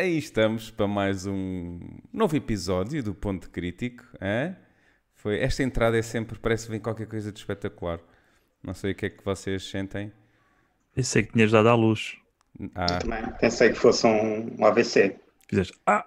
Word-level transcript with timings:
Aí 0.00 0.16
estamos 0.16 0.70
para 0.70 0.86
mais 0.86 1.26
um 1.26 1.80
novo 2.12 2.36
episódio 2.36 3.02
do 3.02 3.12
Ponto 3.12 3.50
Crítico. 3.50 4.04
Hein? 4.22 4.54
Foi, 5.12 5.40
esta 5.40 5.64
entrada 5.64 5.98
é 5.98 6.02
sempre, 6.02 6.38
parece 6.38 6.66
que 6.66 6.70
vem 6.70 6.78
qualquer 6.78 7.08
coisa 7.08 7.32
de 7.32 7.40
espetacular. 7.40 7.98
Não 8.62 8.74
sei 8.74 8.92
o 8.92 8.94
que 8.94 9.06
é 9.06 9.10
que 9.10 9.24
vocês 9.24 9.68
sentem. 9.68 10.12
Pensei 10.94 11.24
que 11.24 11.32
tinhas 11.32 11.50
dado 11.50 11.68
à 11.68 11.74
luz. 11.74 12.16
Ah, 12.76 13.00
Também 13.00 13.24
pensei 13.40 13.70
que 13.70 13.74
fosse 13.74 14.06
um, 14.06 14.54
um 14.56 14.64
AVC. 14.64 15.18
Fizeste. 15.48 15.76
Ah! 15.84 16.06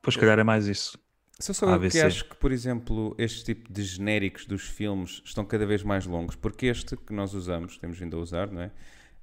Pois, 0.00 0.14
se 0.14 0.20
calhar 0.20 0.38
é 0.38 0.42
mais 0.42 0.66
isso. 0.66 0.98
só 1.38 1.52
só 1.52 1.66
eu 1.66 1.90
que 1.90 2.00
acho 2.00 2.24
que, 2.26 2.36
por 2.36 2.52
exemplo, 2.52 3.14
este 3.18 3.44
tipo 3.44 3.70
de 3.70 3.82
genéricos 3.82 4.46
dos 4.46 4.62
filmes 4.62 5.20
estão 5.26 5.44
cada 5.44 5.66
vez 5.66 5.82
mais 5.82 6.06
longos, 6.06 6.36
porque 6.36 6.68
este 6.68 6.96
que 6.96 7.12
nós 7.12 7.34
usamos, 7.34 7.76
temos 7.76 7.98
vindo 7.98 8.16
a 8.16 8.20
usar, 8.20 8.50
não 8.50 8.62
é? 8.62 8.70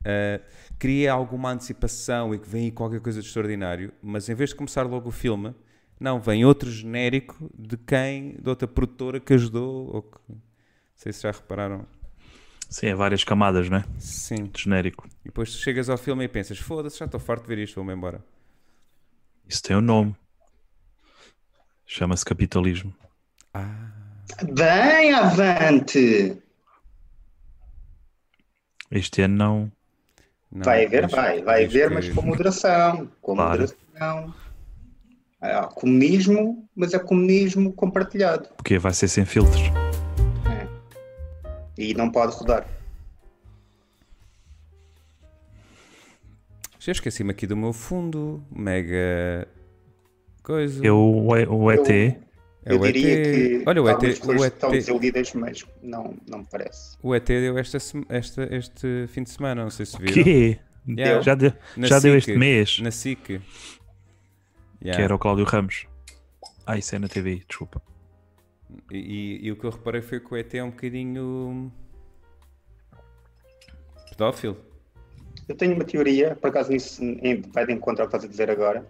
Ah, 0.06 0.40
cria 0.80 1.12
alguma 1.12 1.52
antecipação 1.52 2.34
e 2.34 2.40
que 2.40 2.48
vem 2.48 2.66
aí 2.66 2.72
qualquer 2.72 3.02
coisa 3.02 3.22
de 3.22 3.28
extraordinário, 3.28 3.92
mas 4.02 4.30
em 4.30 4.36
vez 4.36 4.52
de 4.52 4.56
começar 4.56 4.84
logo 4.84 5.10
o 5.10 5.12
filme, 5.12 5.54
não, 6.00 6.20
vem 6.20 6.46
outro 6.46 6.70
genérico 6.70 7.50
de 7.58 7.76
quem, 7.76 8.36
de 8.40 8.50
outra 8.50 8.68
produtora 8.68 9.20
que 9.20 9.34
ajudou, 9.34 9.94
ou 9.94 10.02
que, 10.04 10.18
não 10.30 10.42
sei 10.96 11.12
se 11.12 11.23
já 11.23 11.32
repararam. 11.32 11.86
Sim, 12.70 12.88
é 12.88 12.96
várias 12.96 13.23
camadas, 13.23 13.70
não 13.70 13.78
é? 13.78 13.86
Sim. 13.98 14.46
De 14.46 14.64
genérico. 14.64 15.08
E 15.23 15.30
depois 15.30 15.52
tu 15.52 15.58
chegas 15.58 15.90
ao 15.90 15.98
filme 15.98 16.26
e 16.26 16.28
pensas, 16.28 16.58
foda-se, 16.58 17.00
já 17.00 17.06
estou 17.06 17.20
farto 17.20 17.44
de 17.44 17.48
ver 17.48 17.59
isto, 17.64 17.76
vou-me 17.76 17.94
embora. 17.94 18.23
Isso 19.48 19.64
tem 19.64 19.76
um 19.76 19.82
nome. 19.82 20.16
Chama-se 21.86 22.26
capitalismo. 22.26 22.94
Bem 24.54 25.14
avante! 25.14 26.38
Este 28.92 29.22
ano 29.22 29.36
não. 29.36 29.72
Não, 30.52 30.64
vai 30.64 30.86
haver, 30.86 31.03
mas- 31.03 31.12
vai, 31.12 31.42
vai 31.42 31.62
mas 31.64 31.70
haver, 31.70 31.88
que- 31.90 31.94
mas 31.95 32.09
com 32.09 32.22
moderação. 32.22 33.09
Com 33.22 33.36
Claro. 33.36 33.62
moderação. 33.62 34.34
Há 35.39 35.67
comunismo, 35.67 36.67
mas 36.76 36.94
é 36.94 37.00
comunismo 37.00 37.72
compartilhado. 37.73 38.50
Porque 38.58 38.80
vai 38.80 38.94
ser 38.94 39.08
sem 39.08 39.23
filtros. 39.26 39.62
E 41.78 41.94
não 41.94 42.09
pode 42.12 42.36
rodar. 42.36 42.66
Já 46.80 46.92
esqueci-me 46.92 47.32
aqui 47.32 47.45
do 47.45 47.56
meu 47.58 47.73
fundo, 47.73 48.44
mega 48.52 49.48
coisa. 50.42 50.86
Eu, 50.86 50.98
o, 50.98 51.28
o 51.28 51.72
ET. 51.72 52.17
É 52.70 52.73
Eu 52.73 52.80
o 52.82 52.86
diria 52.86 53.14
ET. 53.14 53.23
que 53.62 53.64
Olha, 53.66 53.82
o 53.82 53.90
ET, 53.90 54.04
o 54.04 54.08
estão 54.44 54.70
ET, 54.70 54.72
desiludidas, 54.72 55.34
mas 55.34 55.66
não, 55.82 56.18
não 56.28 56.40
me 56.40 56.46
parece. 56.52 56.98
o 57.02 57.16
ET 57.16 57.26
deu 57.26 57.58
esta, 57.58 57.78
esta, 58.10 58.56
este 58.56 59.08
fim 59.08 59.23
de 59.23 59.30
semana, 59.30 59.64
não 59.64 59.70
sei 59.70 59.86
se 59.86 59.98
viram. 59.98 60.14
Que? 60.23 60.60
Yeah. 60.88 61.22
Já, 61.22 61.36
deu, 61.36 61.54
Na 61.76 61.88
já 61.88 62.00
deu 62.00 62.18
este 62.18 62.36
mês. 62.36 62.80
Na 62.80 62.92
SIC. 62.92 63.22
Que 63.23 63.42
Yeah. 64.84 65.04
era 65.04 65.16
o 65.16 65.20
Cláudio 65.20 65.44
Ramos. 65.45 65.88
Ah, 66.66 66.78
isso 66.78 66.95
é 66.95 67.00
na 67.00 67.08
TV, 67.08 67.42
desculpa. 67.48 67.82
E, 68.92 68.98
e- 68.98 69.48
e 69.48 69.52
o 69.52 69.56
que 69.56 69.64
eu 69.66 69.70
reparei 69.72 70.02
foi 70.02 70.20
que 70.20 70.34
o 70.34 70.38
ET 70.38 70.54
é 70.56 70.64
um 70.64 70.70
bocadinho 70.70 71.72
pedófilo. 74.12 74.58
Eu 75.48 75.56
tenho 75.56 75.73
uma 75.76 75.84
teoria, 75.86 76.36
por 76.36 76.50
acaso 76.50 76.72
nisso 76.72 77.02
vai 77.54 77.66
de 77.66 77.73
encontro 77.73 78.04
ao 78.04 78.10
que 78.10 78.16
estás 78.16 78.23
a 78.26 78.28
dizer 78.28 78.50
agora. 78.52 78.86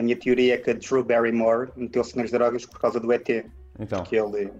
A 0.00 0.02
minha 0.02 0.16
teoria 0.16 0.54
é 0.54 0.56
que 0.56 0.70
a 0.70 0.72
Drew 0.72 1.04
Barrymore 1.04 1.70
meteu-se 1.76 2.16
nas 2.16 2.30
drogas 2.30 2.64
por 2.64 2.80
causa 2.80 2.98
do 2.98 3.12
ET. 3.12 3.28
Então, 3.78 4.02
Que 4.02 4.16
ele. 4.16 4.50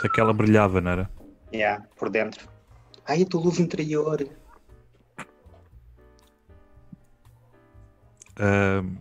Se 0.00 0.06
aquela 0.06 0.32
brilhava, 0.32 0.80
não 0.80 0.92
era? 0.92 1.10
Yeah, 1.52 1.84
por 1.96 2.08
dentro. 2.08 2.48
Ai, 3.04 3.22
a 3.22 3.26
tua 3.26 3.40
luz 3.42 3.58
interior. 3.58 4.24
Ahm, 8.38 8.98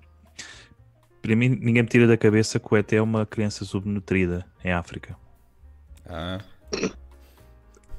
para 1.21 1.35
mim, 1.35 1.49
ninguém 1.49 1.83
me 1.83 1.87
tira 1.87 2.07
da 2.07 2.17
cabeça 2.17 2.59
que 2.59 2.73
o 2.73 2.75
ET 2.75 2.91
é 2.93 3.01
uma 3.01 3.27
criança 3.27 3.63
subnutrida 3.63 4.43
em 4.65 4.71
África. 4.71 5.15
ah, 6.07 6.39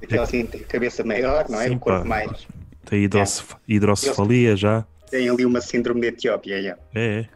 Aquela 0.02 0.24
assim, 0.24 0.44
tem 0.44 0.60
cabeça 0.64 1.04
maior, 1.04 1.48
não 1.48 1.60
é? 1.60 1.68
Sim, 1.68 1.76
o 1.76 1.78
corpo 1.78 2.00
pá. 2.02 2.04
mais. 2.08 2.48
Tem 2.84 3.04
hidrocef- 3.04 3.56
hidrocefalia 3.66 4.56
já. 4.56 4.86
Tem 5.10 5.28
ali 5.28 5.44
uma 5.44 5.60
síndrome 5.60 6.00
da 6.00 6.06
Etiópia. 6.08 6.58
Yeah. 6.58 6.82
É, 6.94 7.20
é. 7.20 7.28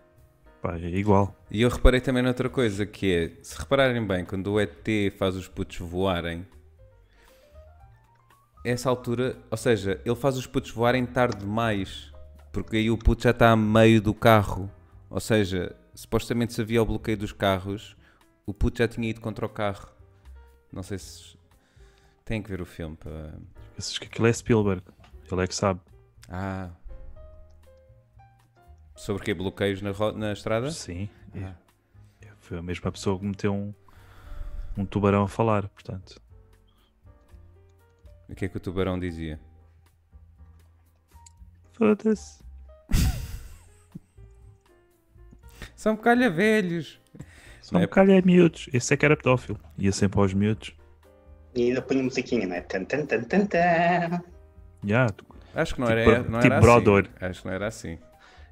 Pá, 0.62 0.76
é 0.78 0.88
igual. 0.88 1.36
E 1.50 1.62
eu 1.62 1.68
reparei 1.68 2.00
também 2.00 2.22
noutra 2.22 2.48
coisa, 2.48 2.84
que 2.86 3.14
é, 3.14 3.42
se 3.42 3.58
repararem 3.58 4.04
bem, 4.04 4.24
quando 4.24 4.52
o 4.52 4.60
ET 4.60 4.86
faz 5.18 5.36
os 5.36 5.46
putos 5.46 5.78
voarem, 5.78 6.46
essa 8.64 8.88
altura, 8.90 9.36
ou 9.50 9.56
seja, 9.56 10.00
ele 10.04 10.16
faz 10.16 10.36
os 10.36 10.46
putos 10.46 10.72
voarem 10.72 11.06
tarde 11.06 11.38
demais, 11.38 12.12
porque 12.52 12.78
aí 12.78 12.90
o 12.90 12.98
puto 12.98 13.22
já 13.22 13.30
está 13.30 13.50
a 13.50 13.56
meio 13.56 14.00
do 14.00 14.12
carro. 14.12 14.70
Ou 15.08 15.20
seja, 15.20 15.74
supostamente 15.94 16.52
se 16.52 16.60
havia 16.60 16.82
o 16.82 16.86
bloqueio 16.86 17.16
dos 17.16 17.32
carros, 17.32 17.96
o 18.44 18.52
puto 18.52 18.78
já 18.78 18.88
tinha 18.88 19.08
ido 19.08 19.20
contra 19.20 19.46
o 19.46 19.48
carro. 19.48 19.88
Não 20.72 20.82
sei 20.82 20.98
se... 20.98 21.36
Tem 22.24 22.42
que 22.42 22.50
ver 22.50 22.60
o 22.60 22.66
filme 22.66 22.96
para... 22.96 23.34
Pensas 23.76 23.98
que 23.98 24.06
aquilo 24.06 24.26
é 24.26 24.32
Spielberg. 24.32 24.82
Ele 25.30 25.42
é 25.42 25.46
que 25.46 25.54
sabe. 25.54 25.80
Ah... 26.28 26.70
Sobre 28.94 29.22
que 29.24 29.34
bloqueios 29.34 29.82
na, 29.82 29.92
na 30.14 30.32
estrada? 30.32 30.70
Sim. 30.70 31.08
Ah. 31.36 31.54
Foi 32.38 32.58
a 32.58 32.62
mesma 32.62 32.90
pessoa 32.92 33.18
que 33.18 33.24
meteu 33.24 33.52
um, 33.52 33.74
um 34.76 34.86
tubarão 34.86 35.24
a 35.24 35.28
falar, 35.28 35.68
portanto. 35.68 36.20
O 38.28 38.34
que 38.34 38.44
é 38.44 38.48
que 38.48 38.56
o 38.56 38.60
tubarão 38.60 38.98
dizia? 38.98 39.38
Foda-se. 41.74 42.42
São 45.76 45.96
calha 45.96 46.30
velhos. 46.30 47.00
Só 47.60 47.78
É. 47.78 47.84
um 47.84 47.88
calhar 47.88 48.24
miúdos. 48.24 48.68
Esse 48.72 48.94
é 48.94 48.96
que 48.96 49.04
era 49.04 49.16
pedófilo. 49.16 49.58
Ia 49.76 49.92
sempre 49.92 50.20
aos 50.20 50.32
miúdos. 50.32 50.72
E 51.54 51.64
ainda 51.68 51.82
põe 51.82 52.00
a 52.00 52.02
musiquinha, 52.04 52.46
não 52.46 52.54
é? 52.56 52.60
Tan, 52.60 52.84
tan, 52.84 53.04
tan, 53.06 53.24
tan, 53.24 53.46
tan. 53.46 54.22
Tu- 55.16 55.26
Acho 55.54 55.74
que 55.74 55.80
não 55.80 55.86
Tipo- 55.88 55.98
era, 56.00 56.18
não 56.22 56.40
tipo 56.40 56.52
era 56.54 56.60
Broadway. 56.60 57.02
assim. 57.02 57.24
Acho 57.26 57.40
que 57.42 57.46
não 57.48 57.54
era 57.54 57.66
assim. 57.66 57.98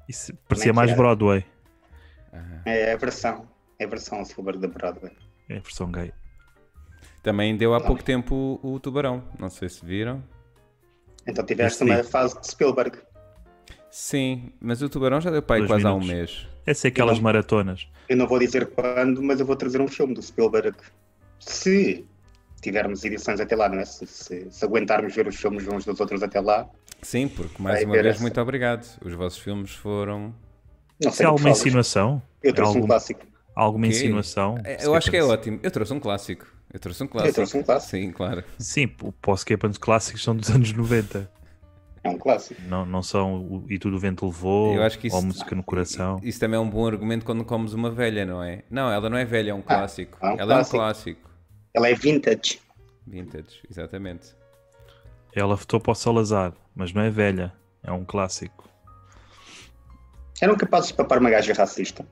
isso 0.09 0.33
parecia 0.47 0.71
é 0.71 0.73
mais 0.73 0.89
era? 0.89 0.97
Broadway. 0.97 1.45
É 2.65 2.93
a 2.93 2.97
versão. 2.97 3.47
É 3.79 3.85
a 3.85 3.87
versão 3.87 4.23
Silver 4.25 4.57
da 4.57 4.67
Broadway. 4.67 5.11
É 5.49 5.57
a 5.57 5.59
versão 5.59 5.91
gay. 5.91 6.11
Também 7.21 7.55
deu 7.55 7.73
há 7.73 7.81
pouco 7.81 8.03
tempo 8.03 8.59
o, 8.63 8.73
o 8.73 8.79
Tubarão. 8.79 9.23
Não 9.39 9.49
sei 9.49 9.69
se 9.69 9.85
viram. 9.85 10.23
Então 11.27 11.45
tiveste 11.45 11.83
Esse 11.83 11.91
uma 11.91 12.03
sim. 12.03 12.09
fase 12.09 12.39
de 12.39 12.47
Spielberg. 12.47 12.97
Sim, 13.89 14.51
mas 14.59 14.81
o 14.81 14.89
Tubarão 14.89 15.21
já 15.21 15.31
deu 15.31 15.41
para 15.41 15.55
aí 15.61 15.67
quase 15.67 15.85
há 15.85 15.93
um 15.93 15.99
minutos. 15.99 16.15
mês. 16.43 16.47
É 16.65 16.73
ser 16.73 16.89
aquelas 16.89 17.17
Não. 17.17 17.23
maratonas. 17.23 17.87
Eu 18.09 18.17
não 18.17 18.27
vou 18.27 18.37
dizer 18.39 18.67
quando, 18.67 19.21
mas 19.23 19.39
eu 19.39 19.45
vou 19.45 19.55
trazer 19.55 19.79
um 19.79 19.87
filme 19.87 20.13
do 20.13 20.21
Spielberg. 20.21 20.75
Se 21.39 22.05
tivermos 22.65 23.03
edições 23.05 23.39
até 23.39 23.55
lá, 23.55 23.69
não 23.69 23.79
é? 23.79 23.85
Se, 23.85 24.05
se- 24.07 24.47
se 24.49 24.65
aguentarmos 24.65 25.15
ver 25.15 25.27
os 25.27 25.35
filmes 25.35 25.67
uns 25.67 25.85
dos 25.85 25.99
outros 25.99 26.21
até 26.23 26.39
lá. 26.39 26.67
Sim, 27.01 27.27
porque 27.27 27.61
mais 27.61 27.83
uma 27.83 27.93
vez, 27.93 28.05
essa. 28.07 28.21
muito 28.21 28.41
obrigado. 28.41 28.85
Os 29.03 29.13
vossos 29.13 29.39
filmes 29.39 29.71
foram. 29.71 30.33
Não 31.03 31.11
sei 31.11 31.11
é 31.11 31.11
do 31.11 31.15
que 31.17 31.23
alguma 31.25 31.43
falas. 31.43 31.59
insinuação? 31.59 32.21
Eu 32.41 32.49
É 32.51 32.53
trouxe 32.53 32.71
um 32.71 32.75
algum- 32.77 32.87
clássico. 32.87 33.21
alguma 33.55 33.85
Quê? 33.87 33.91
insinuação? 33.93 34.57
É, 34.63 34.79
Se 34.79 34.85
Eu 34.87 34.95
acho 34.95 35.09
que 35.11 35.17
é 35.17 35.23
ótimo. 35.23 35.59
Eu 35.61 35.71
trouxe 35.71 35.93
um 35.93 35.99
clássico. 35.99 36.45
Eu 36.73 36.79
trouxe 36.79 37.03
um 37.03 37.07
clássico. 37.07 37.35
trouxe 37.35 37.57
um 37.57 37.63
clássico. 37.63 37.91
Sim, 37.91 38.11
claro. 38.11 38.43
Sim, 38.57 38.91
o 39.01 39.11
Post-Capans 39.11 39.77
clássicos 39.77 40.23
são 40.23 40.35
dos 40.35 40.49
anos 40.51 40.73
90. 40.73 41.29
É 42.03 42.09
um 42.09 42.17
clássico. 42.17 42.61
Não, 42.67 42.85
não 42.85 43.01
são 43.01 43.35
o 43.41 43.65
E 43.69 43.79
Tudo 43.79 43.95
o 43.97 43.99
Vento 43.99 44.25
Levou 44.25 44.75
Eu 44.75 44.83
acho 44.83 44.97
que 44.99 45.07
isso- 45.07 45.15
ou 45.15 45.21
Música 45.23 45.55
no 45.55 45.63
Coração. 45.63 46.19
Isso 46.23 46.39
também 46.39 46.57
é 46.57 46.59
um 46.61 46.69
bom 46.69 46.85
argumento 46.87 47.25
quando 47.25 47.43
comes 47.45 47.73
uma 47.73 47.89
velha, 47.89 48.25
não 48.25 48.43
é? 48.43 48.63
Não, 48.69 48.91
ela 48.91 49.09
não 49.09 49.17
é 49.17 49.25
velha, 49.25 49.51
é 49.51 49.53
um 49.53 49.61
clássico. 49.61 50.17
é 50.21 50.25
um 50.27 50.37
ela 50.39 50.55
clássico. 50.55 50.75
é 50.75 50.79
um 50.79 50.81
clássico. 50.83 51.29
Ela 51.75 51.89
é 51.89 51.93
vintage. 51.93 52.59
Vintage, 53.05 53.61
exatamente. 53.69 54.33
Ela 55.33 55.55
votou 55.55 55.79
para 55.79 55.91
o 55.91 55.95
Salazar, 55.95 56.53
mas 56.73 56.93
não 56.93 57.01
é 57.01 57.09
velha, 57.09 57.53
é 57.83 57.91
um 57.91 58.05
clássico. 58.05 58.67
Eram 60.41 60.55
capazes 60.55 60.89
de 60.89 60.95
papar 60.95 61.19
uma 61.19 61.29
gaja 61.29 61.53
racista. 61.53 62.05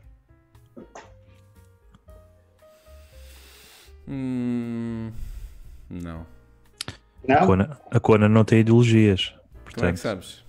Hum, 4.08 5.12
não. 5.90 6.26
A 7.30 7.46
Não? 7.46 7.78
A 7.90 8.00
Kona 8.00 8.28
não 8.28 8.44
tem 8.44 8.60
ideologias. 8.60 9.30
Como 9.30 9.40
é 9.48 9.64
Portanto, 9.64 9.94
que 9.94 10.00
sabes? 10.02 10.44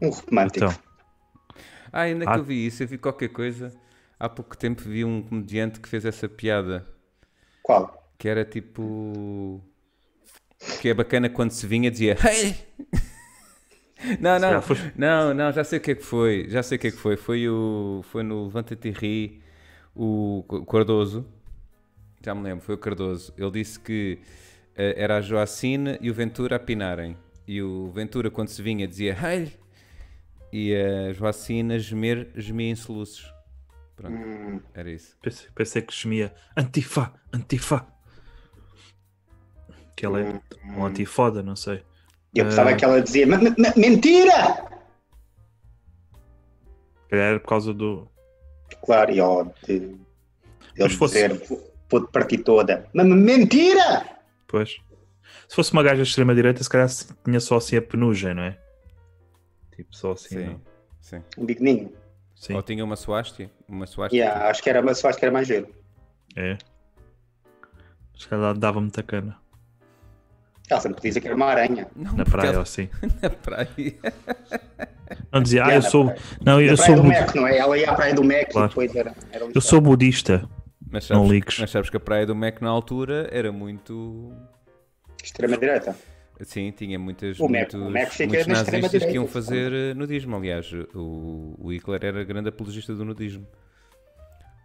Um 0.00 0.08
romântico. 0.10 0.64
então, 0.66 0.78
Ah, 1.92 2.00
ainda 2.02 2.24
Ah. 2.28 2.32
que 2.34 2.40
eu 2.40 2.44
vi 2.44 2.66
isso, 2.66 2.82
eu 2.82 2.88
vi 2.88 2.98
qualquer 2.98 3.28
coisa. 3.28 3.72
Há 4.18 4.28
pouco 4.28 4.56
tempo 4.56 4.82
vi 4.82 5.04
um 5.04 5.22
comediante 5.22 5.78
que 5.78 5.88
fez 5.88 6.04
essa 6.04 6.28
piada. 6.28 6.86
Qual? 7.62 8.10
Que 8.18 8.28
era 8.28 8.44
tipo. 8.44 9.60
Que 10.80 10.90
é 10.90 10.94
bacana 10.94 11.28
quando 11.28 11.50
se 11.50 11.66
vinha 11.66 11.90
dizia 11.90 12.16
Hey! 12.22 12.54
Não, 14.20 14.36
não, 14.36 14.60
não, 14.96 15.34
não, 15.34 15.52
já 15.52 15.62
sei 15.62 15.78
o 15.78 15.80
que 15.80 15.92
é 15.92 15.94
que 15.94 16.02
foi. 16.02 16.46
Já 16.48 16.60
sei 16.60 16.76
o 16.76 16.80
que 16.80 16.88
é 16.88 16.90
que 16.90 16.96
foi. 16.96 17.16
Foi, 17.16 17.48
o, 17.48 18.00
foi 18.10 18.24
no 18.24 18.46
Levanta-te 18.46 18.88
e 18.88 18.90
Ri, 18.90 19.42
o 19.94 20.44
Cardoso. 20.68 21.24
Já 22.24 22.34
me 22.34 22.42
lembro, 22.42 22.64
foi 22.64 22.74
o 22.74 22.78
Cardoso. 22.78 23.32
Ele 23.38 23.50
disse 23.52 23.78
que 23.78 24.18
eh, 24.74 24.94
era 24.96 25.18
a 25.18 25.20
Joacine 25.20 25.98
e 26.00 26.10
o 26.10 26.14
Ventura 26.14 26.56
a 26.56 26.58
pinarem. 26.58 27.16
E 27.46 27.62
o 27.62 27.90
Ventura, 27.90 28.30
quando 28.30 28.48
se 28.48 28.60
vinha, 28.60 28.88
dizia 28.88 29.16
Hey! 29.16 29.52
E 30.52 30.74
a 30.74 31.12
Joacine 31.12 31.74
a 31.74 31.78
gemer, 31.78 32.28
gemia 32.36 32.70
em 32.70 32.74
soluços. 32.74 33.31
Pronto, 34.02 34.16
Hum, 34.16 34.60
era 34.74 34.90
isso. 34.90 35.16
Pensei, 35.22 35.48
pensei 35.54 35.82
que 35.82 35.94
gemia 35.94 36.34
Antifa, 36.56 37.14
Antifa. 37.32 37.86
Que 39.96 40.04
ela 40.06 40.20
é 40.20 40.40
um 40.76 40.84
antifoda, 40.84 41.42
não 41.42 41.54
sei. 41.56 41.84
eu 42.34 42.44
pensava 42.46 42.70
Ah. 42.70 42.76
que 42.76 42.84
ela 42.84 43.00
dizia 43.00 43.26
"Ma- 43.26 43.36
ma- 43.38 43.54
ma- 43.56 43.74
mentira! 43.76 44.70
Se 47.04 47.08
calhar 47.10 47.26
era 47.30 47.40
por 47.40 47.48
causa 47.48 47.72
do. 47.74 48.08
Claro, 48.84 49.12
e 49.12 49.20
ó, 49.20 49.44
de, 49.66 49.78
de 49.80 49.98
Mas 50.78 50.78
ele 50.78 50.88
fosse- 50.96 51.28
dizer 51.28 51.68
vou-te 51.90 52.10
partir 52.10 52.38
toda. 52.38 52.88
"Ma- 52.94 53.04
ma- 53.04 53.14
mentira! 53.14 54.18
Pois. 54.48 54.78
Se 55.48 55.54
fosse 55.54 55.72
uma 55.72 55.82
gaja 55.82 56.02
de 56.02 56.08
extrema-direita, 56.08 56.62
se 56.62 56.68
calhar 56.70 56.88
tinha 57.24 57.38
só 57.40 57.56
assim 57.58 57.76
a 57.76 57.82
penugem, 57.82 58.34
não 58.34 58.42
é? 58.42 58.58
Tipo, 59.76 59.94
só 59.94 60.12
assim. 60.12 60.28
Sim, 60.38 60.44
não? 60.46 60.60
sim. 61.00 61.22
Um 61.36 61.44
bigoninho. 61.44 61.92
Sim. 62.42 62.54
Ou 62.54 62.62
tinha 62.62 62.84
uma 62.84 62.96
swastika. 62.96 63.48
Uma 63.68 63.86
swastika. 63.86 64.20
Yeah, 64.20 64.48
acho 64.50 64.60
que 64.60 64.68
era, 64.68 64.80
acho 64.90 65.16
que 65.16 65.24
era 65.24 65.30
mais 65.32 65.46
giro. 65.46 65.68
É. 66.34 66.58
Se 68.18 68.26
calhar 68.26 68.52
dava 68.58 68.80
muita 68.80 69.00
cana. 69.00 69.36
Ela 70.68 70.80
sempre 70.80 71.00
dizer 71.00 71.20
que 71.20 71.28
era 71.28 71.36
uma 71.36 71.46
aranha. 71.46 71.86
Não, 71.94 72.16
Na 72.16 72.24
praia 72.24 72.48
ela- 72.48 72.56
ou 72.56 72.62
assim. 72.62 72.88
Na 73.22 73.30
praia. 73.30 73.68
Não 75.30 75.40
dizia, 75.40 75.64
ah, 75.64 75.72
eu 75.74 75.82
sou. 75.82 76.06
praia. 76.06 76.20
Não, 76.44 76.60
eu 76.60 76.76
sou. 76.76 76.96
do 76.96 77.04
Meco, 77.04 77.36
não 77.36 77.46
é? 77.46 77.58
Ela 77.58 77.78
ia 77.78 77.88
à 77.90 77.94
praia 77.94 78.12
do 78.12 78.24
Meco 78.24 78.50
Claro. 78.52 78.66
e 78.66 78.68
depois 78.70 78.96
era, 78.96 79.14
era 79.30 79.48
Eu 79.54 79.60
sou 79.60 79.80
budista. 79.80 80.48
Mas 80.90 81.08
Não 81.08 81.18
sabes, 81.18 81.30
ligues. 81.30 81.58
mas 81.60 81.70
sabes 81.70 81.90
que 81.90 81.96
a 81.96 82.00
praia 82.00 82.26
do 82.26 82.34
Mac 82.34 82.60
na 82.60 82.70
altura 82.70 83.28
era 83.30 83.52
muito. 83.52 84.32
extrema-direita. 85.22 85.94
Sim, 86.44 86.72
tinha 86.72 86.98
muitas, 86.98 87.38
O 87.38 87.44
Mac- 87.44 87.72
muitos, 87.72 87.74
o 87.74 87.90
Mac 87.90 88.18
muitos 88.20 88.46
na 88.46 88.54
nazistas 88.54 89.04
que 89.04 89.12
iam 89.12 89.26
fazer 89.26 89.72
eh, 89.72 89.94
nudismo. 89.94 90.36
Aliás, 90.36 90.72
o, 90.94 91.54
o 91.58 91.72
Hitler 91.72 92.04
era 92.04 92.24
grande 92.24 92.48
apologista 92.48 92.94
do 92.94 93.04
nudismo. 93.04 93.46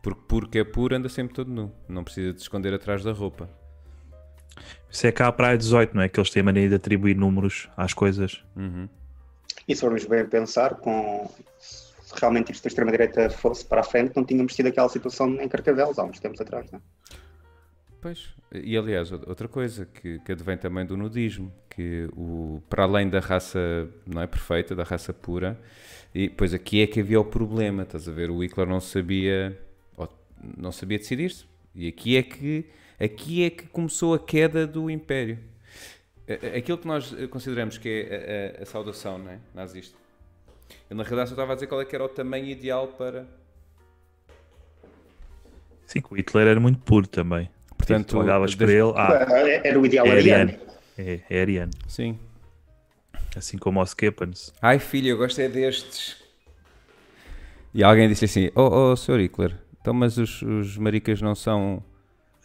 Porque 0.02 0.22
porque 0.28 0.60
é 0.60 0.64
puro 0.64 0.96
anda 0.96 1.10
sempre 1.10 1.36
todo 1.36 1.52
nu. 1.52 1.72
Não 1.88 2.04
precisa 2.04 2.34
de 2.34 2.42
esconder 2.42 2.74
atrás 2.74 3.04
da 3.04 3.12
roupa. 3.12 3.50
Isso 4.90 5.06
é 5.06 5.12
cá 5.12 5.28
a 5.28 5.32
Praia 5.32 5.58
18, 5.58 5.96
não 5.96 6.02
é? 6.02 6.10
Que 6.10 6.20
eles 6.20 6.30
têm 6.30 6.42
a 6.42 6.44
mania 6.44 6.68
de 6.68 6.76
atribuir 6.76 7.16
números 7.16 7.70
às 7.78 7.94
coisas. 7.94 8.44
Uhum. 8.56 8.88
E 9.68 9.76
se 9.76 9.82
formos 9.82 10.06
bem 10.06 10.26
pensar, 10.26 10.76
com... 10.76 11.30
se 11.60 11.92
realmente 12.20 12.52
isto 12.52 12.64
da 12.64 12.68
extrema-direita 12.70 13.30
fosse 13.30 13.66
para 13.66 13.82
a 13.82 13.84
frente, 13.84 14.14
não 14.16 14.24
tínhamos 14.24 14.56
tido 14.56 14.68
aquela 14.68 14.88
situação 14.90 15.30
em 15.42 15.48
Carcavelos 15.48 16.00
há 16.00 16.04
uns 16.04 16.20
tempos 16.20 16.40
atrás, 16.42 16.72
não 16.72 16.80
é? 16.80 16.82
Pois, 18.00 18.30
e 18.54 18.78
aliás, 18.78 19.12
ou- 19.12 19.22
outra 19.28 19.48
coisa 19.48 19.86
que, 19.86 20.20
que 20.20 20.32
advém 20.32 20.58
também 20.58 20.86
do 20.86 20.96
nudismo, 20.96 21.52
que 21.70 22.08
o, 22.16 22.62
para 22.70 22.84
além 22.84 23.10
da 23.10 23.20
raça 23.20 23.90
não 24.06 24.22
é 24.22 24.28
perfeita, 24.28 24.76
da 24.76 24.84
raça 24.84 25.14
pura, 25.14 25.60
e 26.14 26.30
pois 26.30 26.54
aqui 26.54 26.82
é 26.82 26.88
que 26.88 27.00
havia 27.00 27.20
o 27.20 27.26
problema, 27.26 27.84
estás 27.84 28.08
a 28.08 28.12
ver? 28.12 28.30
O 28.30 28.44
Hitler 28.44 28.68
não 28.68 28.80
sabia, 28.80 29.58
não 30.56 30.72
sabia 30.72 30.98
decidir-se, 31.00 31.46
e 31.74 31.88
aqui 31.88 32.16
é 32.18 32.24
que 32.24 32.66
aqui 33.00 33.44
é 33.44 33.50
que 33.50 33.66
começou 33.68 34.14
a 34.14 34.20
queda 34.20 34.66
do 34.68 34.90
Império. 34.90 35.40
Aquilo 36.56 36.78
que 36.78 36.88
nós 36.88 37.14
consideramos 37.30 37.78
que 37.78 37.90
é 38.10 38.54
a, 38.58 38.60
a- 38.60 38.64
a 38.64 38.66
saudação 38.66 39.18
não 39.18 39.32
é? 39.32 39.40
nazista. 39.56 39.98
Eu 40.90 40.96
na 40.98 41.04
realidade 41.04 41.30
só 41.30 41.34
estava 41.36 41.54
a 41.54 41.56
dizer 41.56 41.68
qual 41.68 41.82
é 41.82 41.86
que 41.86 41.96
era 41.96 42.04
o 42.04 42.10
tamanho 42.10 42.46
ideal 42.46 42.88
para. 42.90 43.26
Sim, 45.86 46.04
o 46.10 46.16
Hitler 46.16 46.48
era 46.48 46.60
muito 46.60 46.80
puro 46.80 47.08
também. 47.08 47.50
Portanto, 47.88 48.08
tu 48.08 48.20
olhavas 48.20 48.54
para 48.54 48.72
ele, 48.72 48.94
ah, 48.96 49.62
Era 49.64 49.80
o 49.80 49.86
ideal 49.86 50.06
é 50.08 50.12
ariano. 50.12 50.52
ariano. 50.52 50.68
É, 50.98 51.20
é 51.30 51.42
ariano. 51.42 51.72
Sim. 51.88 52.20
Assim 53.36 53.58
como 53.58 53.80
o 53.80 53.84
Skippens. 53.84 54.54
Ai 54.62 54.80
filho, 54.80 55.10
eu 55.10 55.18
gosto 55.18 55.40
é 55.40 55.48
destes. 55.48 56.18
E 57.74 57.84
alguém 57.84 58.10
disse 58.10 58.26
assim: 58.26 58.50
Oh, 58.56 58.92
oh 58.92 58.96
Sr. 58.96 59.20
Hitler, 59.20 59.56
então 59.80 59.94
mas 59.94 60.18
os, 60.18 60.42
os 60.42 60.78
maricas 60.78 61.22
não 61.22 61.36
são. 61.36 61.84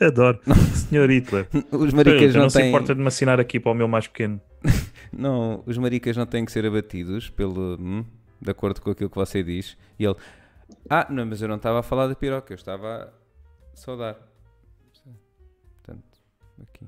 Adoro. 0.00 0.38
Senhor 0.88 1.08
Hitler. 1.10 1.48
Os 1.70 1.92
maricas 1.92 2.34
não, 2.34 2.42
não, 2.42 2.50
se 2.50 2.58
têm. 2.58 2.68
importa 2.68 2.94
de 2.94 3.00
me 3.00 3.06
assinar 3.06 3.40
aqui 3.40 3.58
para 3.58 3.72
o 3.72 3.74
meu 3.74 3.88
mais 3.88 4.06
pequeno. 4.06 4.40
Não, 5.14 5.62
os 5.66 5.76
maricas 5.76 6.16
não 6.16 6.24
têm 6.24 6.42
que 6.42 6.50
ser 6.50 6.64
abatidos 6.64 7.28
pelo. 7.28 7.76
hum, 7.78 8.02
de 8.40 8.50
acordo 8.50 8.80
com 8.80 8.90
aquilo 8.90 9.10
que 9.10 9.16
você 9.16 9.42
diz. 9.42 9.76
E 9.98 10.04
ele: 10.06 10.16
Ah, 10.88 11.06
não, 11.10 11.26
mas 11.26 11.42
eu 11.42 11.48
não 11.48 11.56
estava 11.56 11.80
a 11.80 11.82
falar 11.82 12.06
da 12.06 12.14
piroca, 12.14 12.50
eu 12.50 12.56
estava 12.56 13.12
a 13.72 13.76
saudar. 13.76 14.16
Aqui. 16.62 16.86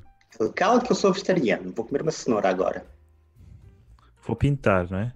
Cala 0.55 0.81
que 0.81 0.91
eu 0.91 0.97
sou 0.97 1.13
vegetariano, 1.13 1.73
vou 1.73 1.85
comer 1.85 2.03
uma 2.03 2.11
cenoura 2.11 2.49
agora. 2.49 2.87
Vou 4.27 4.35
pintar, 4.37 4.91
não 4.91 4.99
é? 4.99 5.13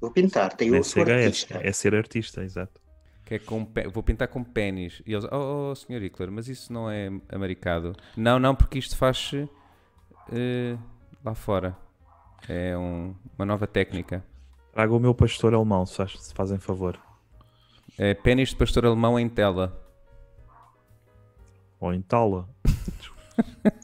Vou 0.00 0.10
pintar, 0.10 0.52
tenho 0.54 0.78
o 0.80 0.84
sou 0.84 1.04
CHS. 1.04 1.24
artista. 1.26 1.60
É 1.62 1.72
ser 1.72 1.94
artista, 1.94 2.42
exato. 2.42 2.80
Que 3.24 3.34
é 3.34 3.38
com 3.38 3.64
pé- 3.64 3.86
vou 3.86 4.02
pintar 4.02 4.26
com 4.28 4.42
pênis. 4.42 5.02
E 5.06 5.12
eles, 5.12 5.24
oh, 5.30 5.70
oh 5.70 5.74
Sr. 5.74 6.02
Hitler, 6.02 6.30
mas 6.32 6.48
isso 6.48 6.72
não 6.72 6.90
é 6.90 7.08
americado. 7.28 7.94
Não, 8.16 8.38
não, 8.38 8.54
porque 8.54 8.78
isto 8.78 8.96
faz-se 8.96 9.48
eh, 10.32 10.76
lá 11.24 11.34
fora. 11.34 11.76
É 12.48 12.76
um- 12.76 13.14
uma 13.38 13.44
nova 13.44 13.66
técnica. 13.66 14.24
Traga 14.72 14.92
o 14.94 14.98
meu 14.98 15.14
pastor 15.14 15.54
alemão, 15.54 15.84
se, 15.86 15.96
faz- 15.96 16.18
se 16.20 16.34
fazem 16.34 16.58
favor. 16.58 16.98
É 17.98 18.14
pênis 18.14 18.48
de 18.48 18.56
pastor 18.56 18.86
alemão 18.86 19.18
em 19.18 19.28
tela. 19.28 19.78
Ou 21.78 21.92
em 21.94 22.00
Tala. 22.02 22.48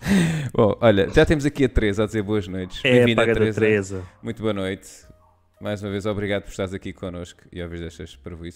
Bom, 0.54 0.76
olha, 0.80 1.08
já 1.10 1.24
temos 1.26 1.44
aqui 1.44 1.64
a 1.64 1.68
Teresa 1.68 2.04
a 2.04 2.06
dizer 2.06 2.22
boas 2.22 2.48
noites. 2.48 2.80
É 2.84 2.88
a 2.88 2.92
Bem-vinda, 3.06 3.24
Teresa. 3.26 3.60
Teresa. 3.60 4.04
Muito 4.22 4.40
boa 4.40 4.52
noite. 4.54 4.88
Mais 5.60 5.82
uma 5.82 5.90
vez, 5.90 6.06
obrigado 6.06 6.42
por 6.44 6.50
estares 6.50 6.72
aqui 6.72 6.92
connosco 6.92 7.42
e 7.52 7.60
a 7.60 7.64
ouvir 7.64 7.80
destas. 7.80 8.18
Aqui 8.24 8.48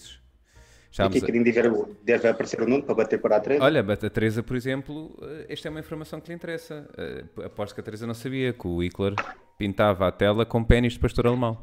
Estamos 0.91 1.23
a- 1.23 1.25
ver, 1.25 1.71
o- 1.71 1.95
deve 2.03 2.27
aparecer 2.27 2.61
o 2.61 2.67
Nuno 2.67 2.83
para 2.83 2.95
bater 2.95 3.19
para 3.21 3.35
a 3.35 3.39
treta. 3.39 3.63
Olha, 3.63 3.81
a 3.81 4.09
Teresa, 4.09 4.41
por 4.41 4.55
exemplo, 4.55 5.15
eh, 5.21 5.45
esta 5.49 5.67
é 5.67 5.71
uma 5.71 5.81
informação 5.81 6.19
que 6.21 6.29
lhe 6.29 6.35
interessa. 6.35 6.89
Eh, 6.97 7.25
Aposto 7.45 7.75
que 7.75 7.81
a 7.81 7.83
Teresa 7.83 8.07
não 8.07 8.13
sabia 8.13 8.53
que 8.53 8.65
o 8.65 8.81
Hitler 8.81 9.13
pintava 9.57 10.07
a 10.07 10.11
tela 10.11 10.45
com 10.45 10.63
pênis 10.63 10.93
de 10.93 10.99
pastor 10.99 11.27
alemão. 11.27 11.61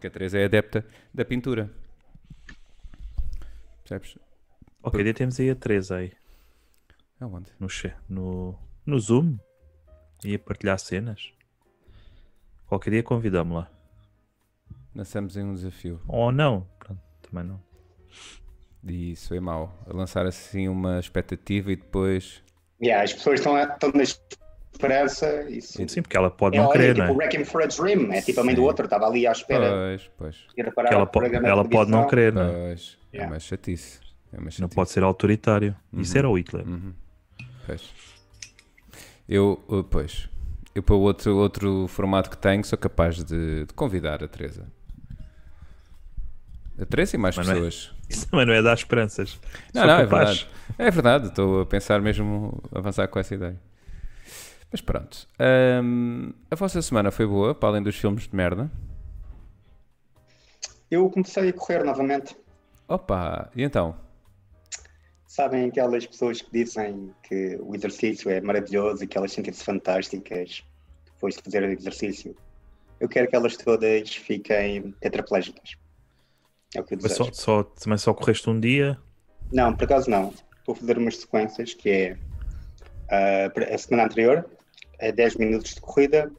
Que 0.00 0.06
a 0.06 0.10
Teresa 0.10 0.38
é 0.38 0.44
adepta 0.46 0.84
da 1.12 1.24
pintura. 1.24 1.70
Percebes? 3.82 4.18
Ok, 4.82 5.02
dia 5.04 5.14
temos 5.14 5.38
aí 5.38 5.50
a 5.50 5.54
Teresa 5.54 5.96
aí. 5.96 6.12
Aonde? 7.20 7.50
No, 7.60 7.68
che- 7.68 7.94
no, 8.08 8.58
no 8.86 8.98
Zoom. 8.98 9.36
Ia 10.24 10.38
partilhar 10.38 10.78
cenas. 10.78 11.32
Qualquer 12.66 12.90
dia 12.90 13.02
convidamos 13.02 13.56
lá. 13.56 13.70
Lançamos 14.94 15.36
em 15.36 15.42
um 15.44 15.54
desafio. 15.54 16.00
Ou 16.08 16.32
não. 16.32 16.66
Pronto, 16.78 17.00
também 17.22 17.44
não. 17.44 17.60
E 18.86 19.12
isso 19.12 19.34
é 19.34 19.40
mau. 19.40 19.76
A 19.88 19.94
lançar 19.94 20.26
assim 20.26 20.68
uma 20.68 20.98
expectativa 21.00 21.72
e 21.72 21.76
depois. 21.76 22.42
Yeah, 22.82 23.02
as 23.04 23.12
pessoas 23.12 23.40
estão, 23.40 23.56
estão 23.58 23.90
na 23.94 24.02
esperança. 24.02 25.42
Isso. 25.50 25.86
Sim, 25.88 26.02
porque 26.02 26.16
ela 26.16 26.30
pode 26.30 26.56
É, 26.56 26.60
não 26.60 26.70
querer, 26.70 26.94
tipo 26.94 27.06
não 27.06 27.16
o 27.16 27.22
é? 27.22 27.24
Wrecking 27.26 27.44
for 27.44 27.62
a 27.62 27.66
Dream, 27.66 28.12
é 28.12 28.20
tipo 28.22 28.40
a 28.40 28.44
mãe 28.44 28.54
do 28.54 28.62
outro, 28.64 28.84
estava 28.84 29.06
ali 29.06 29.26
à 29.26 29.32
espera 29.32 29.70
Pois, 29.70 30.10
pois. 30.16 30.46
ela, 30.90 31.06
po- 31.06 31.22
ela 31.22 31.62
de 31.62 31.68
pode 31.70 31.90
não 31.90 32.06
querer, 32.06 32.32
não 32.32 32.42
é? 32.42 32.52
Pois. 32.68 32.98
É 33.12 33.16
Yeah. 33.16 33.32
uma 33.32 33.38
chatice. 33.40 34.00
É 34.32 34.36
uma 34.36 34.44
Não 34.46 34.50
chatice. 34.50 34.74
pode 34.74 34.90
ser 34.90 35.02
autoritário. 35.04 35.74
Isso 35.92 36.18
era 36.18 36.28
o 36.28 36.36
Hitler. 36.36 36.66
Uhum. 36.66 36.92
Pois. 37.64 37.92
Eu, 39.28 39.62
eu, 39.70 39.84
pois, 39.84 40.28
eu 40.74 40.82
para 40.82 40.94
o 40.94 41.00
outro, 41.00 41.36
outro 41.36 41.86
formato 41.88 42.28
que 42.30 42.36
tenho 42.36 42.64
sou 42.64 42.78
capaz 42.78 43.22
de, 43.24 43.64
de 43.64 43.74
convidar 43.74 44.22
a 44.22 44.28
Teresa. 44.28 44.66
A 46.78 46.84
Teresa 46.84 47.16
e 47.16 47.18
mais 47.18 47.36
Mas 47.36 47.46
não 47.46 47.52
é- 47.54 47.56
pessoas. 47.56 47.94
Isso 48.08 48.28
também 48.28 48.44
não 48.46 48.52
é 48.52 48.60
dar 48.62 48.74
esperanças. 48.74 49.38
Não, 49.72 49.82
Sou 49.82 49.90
não, 49.90 49.98
é 49.98 50.04
capaz. 50.04 50.40
verdade. 50.42 50.48
É 50.78 50.90
verdade, 50.90 51.26
estou 51.28 51.60
a 51.62 51.66
pensar 51.66 52.00
mesmo 52.02 52.62
avançar 52.74 53.08
com 53.08 53.18
essa 53.18 53.34
ideia. 53.34 53.58
Mas 54.70 54.80
pronto. 54.80 55.26
Ahm, 55.38 56.32
a 56.50 56.56
vossa 56.56 56.82
semana 56.82 57.10
foi 57.10 57.26
boa, 57.26 57.54
para 57.54 57.68
além 57.70 57.82
dos 57.82 57.96
filmes 57.96 58.26
de 58.28 58.34
merda. 58.36 58.70
Eu 60.90 61.08
comecei 61.10 61.48
a 61.48 61.52
correr 61.52 61.82
novamente. 61.84 62.36
Opa, 62.88 63.50
e 63.56 63.62
então? 63.62 63.96
Sabem 65.34 65.64
aquelas 65.64 66.06
pessoas 66.06 66.40
que 66.40 66.48
dizem 66.52 67.12
que 67.24 67.58
o 67.60 67.74
exercício 67.74 68.30
é 68.30 68.40
maravilhoso 68.40 69.02
e 69.02 69.06
que 69.08 69.18
elas 69.18 69.32
sentem-se 69.32 69.64
fantásticas 69.64 70.62
depois 71.06 71.34
de 71.34 71.42
fazer 71.42 71.64
o 71.64 71.72
exercício? 71.72 72.36
Eu 73.00 73.08
quero 73.08 73.26
que 73.26 73.34
elas 73.34 73.56
todas 73.56 74.14
fiquem 74.14 74.92
tetraplégicas. 75.00 75.72
É 76.76 76.80
o 76.80 76.84
que 76.84 76.94
eu 76.94 76.98
Mas 77.02 77.18
desejo. 77.18 77.24
só, 77.24 77.32
só, 77.32 77.62
também 77.64 77.98
só 77.98 78.14
correste 78.14 78.48
um 78.48 78.60
dia. 78.60 78.96
Não, 79.52 79.74
por 79.74 79.86
acaso 79.86 80.08
não. 80.08 80.32
Vou 80.64 80.76
fazer 80.76 80.98
umas 80.98 81.16
sequências 81.16 81.74
que 81.74 81.90
é 81.90 82.18
ah, 83.10 83.74
a 83.74 83.76
semana 83.76 84.04
anterior 84.04 84.48
é 85.00 85.10
10 85.10 85.34
minutos 85.34 85.74
de 85.74 85.80
corrida, 85.80 86.30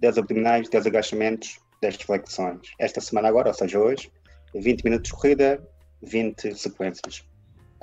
10 0.00 0.18
abdominais, 0.18 0.68
10 0.68 0.86
agachamentos, 0.86 1.60
10 1.80 1.94
flexões. 2.02 2.72
Esta 2.80 3.00
semana 3.00 3.28
agora, 3.28 3.50
ou 3.50 3.54
seja, 3.54 3.78
hoje, 3.78 4.10
20 4.52 4.82
minutos 4.82 5.10
de 5.12 5.16
corrida, 5.16 5.62
20 6.02 6.56
sequências. 6.56 7.24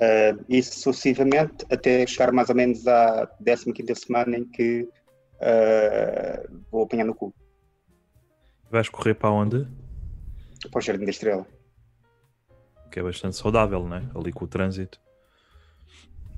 Uh, 0.00 0.42
e 0.48 0.62
sucessivamente 0.62 1.66
até 1.70 2.06
chegar 2.06 2.32
mais 2.32 2.48
ou 2.48 2.54
menos 2.54 2.88
à 2.88 3.28
15 3.44 3.94
semana 3.94 4.38
em 4.38 4.44
que 4.46 4.88
uh, 5.36 6.60
vou 6.70 6.84
apanhar 6.84 7.04
no 7.04 7.14
cu. 7.14 7.34
Vais 8.70 8.88
correr 8.88 9.14
para 9.14 9.30
onde? 9.30 9.66
Para 10.70 10.78
o 10.78 10.80
Jardim 10.80 11.04
da 11.04 11.10
Estrela. 11.10 11.46
Que 12.90 13.00
é 13.00 13.02
bastante 13.02 13.36
saudável, 13.36 13.86
não 13.86 13.96
é? 13.96 14.02
Ali 14.14 14.32
com 14.32 14.46
o 14.46 14.48
trânsito. 14.48 14.98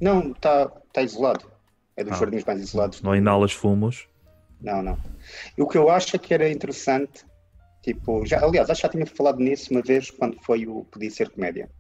Não, 0.01 0.33
está 0.33 0.67
tá 0.93 1.03
isolado. 1.03 1.49
É 1.97 2.03
dos 2.03 2.15
Ah. 2.15 2.17
jardins 2.17 2.45
mais 2.45 2.61
isolados. 2.61 3.01
Não 3.01 3.15
inalas 3.15 3.53
fumos. 3.53 4.09
Não, 4.61 4.83
não. 4.83 4.99
E 5.57 5.63
o 5.63 5.69
que 5.69 5.79
eu 5.79 5.89
acho 5.89 6.17
é 6.17 6.19
que 6.19 6.35
era 6.35 6.51
interessante, 6.51 7.25
tipo, 7.83 8.25
já, 8.27 8.45
aliás, 8.45 8.69
acho 8.71 8.81
que 8.81 8.87
já 8.87 8.93
tinha 8.93 9.07
falado 9.07 9.39
nisso 9.39 9.71
uma 9.71 9.83
vez 9.83 10.11
quando 10.11 10.37
foi 10.43 10.67
o 10.67 10.85
Podia 10.85 11.11
Ser 11.11 11.31
Comédia. 11.31 11.71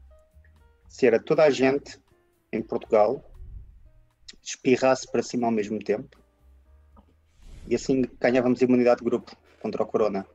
Se 0.93 1.07
era 1.07 1.19
toda 1.19 1.43
a 1.43 1.49
gente 1.49 1.99
em 2.53 2.63
Portugal 2.63 3.25
espirrasse 4.43 5.11
para 5.11 5.23
cima 5.23 5.47
ao 5.47 5.51
mesmo 5.51 5.79
tempo 5.79 6.19
e 7.67 7.75
assim 7.75 8.03
ganhávamos 8.21 8.61
imunidade 8.61 8.99
de 8.99 9.07
grupo 9.07 9.35
contra 9.63 9.83
o 9.83 9.87
corona. 9.87 10.27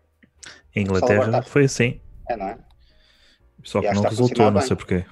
Em 0.75 0.81
Inglaterra 0.81 1.43
foi 1.43 1.65
assim. 1.65 2.01
É, 2.27 2.35
não 2.35 2.47
é? 2.47 2.57
Só 3.63 3.81
que 3.81 3.91
não 3.91 4.01
resultou, 4.01 4.45
não 4.45 4.53
bem. 4.53 4.67
sei 4.67 4.75
porquê. 4.75 5.05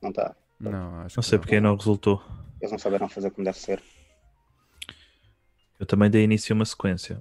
Não 0.00 0.10
está. 0.10 0.36
Não, 0.60 1.00
acho 1.00 1.16
Não 1.16 1.22
que 1.22 1.28
sei 1.28 1.38
porque 1.40 1.60
não 1.60 1.74
resultou. 1.74 2.22
Eles 2.60 2.70
não 2.70 2.78
souberam 2.78 3.08
fazer 3.08 3.32
como 3.32 3.44
deve 3.44 3.58
ser. 3.58 3.82
Eu 5.80 5.86
também 5.86 6.08
dei 6.08 6.22
início 6.22 6.52
a 6.52 6.54
uma 6.54 6.64
sequência. 6.64 7.20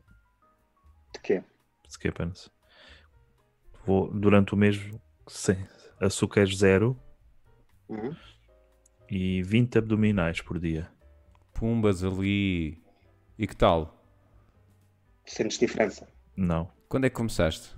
De 1.15 1.19
quê? 1.19 1.43
Skippens. 1.89 2.51
Vou 3.87 4.13
durante 4.13 4.53
o 4.53 4.57
mês 4.57 4.79
sem 5.27 5.67
açúcar 5.99 6.45
zero 6.45 6.95
Uhum. 7.91 8.15
e 9.09 9.43
20 9.43 9.77
abdominais 9.79 10.39
por 10.41 10.57
dia. 10.59 10.87
Pumbas 11.53 12.03
ali. 12.03 12.81
E 13.37 13.45
que 13.45 13.55
tal? 13.55 14.01
Sentes 15.25 15.57
diferença? 15.59 16.07
Não, 16.35 16.71
Quando 16.87 17.05
é 17.05 17.09
que 17.09 17.15
começaste? 17.15 17.75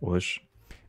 hoje. 0.00 0.40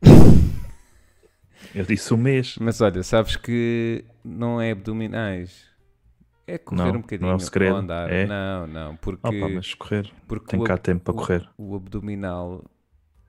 Eu 1.74 1.84
disse 1.84 2.12
um 2.12 2.16
mês. 2.16 2.56
Mas 2.60 2.80
olha, 2.80 3.02
sabes 3.02 3.36
que 3.36 4.04
não 4.24 4.60
é 4.60 4.72
abdominais. 4.72 5.70
É 6.46 6.58
correr 6.58 6.82
Não, 6.82 6.90
um 6.98 7.00
bocadinho 7.00 7.28
não 7.28 7.34
é 7.34 7.36
o 7.36 7.40
segredo, 7.40 7.72
ou 7.74 7.78
andar. 7.78 8.10
é? 8.12 8.26
Não, 8.26 8.66
não, 8.66 8.96
porque, 8.96 9.26
Opa, 9.26 9.48
mas 9.48 9.72
correr. 9.74 10.12
porque 10.26 10.56
o, 10.56 10.64
cá 10.64 10.76
tempo 10.76 11.04
para 11.04 11.12
o- 11.14 11.16
correr. 11.16 11.48
o 11.56 11.76
abdominal. 11.76 12.64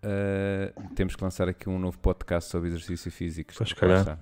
ah, 0.01 0.73
temos 0.95 1.15
que 1.15 1.23
lançar 1.23 1.47
aqui 1.47 1.69
um 1.69 1.77
novo 1.77 1.99
podcast 1.99 2.49
sobre 2.49 2.69
exercício 2.69 3.11
físico. 3.11 3.53
Pois, 3.55 3.71
calhar. 3.73 3.99
está. 3.99 4.19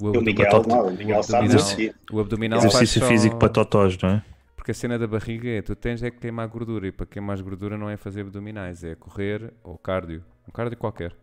O, 0.00 0.04
o 0.06 0.08
abdo- 0.08 0.22
Miguel, 0.22 0.46
Patota- 0.50 0.68
não, 0.76 0.86
o 0.88 0.90
Miguel 0.96 1.22
sabe 1.22 1.46
abdominal. 1.52 1.94
o 2.12 2.20
abdominal 2.20 2.58
Exercício 2.58 3.00
faz 3.00 3.12
físico 3.12 3.34
só- 3.34 3.38
para 3.38 3.48
totós, 3.48 3.98
não 4.02 4.08
é? 4.10 4.24
Porque 4.56 4.70
a 4.72 4.74
cena 4.74 4.98
da 4.98 5.06
barriga 5.06 5.48
é, 5.48 5.62
tu 5.62 5.74
tens 5.74 6.02
é 6.02 6.10
que 6.10 6.18
queimar 6.18 6.46
gordura 6.48 6.86
e 6.86 6.92
para 6.92 7.06
queimar 7.06 7.40
gordura 7.42 7.76
não 7.78 7.88
é 7.88 7.96
fazer 7.96 8.20
abdominais, 8.22 8.84
é 8.84 8.94
correr 8.94 9.52
ou 9.64 9.76
cardio, 9.78 10.22
um 10.48 10.52
cardio 10.52 10.76
qualquer. 10.76 11.14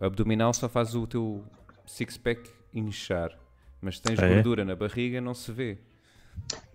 Abdominal 0.00 0.52
só 0.54 0.68
faz 0.68 0.94
o 0.94 1.06
teu 1.06 1.44
six-pack 1.86 2.50
inchar, 2.72 3.36
mas 3.80 3.96
se 3.96 4.02
tens 4.02 4.18
Ah, 4.18 4.26
é? 4.26 4.34
gordura 4.34 4.64
na 4.64 4.74
barriga 4.76 5.20
não 5.20 5.34
se 5.34 5.50
vê. 5.52 5.78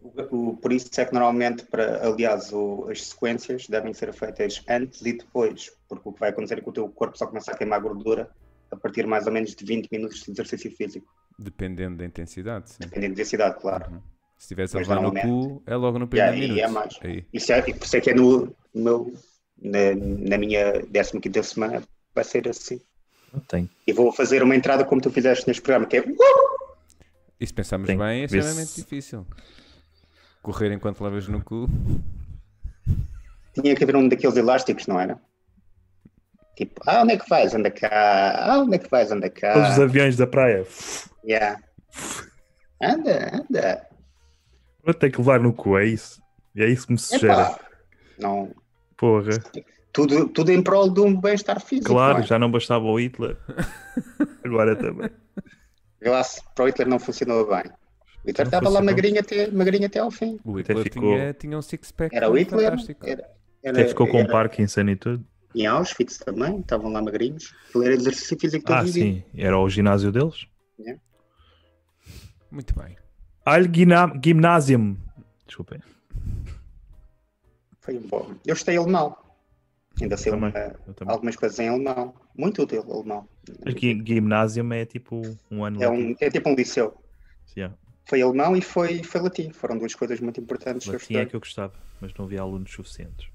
O- 0.04 0.50
o- 0.52 0.58
por 0.58 0.74
isso 0.74 0.90
é 1.00 1.06
que 1.06 1.14
normalmente, 1.14 1.64
para, 1.66 2.06
aliás, 2.06 2.52
o- 2.52 2.88
as 2.92 3.08
sequências 3.08 3.68
devem 3.68 3.94
ser 3.94 4.12
feitas 4.14 4.62
antes 4.70 5.02
e 5.02 5.14
depois, 5.14 5.72
porque 5.88 6.10
o 6.10 6.12
que 6.14 6.20
vai 6.20 6.30
acontecer 6.30 6.58
é 6.58 6.62
que 6.62 6.70
o 6.70 6.74
teu 6.74 6.88
corpo 6.90 7.18
só 7.18 7.26
começa 7.26 7.52
a 7.52 7.58
queimar 7.58 7.80
gordura 7.82 8.30
a 8.70 8.76
partir 8.76 9.08
mais 9.08 9.26
ou 9.26 9.32
menos 9.34 9.56
de 9.56 9.64
20 9.66 9.88
minutos 9.92 10.22
de 10.22 10.32
exercício 10.32 10.70
físico, 10.76 11.08
Dependendo 11.38 11.98
da 11.98 12.06
intensidade, 12.06 12.70
sim. 12.70 12.78
dependendo 12.80 13.16
da 13.16 13.22
intensidade, 13.22 13.60
claro. 13.60 14.02
Se 14.38 14.46
estiveres 14.46 14.76
a 14.76 14.80
levar 14.80 15.02
no 15.02 15.12
cu, 15.14 15.64
é 15.66 15.76
logo 15.76 15.98
no 15.98 16.10
Yeah, 16.14 16.32
primeiro 16.32 16.56
e 16.56 16.62
é 16.62 16.68
minuto. 16.68 16.74
mais. 16.74 17.00
Aí. 17.02 17.26
Isso 17.34 17.52
é, 17.54 17.60
e 17.60 17.74
por 17.74 17.86
isso 17.86 17.98
é 17.98 18.02
que 18.02 18.10
é 18.10 18.14
no, 18.14 18.56
meu, 18.74 19.14
na, 19.62 19.96
na 19.96 20.38
minha 20.38 20.82
15 20.84 21.44
semana 21.44 21.82
vai 22.14 22.24
ser 22.24 22.48
assim. 22.48 22.80
Não 23.34 23.40
tenho. 23.40 23.70
E 23.88 23.94
vou 23.94 24.12
fazer 24.12 24.44
uma 24.44 24.56
entrada 24.56 24.86
como 24.86 25.02
tu 25.02 25.10
fizeste 25.10 25.48
neste 25.48 25.62
programa, 25.62 25.88
que 25.88 25.98
é 25.98 26.02
uh! 26.02 26.64
E 27.40 27.48
se 27.48 27.54
pensarmos 27.54 27.88
Tem 27.88 27.98
bem, 27.98 28.22
é 28.22 28.26
extremamente 28.26 28.76
difícil. 28.76 29.26
Correr 30.42 30.72
enquanto 30.72 31.02
levas 31.04 31.28
no 31.28 31.44
cu. 31.44 31.68
tinha 33.54 33.76
que 33.76 33.84
haver 33.84 33.96
um 33.96 34.08
daqueles 34.08 34.36
elásticos, 34.36 34.88
não 34.88 35.00
era? 35.00 35.20
Tipo, 36.56 36.82
ah, 36.86 37.02
onde 37.02 37.14
é 37.14 37.18
que 37.18 37.28
vais? 37.28 37.56
Anda 37.56 37.72
cá. 37.72 38.36
Ah, 38.46 38.60
onde 38.60 38.76
é 38.76 38.80
que 38.80 38.90
vais? 38.90 39.12
Anda 39.12 39.30
cá. 39.30 39.54
Todos 39.54 39.70
os 39.72 39.80
aviões 39.80 40.16
da 40.16 40.28
praia. 40.28 40.66
Yeah. 41.26 41.60
Anda, 42.82 43.32
anda. 43.34 43.88
Eu 44.86 44.94
tenho 44.94 45.12
que 45.14 45.18
levar 45.20 45.40
no 45.40 45.54
cu, 45.54 45.78
é 45.78 45.86
isso. 45.86 46.22
E 46.56 46.62
é 46.64 46.68
isso 46.70 46.86
que 46.88 46.94
me 46.94 47.00
sugere. 47.00 47.56
Não, 48.20 48.54
Porra. 48.98 49.32
tudo, 49.92 50.28
tudo 50.30 50.52
em 50.52 50.62
prol 50.62 50.90
de 50.90 51.00
um 51.02 51.20
bem-estar 51.20 51.60
físico. 51.62 51.88
Claro, 51.90 52.18
não 52.20 52.24
é? 52.24 52.28
já 52.28 52.38
não 52.38 52.52
bastava 52.52 52.86
o 52.86 53.00
Hitler. 53.00 53.38
Agora 54.44 54.76
também. 54.76 55.10
Se 56.24 56.42
para 56.54 56.66
o 56.66 56.68
Hitler 56.68 56.88
não 56.88 57.00
funcionou 57.00 57.48
bem. 57.48 57.64
O 58.24 58.30
Hitler 58.30 58.48
estava 58.48 58.70
lá 58.70 58.82
magrinho 58.82 59.20
até, 59.20 59.50
magrinho 59.52 59.86
até 59.86 60.00
ao 60.00 60.12
fim. 60.12 60.38
O 60.44 60.58
Até 60.60 60.74
Hitler 60.74 60.84
ficou- 60.84 61.02
tinha, 61.16 61.34
tinha 61.34 61.58
um 61.58 61.62
six-pack 61.62 62.16
Era 62.16 62.30
o 62.30 62.38
Hitler, 62.38 62.70
fantástico. 62.72 63.06
era, 63.08 63.30
era, 63.64 63.80
Até 63.80 63.88
ficou 63.88 64.08
com 64.08 64.20
era, 64.20 64.28
Parkinson 64.32 64.82
e 64.82 64.96
tudo. 64.96 65.26
em 65.56 65.66
Auschwitz 65.66 66.18
também, 66.18 66.60
estavam 66.60 66.92
lá 66.92 67.02
magrinhos. 67.02 67.54
Ele 67.74 67.86
era 67.86 67.94
exercício 67.96 68.38
físico 68.40 68.66
todo 68.66 68.76
Ah, 68.78 68.82
o 68.82 68.86
dia. 68.86 68.94
sim. 68.94 69.24
Era 69.36 69.58
o 69.58 69.70
ginásio 69.70 70.12
deles. 70.12 70.46
Muito 72.54 72.76
bem. 72.80 72.96
Al 73.46 73.64
Gymnasium. 74.24 74.96
Desculpem. 75.48 75.82
Foi 77.82 77.98
um 77.98 78.08
bom. 78.08 78.36
Eu 78.46 78.54
estudei 78.54 78.78
alemão. 78.78 79.18
Ainda 80.00 80.16
sei 80.18 80.32
uma- 80.32 80.54
algumas 81.08 81.36
coisas 81.36 81.58
em 81.60 81.68
alemão. 81.68 82.14
Muito 82.38 82.62
útil 82.62 82.84
alemão. 82.92 83.28
Gymnasium 84.06 84.72
é 84.72 84.86
tipo 84.86 85.20
um 85.50 85.66
ano 85.66 85.82
É, 85.84 85.90
um, 85.90 86.16
é 86.20 86.30
tipo 86.30 86.48
um 86.50 86.56
liceu. 86.56 86.96
Yeah. 87.58 87.76
Foi 88.06 88.22
alemão 88.22 88.56
e 88.56 88.62
foi, 88.62 89.02
foi 89.04 89.22
latim. 89.22 89.52
Foram 89.52 89.80
duas 89.80 89.96
coisas 89.96 90.20
muito 90.20 90.40
importantes 90.40 90.88
que 90.88 90.90
eu 90.96 91.00
Latim 91.00 91.16
é 91.16 91.26
que 91.26 91.36
eu 91.36 91.40
gostava, 91.40 91.74
mas 92.00 92.14
não 92.14 92.26
havia 92.26 92.42
alunos 92.42 92.72
suficientes. 92.72 93.30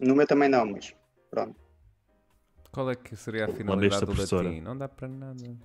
No 0.00 0.14
meu 0.16 0.26
também 0.26 0.48
não, 0.48 0.64
mas 0.64 0.94
pronto. 1.30 1.54
Qual 2.72 2.90
é 2.90 2.94
que 2.94 3.14
seria 3.16 3.44
a 3.44 3.48
finalidade 3.48 4.04
do 4.06 4.12
latim? 4.12 4.60
Não 4.60 4.76
dá 4.76 4.88
para 4.88 5.08
nada. 5.08 5.56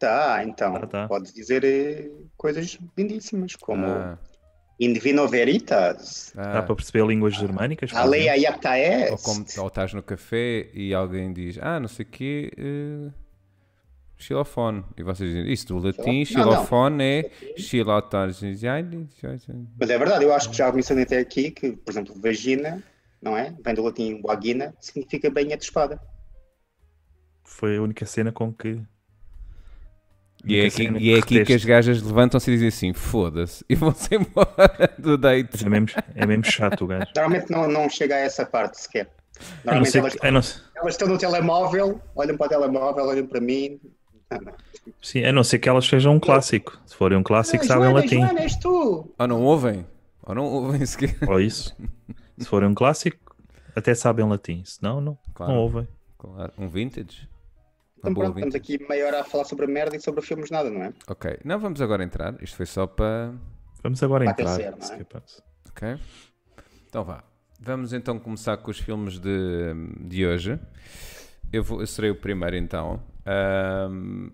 Tá, 0.00 0.42
então, 0.44 0.72
Tá, 0.80 0.86
tá. 0.86 1.08
podes 1.08 1.30
dizer 1.30 1.62
eh, 1.62 2.10
coisas 2.34 2.78
lindíssimas, 2.96 3.54
como 3.54 3.86
Ah, 3.86 4.18
In 4.80 4.94
Divino 4.94 5.28
Veritas, 5.28 6.32
ah. 6.34 6.54
Dá 6.54 6.62
para 6.62 6.74
perceber 6.74 7.06
línguas 7.06 7.34
germânicas? 7.34 7.92
Alei 7.94 8.22
exemplo? 8.22 8.46
Ayapta 8.46 8.70
Ou, 9.10 9.18
como, 9.18 9.44
ou 9.58 9.66
estás 9.68 9.92
no 9.92 10.02
café 10.02 10.70
e 10.72 10.94
alguém 10.94 11.34
diz, 11.34 11.58
ah, 11.60 11.78
não 11.78 11.86
sei 11.86 12.06
o 12.06 12.08
quê, 12.08 12.50
eh, 12.56 13.10
xilofone. 14.16 14.82
E 14.96 15.02
vocês 15.02 15.28
dizem, 15.28 15.52
isso 15.52 15.66
do 15.66 15.78
latim, 15.78 16.00
Não, 16.00 16.14
não. 16.14 16.24
xilofone 16.24 17.04
é 17.04 17.30
xilotar. 17.58 18.28
Mas 18.28 19.90
é 19.90 19.98
verdade, 19.98 20.24
eu 20.24 20.32
acho 20.32 20.48
que 20.48 20.56
já 20.56 20.72
mencionei 20.72 21.04
até 21.04 21.18
aqui 21.18 21.50
que, 21.50 21.72
por 21.72 21.90
exemplo, 21.90 22.14
vagina, 22.18 22.82
não 23.20 23.36
é? 23.36 23.54
Vem 23.62 23.74
do 23.74 23.82
latim 23.82 24.22
vagina, 24.22 24.74
significa 24.80 25.30
bainha 25.30 25.58
de 25.58 25.64
espada. 25.64 26.00
Foi 27.44 27.76
a 27.76 27.82
única 27.82 28.06
cena 28.06 28.32
com 28.32 28.50
que. 28.50 28.80
E 30.44 30.58
é 30.58 30.66
aqui, 30.66 30.90
e 30.98 31.14
é 31.14 31.18
aqui 31.18 31.44
que 31.44 31.52
as 31.52 31.64
gajas 31.64 32.02
levantam-se 32.02 32.50
e 32.50 32.54
dizem 32.54 32.68
assim, 32.68 32.92
foda-se, 32.92 33.64
e 33.68 33.74
vão-se 33.74 34.08
embora 34.14 34.94
do 34.98 35.18
date. 35.18 35.64
É 35.64 35.68
mesmo, 35.68 35.88
é 36.14 36.26
mesmo 36.26 36.44
chato 36.44 36.84
o 36.84 36.86
gajo. 36.86 37.06
Normalmente 37.14 37.50
não, 37.50 37.68
não 37.68 37.88
chega 37.90 38.14
a 38.14 38.18
essa 38.18 38.46
parte 38.46 38.80
sequer. 38.80 39.10
Normalmente 39.64 39.98
elas, 39.98 40.14
que, 40.14 40.30
não, 40.30 40.40
elas 40.76 40.94
estão 40.94 41.08
no 41.08 41.18
telemóvel, 41.18 42.00
olham 42.14 42.36
para 42.36 42.46
o 42.46 42.48
telemóvel, 42.48 43.04
olham 43.06 43.26
para 43.26 43.40
mim. 43.40 43.80
Não, 44.30 44.38
não. 44.40 44.52
sim, 45.02 45.24
a 45.24 45.32
não 45.32 45.42
ser 45.42 45.58
que 45.58 45.68
elas 45.68 45.86
sejam 45.86 46.14
um 46.14 46.20
clássico. 46.20 46.78
Se 46.86 46.94
forem 46.94 47.18
um 47.18 47.22
clássico, 47.22 47.64
sabem 47.64 47.84
Joana, 47.84 48.00
latim. 48.00 48.20
Joana, 48.20 48.40
és 48.40 48.56
tu! 48.56 49.12
Ou 49.18 49.26
não 49.28 49.42
ouvem? 49.42 49.86
Ou 50.22 50.34
não 50.34 50.44
ouvem 50.44 50.84
sequer. 50.86 51.16
Ou 51.28 51.40
isso. 51.40 51.76
Se 52.38 52.46
forem 52.46 52.68
um 52.68 52.74
clássico, 52.74 53.18
até 53.74 53.94
sabem 53.94 54.26
latim. 54.28 54.62
Se 54.64 54.82
não, 54.82 55.00
não, 55.00 55.18
Claro. 55.34 55.52
não 55.52 55.58
ouvem. 55.60 55.88
Claro. 56.18 56.52
Um 56.58 56.68
vintage? 56.68 57.28
Então 58.00 58.14
pronto, 58.14 58.36
estamos 58.38 58.54
aqui 58.54 58.78
meia 58.88 59.06
hora 59.06 59.20
a 59.20 59.24
falar 59.24 59.44
sobre 59.44 59.66
a 59.66 59.68
merda 59.68 59.94
e 59.94 60.00
sobre 60.00 60.22
filmes 60.22 60.50
nada, 60.50 60.70
não 60.70 60.82
é? 60.84 60.92
Ok, 61.06 61.38
não 61.44 61.58
vamos 61.60 61.80
agora 61.82 62.02
entrar. 62.02 62.34
Isto 62.42 62.56
foi 62.56 62.66
só 62.66 62.86
para. 62.86 63.34
Vamos 63.82 64.02
agora 64.02 64.24
Vai 64.24 64.32
entrar. 64.32 64.54
aquecer, 64.54 64.76
não 64.76 64.94
é? 64.94 64.98
capaz. 65.04 65.42
Ok? 65.68 65.98
Então 66.88 67.04
vá. 67.04 67.22
Vamos 67.60 67.92
então 67.92 68.18
começar 68.18 68.56
com 68.56 68.70
os 68.70 68.78
filmes 68.78 69.18
de, 69.18 69.74
de 70.00 70.26
hoje. 70.26 70.58
Eu, 71.52 71.62
vou, 71.62 71.80
eu 71.80 71.86
serei 71.86 72.10
o 72.10 72.14
primeiro 72.14 72.56
então. 72.56 73.02
Ahm, 73.26 74.30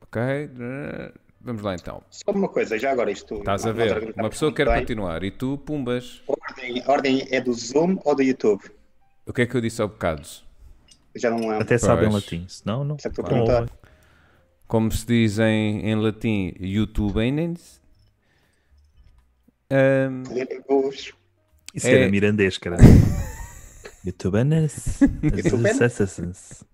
ok. 0.00 0.20
Vamos 1.40 1.62
lá 1.62 1.74
então. 1.74 2.02
Só 2.10 2.32
uma 2.32 2.48
coisa, 2.48 2.76
já 2.78 2.90
agora 2.90 3.10
isto. 3.10 3.34
Estás 3.36 3.64
a 3.66 3.72
ver? 3.72 4.14
Uma 4.16 4.30
pessoa 4.30 4.52
quer 4.52 4.66
bem. 4.66 4.80
continuar 4.80 5.22
e 5.22 5.30
tu, 5.30 5.58
pumbas. 5.58 6.22
A 6.28 6.32
ordem, 6.32 6.82
a 6.84 6.90
ordem 6.90 7.28
é 7.30 7.40
do 7.40 7.52
Zoom 7.52 7.98
ou 8.04 8.16
do 8.16 8.22
YouTube? 8.22 8.62
O 9.26 9.32
que 9.32 9.42
é 9.42 9.46
que 9.46 9.54
eu 9.56 9.60
disse 9.60 9.80
ao 9.80 9.88
bocado? 9.88 10.26
Já 11.16 11.30
não 11.30 11.38
lembro. 11.38 11.62
Até 11.62 11.78
sabem 11.78 12.10
Pois. 12.10 12.24
latim. 12.24 12.44
Se 12.48 12.66
não, 12.66 12.84
não, 12.84 12.96
é 12.96 12.98
que 12.98 13.08
estou 13.08 13.24
a 13.24 13.28
não 13.28 13.34
perguntar. 13.34 13.60
ouvem. 13.62 13.74
como 14.66 14.90
se 14.90 15.06
diz 15.06 15.38
em, 15.38 15.80
em 15.88 15.94
latim, 15.94 16.52
YouTubenens. 16.58 17.80
Um, 19.70 20.22
Os 20.88 21.12
Isso 21.74 21.86
É- 21.86 22.02
era 22.02 22.10
mirandês, 22.10 22.58
cara. 22.58 22.76
YouTubenes. 24.04 25.00
YouTubenes. 25.22 26.64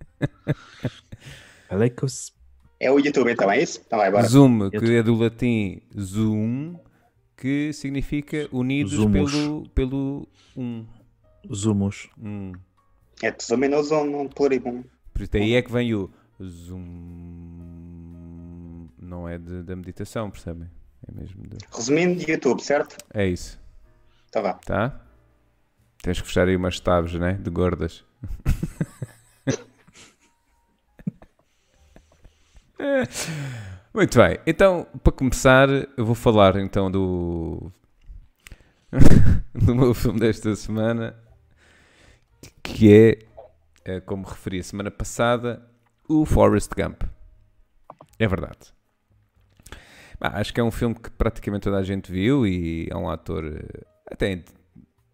Alecos. 1.69 2.33
É 2.79 2.91
o 2.91 2.97
YouTube 2.99 3.31
então, 3.31 3.49
é 3.51 3.61
isso? 3.61 3.81
Então 3.85 3.99
vai, 3.99 4.11
bora. 4.11 4.27
Zoom, 4.27 4.69
que 4.71 4.95
é 4.95 5.03
do 5.03 5.15
latim 5.15 5.81
zoom, 5.99 6.75
que 7.37 7.71
significa 7.73 8.49
unidos 8.51 8.93
Zumos. 8.93 9.31
pelo, 9.31 9.69
pelo 9.69 10.27
um. 10.57 10.85
Zumos. 11.53 12.09
um. 12.21 12.53
É 13.23 13.35
Zoom 13.41 13.57
no 13.69 13.83
Zoom, 13.83 14.21
um 14.21 14.27
pluribum. 14.27 14.83
Por 15.13 15.21
isso 15.21 15.31
daí 15.31 15.53
é 15.55 15.61
que 15.61 15.71
vem 15.71 15.93
o 15.93 16.09
zoom. 16.41 16.87
Não 18.97 19.27
é 19.27 19.37
de- 19.37 19.63
da 19.63 19.75
meditação, 19.75 20.29
percebem? 20.31 20.69
É 21.07 21.11
mesmo 21.11 21.43
de... 21.47 21.57
Resumindo, 21.73 22.23
YouTube, 22.29 22.61
certo? 22.61 22.95
É 23.13 23.25
isso, 23.27 23.59
Então 24.29 24.41
vá. 24.43 24.53
tá? 24.53 25.01
Tens 26.01 26.19
que 26.21 26.27
fechar 26.27 26.47
aí 26.47 26.55
umas 26.55 26.79
taves, 26.79 27.13
né? 27.13 27.33
De 27.33 27.49
gordas. 27.49 28.03
Muito 33.93 34.17
bem, 34.17 34.39
então 34.47 34.87
para 35.03 35.11
começar, 35.11 35.67
eu 35.69 36.05
vou 36.05 36.15
falar 36.15 36.55
então 36.55 36.89
do 36.89 37.71
do 39.53 39.75
meu 39.75 39.93
filme 39.93 40.19
desta 40.19 40.55
semana, 40.55 41.15
que 42.63 42.93
é, 42.93 43.93
é, 43.95 43.99
como 44.01 44.25
referi 44.25 44.59
a 44.59 44.63
semana 44.63 44.91
passada, 44.91 45.65
o 46.07 46.25
Forrest 46.25 46.71
Gump. 46.75 47.03
É 48.19 48.27
verdade. 48.27 48.73
Bah, 50.19 50.33
acho 50.35 50.53
que 50.53 50.59
é 50.59 50.63
um 50.63 50.71
filme 50.71 50.95
que 50.95 51.09
praticamente 51.09 51.63
toda 51.63 51.77
a 51.77 51.83
gente 51.83 52.11
viu 52.11 52.45
e 52.45 52.87
é 52.91 52.95
um 52.95 53.09
ator 53.09 53.43
eh, 53.45 53.83
até 54.11 54.31
in- 54.33 54.43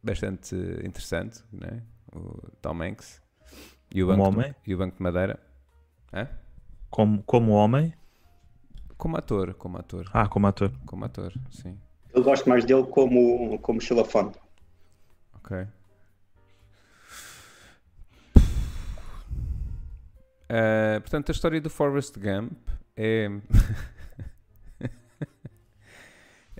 bastante 0.04 0.56
interessante, 0.84 1.44
né? 1.52 1.82
o 2.14 2.50
Tom 2.62 2.82
Hanks. 2.84 3.22
E 3.94 4.04
o 4.04 4.08
Como 4.08 4.24
Banco, 4.24 4.40
homem? 4.40 4.52
De, 4.52 4.56
e 4.66 4.76
o 4.76 4.78
Banco 4.78 4.98
de 4.98 5.04
Madeira. 5.04 5.40
Hã? 6.14 6.28
Como, 6.90 7.24
como 7.24 7.52
homem? 7.54 7.94
Como 8.98 9.16
ator, 9.18 9.54
como 9.54 9.78
ator, 9.78 10.10
Ah, 10.14 10.28
como 10.28 10.48
ator. 10.48 10.72
como 10.86 11.06
ator, 11.06 11.34
sim. 11.52 11.78
Eu 12.14 12.24
gosto 12.24 12.50
mais 12.50 12.66
dele 12.66 12.84
como, 12.88 13.58
como 13.60 13.80
xilofone. 13.80 14.32
Ok. 15.36 15.68
Ah, 20.50 21.00
portanto, 21.02 21.30
a 21.30 21.32
história 21.34 21.60
do 21.62 21.70
Forrest 21.70 22.18
Gump 22.18 22.54
é. 22.96 23.30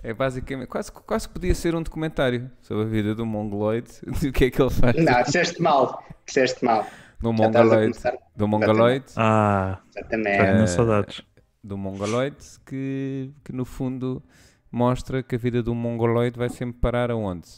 é 0.02 0.12
basicamente. 0.14 0.68
Quase, 0.68 0.92
quase 0.92 1.26
que 1.28 1.34
podia 1.34 1.54
ser 1.54 1.74
um 1.74 1.82
documentário 1.82 2.50
sobre 2.60 2.84
a 2.84 2.86
vida 2.86 3.14
do 3.14 3.26
mongoloide. 3.26 3.90
Do 4.20 4.32
que 4.32 4.44
é 4.46 4.50
que 4.50 4.60
ele 4.62 4.70
faz? 4.70 4.96
Não, 4.96 5.22
disseste 5.22 5.60
mal. 5.62 6.04
Disseste 6.26 6.64
mal. 6.64 6.86
Do 7.20 7.34
começar. 7.34 8.14
Do 8.36 8.46
mongoloide. 8.46 9.06
Ah, 9.16 9.80
Exatamente. 9.96 10.36
já 10.36 10.52
tinha 10.52 10.62
Eh, 10.62 10.66
saudades. 10.68 11.22
do 11.64 11.76
mongoloide 11.76 12.36
que, 12.64 13.32
que 13.44 13.52
no 13.52 13.64
fundo 13.64 14.22
mostra 14.70 15.20
que 15.22 15.34
a 15.34 15.38
vida 15.38 15.60
do 15.62 15.74
mongoloide 15.74 16.38
vai 16.38 16.48
sempre 16.48 16.78
parar 16.80 17.10
aonde? 17.10 17.48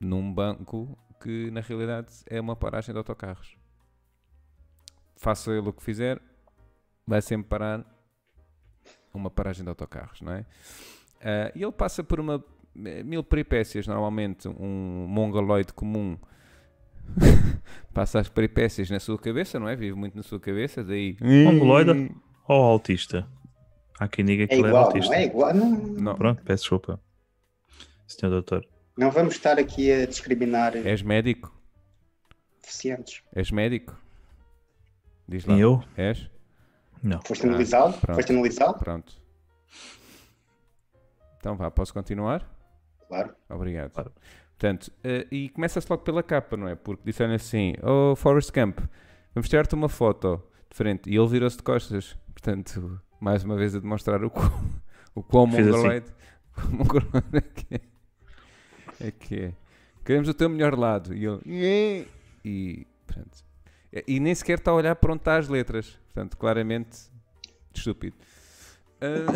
Num 0.00 0.32
banco 0.32 0.96
que 1.20 1.50
na 1.50 1.60
realidade 1.60 2.12
é 2.30 2.40
uma 2.40 2.54
paragem 2.54 2.92
de 2.94 2.98
autocarros. 2.98 3.56
Faça 5.18 5.50
ele 5.50 5.68
o 5.68 5.72
que 5.72 5.82
fizer, 5.82 6.18
vai 7.06 7.20
sempre 7.20 7.48
parar 7.48 7.84
uma 9.12 9.28
paragem 9.30 9.64
de 9.64 9.68
autocarros, 9.68 10.20
não 10.22 10.32
é? 10.32 10.46
Ah, 11.20 11.52
e 11.54 11.62
ele 11.62 11.72
passa 11.72 12.02
por 12.04 12.20
uma 12.20 12.42
mil 12.74 13.24
peripécias, 13.24 13.86
normalmente 13.86 14.46
um 14.48 15.06
mongoloide 15.08 15.72
comum 15.72 16.16
passa 17.92 18.20
as 18.20 18.28
peripécias 18.28 18.88
na 18.90 19.00
sua 19.00 19.18
cabeça, 19.18 19.58
não 19.58 19.68
é? 19.68 19.74
Vive 19.74 19.96
muito 19.96 20.16
na 20.16 20.22
sua 20.22 20.38
cabeça, 20.38 20.84
daí... 20.84 21.16
Mongoloide? 21.20 22.14
Ou 22.46 22.62
autista? 22.64 23.26
Há 23.98 24.06
quem 24.06 24.24
diga 24.24 24.46
que 24.46 24.54
É 24.54 24.58
ele 24.58 24.68
era 24.68 24.70
igual, 24.70 24.84
autista. 24.86 25.10
não 25.12 25.18
é 25.18 25.24
igual. 25.24 25.54
Não, 25.54 25.70
Não, 25.76 26.14
Pronto, 26.14 26.42
peço 26.44 26.62
desculpa. 26.62 27.00
Senhor 28.06 28.30
doutor. 28.30 28.64
não 28.96 29.10
vamos 29.10 29.34
estar 29.34 29.58
aqui 29.58 29.90
a 29.90 30.06
discriminar 30.06 30.76
és 30.76 31.02
médico? 31.02 31.52
deficientes. 32.62 33.22
És 33.34 33.50
médico? 33.50 33.96
Diz 35.28 35.44
lá. 35.44 35.56
E 35.56 35.60
eu? 35.60 35.82
És? 35.96 36.30
Não. 37.02 37.20
Foste 37.22 37.46
analisá-lo? 37.46 37.92
pronto. 37.92 38.16
Foste 38.16 38.32
analisá-lo? 38.32 38.74
Pronto. 38.74 39.12
Então 41.38 41.56
vá, 41.56 41.70
posso 41.70 41.92
continuar? 41.92 42.48
Claro. 43.06 43.34
Obrigado. 43.48 43.90
Claro. 43.90 44.12
Portanto, 44.58 44.90
eh, 45.04 45.26
e 45.30 45.48
começa-se 45.50 45.86
logo 45.88 46.02
pela 46.02 46.22
capa, 46.22 46.56
não 46.56 46.66
é? 46.66 46.74
Porque 46.74 47.02
disseram 47.04 47.34
assim: 47.34 47.74
Oh, 47.82 48.16
Forrest 48.16 48.50
Gump, 48.52 48.80
vamos 49.34 49.48
tirar-te 49.48 49.74
uma 49.74 49.88
foto 49.88 50.42
de 50.68 50.76
frente. 50.76 51.08
E 51.08 51.16
ele 51.16 51.28
virou-se 51.28 51.56
de 51.56 51.62
costas. 51.62 52.16
Portanto, 52.32 53.00
mais 53.20 53.44
uma 53.44 53.56
vez 53.56 53.74
a 53.76 53.78
demonstrar 53.78 54.24
o 54.24 54.30
quão, 54.30 54.50
o 55.14 55.22
quão 55.22 55.46
assim. 55.46 55.62
mongoloide 55.62 56.12
mongoloide 56.70 57.36
é 57.36 57.40
que 57.40 57.74
é. 57.74 57.80
É 59.00 59.10
que 59.12 59.40
é. 59.40 59.52
Queremos 60.04 60.28
o 60.28 60.34
teu 60.34 60.48
melhor 60.48 60.76
lado. 60.76 61.14
E 61.14 61.24
ele. 61.24 62.08
E, 62.44 62.86
portanto, 63.06 63.44
e- 63.92 64.04
e 64.16 64.20
nem 64.20 64.34
sequer 64.34 64.58
está 64.58 64.70
a 64.70 64.74
olhar 64.74 64.94
para 64.96 65.12
onde 65.12 65.20
está 65.20 65.36
as 65.36 65.48
letras. 65.48 65.98
Portanto, 66.06 66.36
claramente 66.36 66.98
estúpido. 67.74 68.16
Ah, 69.00 69.32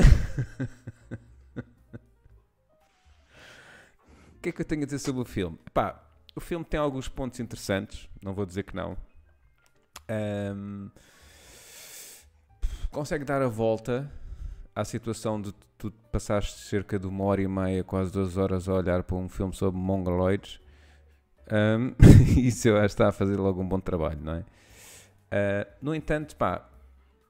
O 4.36 4.42
que 4.42 4.48
é 4.48 4.52
que 4.52 4.60
eu 4.60 4.64
tenho 4.64 4.82
a 4.82 4.84
dizer 4.84 4.98
sobre 4.98 5.22
o 5.22 5.24
filme? 5.24 5.56
Pá, 5.72 6.02
o 6.34 6.40
filme 6.40 6.64
tem 6.64 6.78
alguns 6.80 7.06
pontos 7.08 7.38
interessantes, 7.38 8.08
não 8.20 8.34
vou 8.34 8.44
dizer 8.44 8.64
que 8.64 8.74
não. 8.74 8.96
Ahm, 10.08 10.88
consegue 12.90 13.24
dar 13.24 13.40
a 13.40 13.46
volta 13.46 14.10
à 14.74 14.84
situação 14.84 15.40
de 15.40 15.52
tu 15.78 15.92
passaste 16.10 16.58
cerca 16.60 16.98
de 16.98 17.06
uma 17.06 17.24
hora 17.24 17.40
e 17.42 17.46
meia, 17.48 17.84
quase 17.84 18.10
duas 18.12 18.36
horas 18.36 18.68
a 18.68 18.74
olhar 18.74 19.02
para 19.04 19.16
um 19.16 19.28
filme 19.28 19.54
sobre 19.54 19.80
mongoloides. 19.80 20.60
Ahm, 21.52 21.94
isso 22.38 22.68
eu 22.68 22.76
acho 22.78 22.86
que 22.88 22.92
está 22.94 23.08
a 23.08 23.12
fazer 23.12 23.36
logo 23.36 23.60
um 23.60 23.68
bom 23.68 23.78
trabalho, 23.78 24.20
não 24.22 24.34
é? 24.36 24.44
Ah, 25.30 25.66
no 25.82 25.94
entanto, 25.94 26.34
pá, 26.36 26.66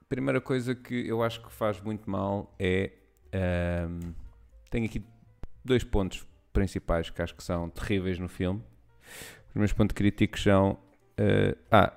primeira 0.09 0.41
coisa 0.41 0.75
que 0.75 0.95
eu 1.09 1.23
acho 1.23 1.43
que 1.43 1.53
faz 1.53 1.81
muito 1.81 2.09
mal 2.09 2.55
é. 2.59 2.93
ahm, 3.33 4.13
tenho 4.71 4.87
aqui 4.87 5.05
dois 5.65 5.83
pontos 5.85 6.25
principais 6.53 7.11
que 7.11 7.21
acho 7.21 7.35
que 7.35 7.43
são 7.43 7.69
terríveis 7.71 8.19
no 8.19 8.29
filme. 8.29 8.63
Os 9.51 9.55
meus 9.57 9.73
pontos 9.73 9.95
críticos 9.95 10.43
são. 10.43 10.79
eh, 11.19 11.57
ah, 11.71 11.93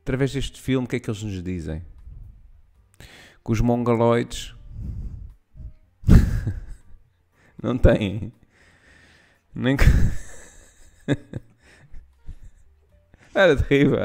através 0.00 0.32
deste 0.32 0.60
filme, 0.60 0.86
o 0.86 0.88
que 0.88 0.96
é 0.96 1.00
que 1.00 1.10
eles 1.10 1.22
nos 1.22 1.42
dizem? 1.42 1.82
Que 3.44 3.52
os 3.52 3.60
mongoloides 3.60 4.54
não 7.62 7.76
têm 7.78 8.32
nem. 9.54 9.76
Era 13.34 13.56
terrível. 13.56 13.98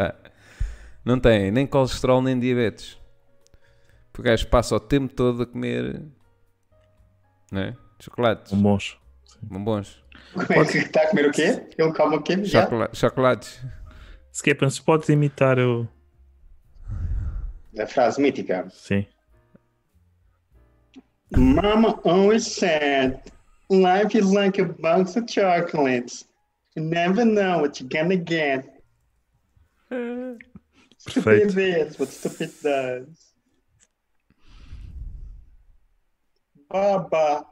Não 1.05 1.19
têm 1.19 1.51
nem 1.51 1.65
colesterol 1.65 2.21
nem 2.21 2.39
diabetes. 2.39 2.97
Porque 4.11 4.27
o 4.27 4.31
gajo 4.31 4.47
passa 4.47 4.75
o 4.75 4.79
tempo 4.79 5.13
todo 5.13 5.43
a 5.43 5.45
comer 5.45 6.01
né? 7.51 7.75
chocolates. 7.99 8.51
Um 8.53 8.61
bons. 8.61 8.97
Bombons. 9.41 10.01
Como 10.33 10.53
é 10.53 10.61
está 10.61 11.01
a 11.01 11.09
comer 11.09 11.27
o 11.27 11.31
quê? 11.31 11.65
Ele 11.77 11.93
come 11.93 12.15
o 12.15 12.21
quê? 12.21 12.43
Já? 12.43 12.63
Chocola- 12.63 12.89
chocolates. 12.93 13.59
Se 14.31 14.43
quer, 14.43 14.71
se 14.71 14.81
podes 14.81 15.09
imitar 15.09 15.59
o. 15.59 15.87
A 17.77 17.87
frase 17.87 18.21
mítica. 18.21 18.67
Sim. 18.69 19.05
Mama 21.35 21.99
always 22.03 22.45
said, 22.45 23.19
life 23.69 24.17
is 24.17 24.31
like 24.31 24.61
a 24.61 24.65
box 24.65 25.15
of 25.15 25.31
chocolates. 25.31 26.27
You 26.75 26.83
never 26.83 27.25
know 27.25 27.61
what 27.61 27.79
you're 27.81 27.89
gonna 27.89 28.15
get. 28.17 28.65
Perfeito. 29.89 31.49
Stupid 31.51 31.57
is 31.57 31.99
what 31.99 32.11
stupid 32.13 32.51
does. 32.63 33.31
Baba. 36.69 37.45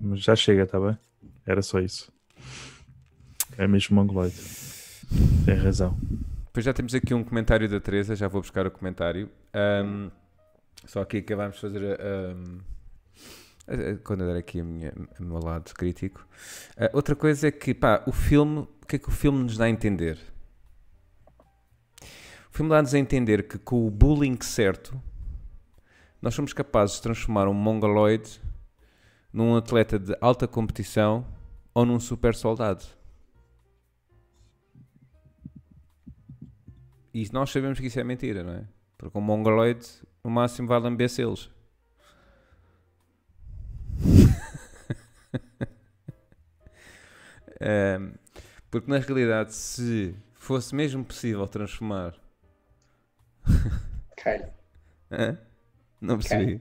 Mas 0.00 0.20
já 0.22 0.34
chega, 0.36 0.66
tá 0.66 0.78
bem? 0.80 0.98
Era 1.46 1.62
só 1.62 1.80
isso. 1.80 2.12
É 3.58 3.66
mesmo 3.66 3.94
mongoloide. 3.96 4.36
Tem 5.44 5.54
razão. 5.56 5.96
Depois 6.46 6.64
já 6.64 6.72
temos 6.72 6.94
aqui 6.94 7.12
um 7.14 7.22
comentário 7.24 7.68
da 7.68 7.78
Teresa, 7.80 8.16
já 8.16 8.28
vou 8.28 8.40
buscar 8.40 8.66
o 8.66 8.70
comentário. 8.70 9.30
Ahm, 9.52 10.10
só 10.86 11.04
que 11.04 11.18
acabámos 11.18 11.56
de 11.56 11.60
fazer 11.60 11.84
a, 11.84 11.94
a- 11.94 12.75
quando 14.04 14.22
eu 14.22 14.28
der 14.28 14.38
aqui 14.38 14.60
a 14.60 14.64
minha, 14.64 14.92
meu 15.18 15.38
lado 15.38 15.74
crítico. 15.74 16.26
Ah, 16.76 16.90
outra 16.92 17.16
coisa 17.16 17.48
é 17.48 17.50
que, 17.50 17.74
pá, 17.74 18.02
o 18.06 18.12
filme, 18.12 18.60
o 18.60 18.86
que 18.86 18.96
é 18.96 18.98
que 18.98 19.08
o 19.08 19.12
filme 19.12 19.42
nos 19.42 19.56
dá 19.56 19.64
a 19.64 19.70
entender? 19.70 20.18
O 22.50 22.56
filme 22.56 22.70
dá-nos 22.70 22.94
a 22.94 22.98
entender 22.98 23.46
que 23.48 23.58
com 23.58 23.86
o 23.86 23.90
bullying 23.90 24.38
certo, 24.40 25.00
nós 26.22 26.34
somos 26.34 26.52
capazes 26.52 26.96
de 26.96 27.02
transformar 27.02 27.48
um 27.48 27.54
mongoloide 27.54 28.40
num 29.32 29.56
atleta 29.56 29.98
de 29.98 30.16
alta 30.20 30.48
competição 30.48 31.26
ou 31.74 31.84
num 31.84 32.00
super 32.00 32.34
soldado. 32.34 32.84
E 37.12 37.28
nós 37.32 37.50
sabemos 37.50 37.80
que 37.80 37.86
isso 37.86 37.98
é 37.98 38.04
mentira, 38.04 38.42
não 38.42 38.52
é? 38.52 38.64
Porque 38.96 39.16
um 39.18 39.20
mongoloide, 39.20 39.86
no 40.24 40.30
máximo, 40.30 40.68
vai 40.68 40.78
lamber 40.80 41.10
selos. 41.10 41.50
Ehm, 47.60 48.12
porque 48.70 48.90
na 48.90 48.98
realidade, 48.98 49.54
se 49.54 50.14
fosse 50.34 50.74
mesmo 50.74 51.04
possível 51.04 51.46
transformar. 51.48 52.14
Ok. 54.12 54.46
Hã? 55.10 55.38
Não 56.00 56.18
percebi. 56.18 56.60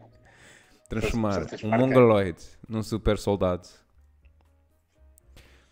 Transformar 0.89 1.41
um 1.41 1.45
transformar 1.45 1.77
quem? 1.77 1.87
mongoloide 1.87 2.45
num 2.67 2.83
super 2.83 3.17
soldado. 3.17 3.67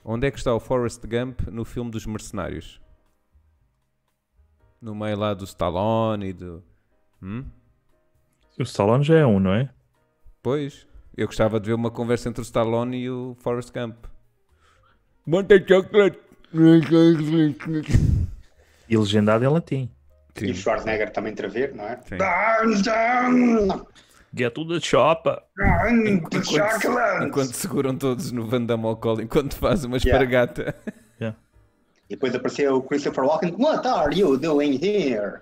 Onde 0.04 0.28
é 0.28 0.32
que 0.32 0.38
está 0.38 0.54
o 0.54 0.60
Forrest 0.60 1.02
Gump 1.06 1.42
no 1.48 1.64
filme 1.64 1.90
dos 1.90 2.06
mercenários? 2.06 2.82
No 4.82 4.94
meio 4.94 5.18
lá 5.18 5.34
do 5.34 5.46
Stallone 5.46 6.28
e 6.28 6.34
do. 6.34 6.64
Hum? 7.22 7.46
O 8.60 8.64
Stallone 8.64 9.04
já 9.04 9.20
é 9.20 9.26
um, 9.26 9.40
não 9.40 9.54
é? 9.54 9.74
Pois, 10.42 10.86
eu 11.16 11.28
gostava 11.28 11.60
de 11.60 11.68
ver 11.68 11.74
uma 11.74 11.92
conversa 11.92 12.30
entre 12.30 12.42
o 12.42 12.44
Stallone 12.44 12.98
e 12.98 13.10
o 13.10 13.36
Forrest 13.40 13.72
Gump. 13.74 14.06
Monta 15.26 15.58
chocolate! 15.66 16.18
E 18.90 18.98
legendado 18.98 19.44
em 19.44 19.48
latim. 19.48 19.90
E 20.42 20.52
o 20.52 20.56
Schwarzenegger 20.56 21.12
também 21.12 21.32
entrever, 21.32 21.74
não 21.76 21.86
é? 21.86 22.00
Sim. 22.08 22.18
Get 24.36 24.54
to 24.56 24.68
the 24.68 24.80
the 24.80 26.10
Enquanto, 26.10 26.44
chocolate! 26.44 27.26
enquanto 27.26 27.54
seguram 27.54 27.96
todos 27.96 28.32
no 28.32 28.48
Van 28.48 28.64
Damme 28.66 28.86
ao 28.88 28.98
colo, 28.98 29.22
enquanto 29.22 29.56
faz 29.56 29.86
uma 29.86 29.98
Yeah. 29.98 30.26
espargata. 30.26 30.76
E 32.10 32.16
depois 32.16 32.36
apareceu 32.36 32.76
o 32.76 32.82
Christopher 32.84 33.24
Walken. 33.24 33.56
What 33.58 33.88
are 33.88 34.14
you 34.14 34.38
doing 34.38 34.78
here? 34.84 35.42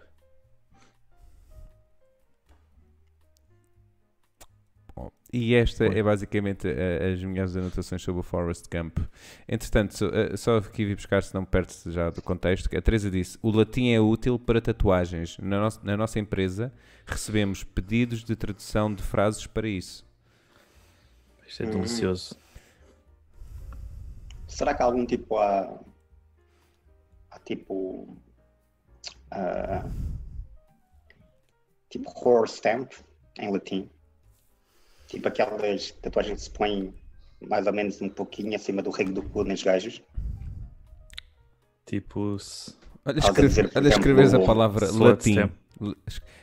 E 5.34 5.56
esta 5.56 5.88
Bom. 5.88 5.94
é 5.96 6.04
basicamente 6.04 6.68
a- 6.68 7.14
as 7.14 7.24
minhas 7.24 7.56
anotações 7.56 8.02
sobre 8.02 8.20
o 8.20 8.24
Forrest 8.24 8.66
Gump. 8.70 8.98
Entretanto, 9.48 9.98
só, 9.98 10.08
eh, 10.08 10.36
só 10.36 10.58
aqui 10.58 10.84
vi 10.84 10.94
buscar, 10.94 11.24
se 11.24 11.34
não 11.34 11.46
perde 11.46 11.74
já 11.88 12.10
do 12.10 12.22
contexto, 12.22 12.70
que 12.70 12.76
a 12.76 12.82
Teresa 12.82 13.10
disse: 13.10 13.38
o 13.42 13.50
latim 13.50 13.92
é 13.92 14.00
útil 14.02 14.38
para 14.38 14.60
tatuagens. 14.60 15.38
Na, 15.38 15.58
nossa- 15.62 15.80
na 15.84 15.96
nossa 15.96 16.20
empresa 16.20 16.74
recebemos 17.06 17.64
pedidos 17.64 18.26
de 18.26 18.36
tradução 18.36 18.94
de 18.94 19.02
frases 19.02 19.48
para 19.48 19.70
isso. 19.70 20.06
Isto 21.48 21.64
é 21.64 21.66
delicioso. 21.68 22.36
Será 24.48 24.74
que 24.74 24.82
há 24.84 24.86
algum 24.86 25.06
tipo 25.06 25.38
há, 25.38 25.80
há 27.30 27.40
tipo 27.40 28.18
ah, 29.32 29.90
tipo 31.90 32.10
horror 32.10 32.46
stamp 32.48 32.92
em 33.40 33.50
latim? 33.50 33.90
Tipo 35.12 35.28
aquelas 35.28 35.92
tatuagens 36.02 36.38
que 36.38 36.44
se 36.46 36.50
põem 36.52 36.94
mais 37.42 37.68
ou 37.68 37.74
menos 37.74 38.02
um 38.02 38.08
pouquinho 38.08 38.56
acima 38.56 38.82
do 38.82 38.90
rego 38.92 39.12
do 39.12 39.22
cu 39.22 39.44
nas 39.44 39.62
gajas. 39.62 40.02
Tipo, 41.86 42.40
se- 42.40 42.74
Olha, 43.06 43.16
Algo 43.18 43.28
a 43.28 43.30
escreve, 43.30 43.48
dizer, 43.50 43.72
olha 43.76 43.90
escreveres 43.90 44.34
a 44.34 44.40
palavra 44.40 44.90
latim. 44.92 45.52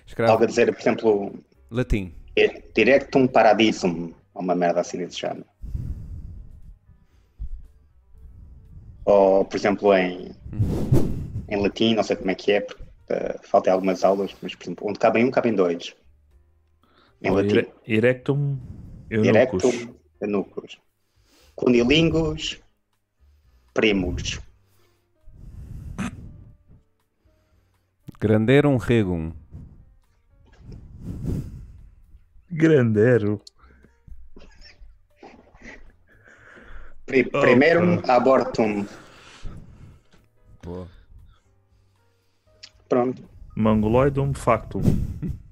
Escreve 0.04 0.30
Algo 0.30 0.44
a 0.44 0.46
dizer, 0.46 0.70
por 0.74 0.80
exemplo, 0.82 1.34
latim. 1.70 2.12
é 2.36 2.62
directum 2.74 3.26
paradisum, 3.26 4.12
ou 4.34 4.42
uma 4.42 4.54
merda 4.54 4.80
assim 4.80 4.98
desse 4.98 5.18
género. 5.20 5.46
Ou, 9.06 9.44
por 9.46 9.56
exemplo, 9.56 9.94
em, 9.94 10.32
em 11.48 11.56
latim, 11.62 11.94
não 11.94 12.02
sei 12.02 12.16
como 12.16 12.30
é 12.30 12.34
que 12.34 12.52
é, 12.52 12.60
porque 12.60 12.82
uh, 12.82 13.38
faltam 13.44 13.72
algumas 13.72 14.04
aulas, 14.04 14.34
mas, 14.42 14.54
por 14.54 14.64
exemplo, 14.64 14.86
onde 14.90 14.98
cabem 14.98 15.24
um, 15.24 15.30
cabem 15.30 15.54
dois. 15.54 15.94
Em 17.22 17.30
o 17.30 17.34
latim. 17.34 17.66
Erectum 17.86 18.58
eunucus. 19.10 19.62
Directum 19.62 19.94
eunucus. 20.20 20.78
Cunilingus 21.56 22.60
primus. 23.74 24.40
Granderum 28.20 28.76
regum. 28.78 29.32
Grandero. 32.50 33.40
Pri, 37.06 37.24
Oh, 37.32 37.40
primerum 37.40 38.02
abortum. 38.08 38.86
Boa. 40.62 40.88
Pronto. 42.88 43.22
Mongoloidum 43.56 44.34
factum. 44.34 44.82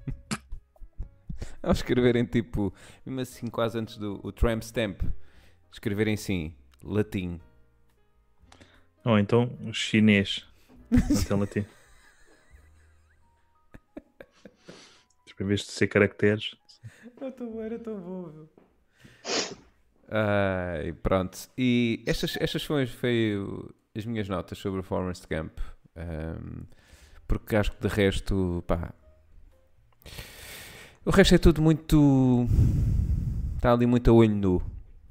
Ao 1.67 1.73
escreverem 1.73 2.23
tipo, 2.23 2.73
mesmo 3.05 3.19
assim, 3.19 3.47
quase 3.47 3.77
antes 3.77 3.97
do 3.97 4.21
o 4.23 4.31
tramp 4.31 4.61
stamp, 4.63 5.01
escreverem 5.69 6.13
assim, 6.13 6.55
latim. 6.81 7.41
Ou 9.03 9.19
então 9.19 9.57
chinês. 9.73 10.47
Não 10.89 11.23
tem 11.23 11.37
latim. 11.37 11.65
Tipo, 15.25 15.43
Em 15.43 15.45
vez 15.45 15.59
de 15.61 15.67
ser 15.67 15.87
caracteres. 15.87 16.55
Era 17.19 17.31
tão 17.31 17.51
bom, 17.51 17.61
era 17.61 17.79
tão 17.79 17.99
bom. 17.99 18.47
Ai, 20.09 20.93
pronto. 20.93 21.37
E 21.57 22.01
estas, 22.07 22.37
estas 22.37 22.63
foram 22.63 22.83
as, 22.83 22.89
foi 22.91 23.35
as 23.93 24.05
minhas 24.05 24.29
notas 24.29 24.57
sobre 24.57 24.79
o 24.79 24.83
Forrest 24.83 25.25
Gump. 25.29 25.59
Ahm, 25.97 26.63
porque 27.27 27.57
acho 27.57 27.73
que 27.73 27.81
de 27.81 27.93
resto, 27.93 28.63
pá. 28.65 28.93
O 31.07 31.09
resto 31.09 31.35
é 31.35 31.37
tudo 31.37 31.61
muito. 31.61 32.45
Está 33.55 33.71
ali 33.71 33.85
muito 33.85 34.11
a 34.11 34.13
olho 34.13 34.35
nu. 34.35 34.61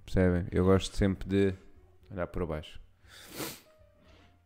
Percebem? 0.04 0.44
Eu 0.52 0.66
gosto 0.66 0.94
sempre 0.94 1.26
de 1.26 1.54
olhar 2.11 2.26
para 2.26 2.44
baixo. 2.44 2.78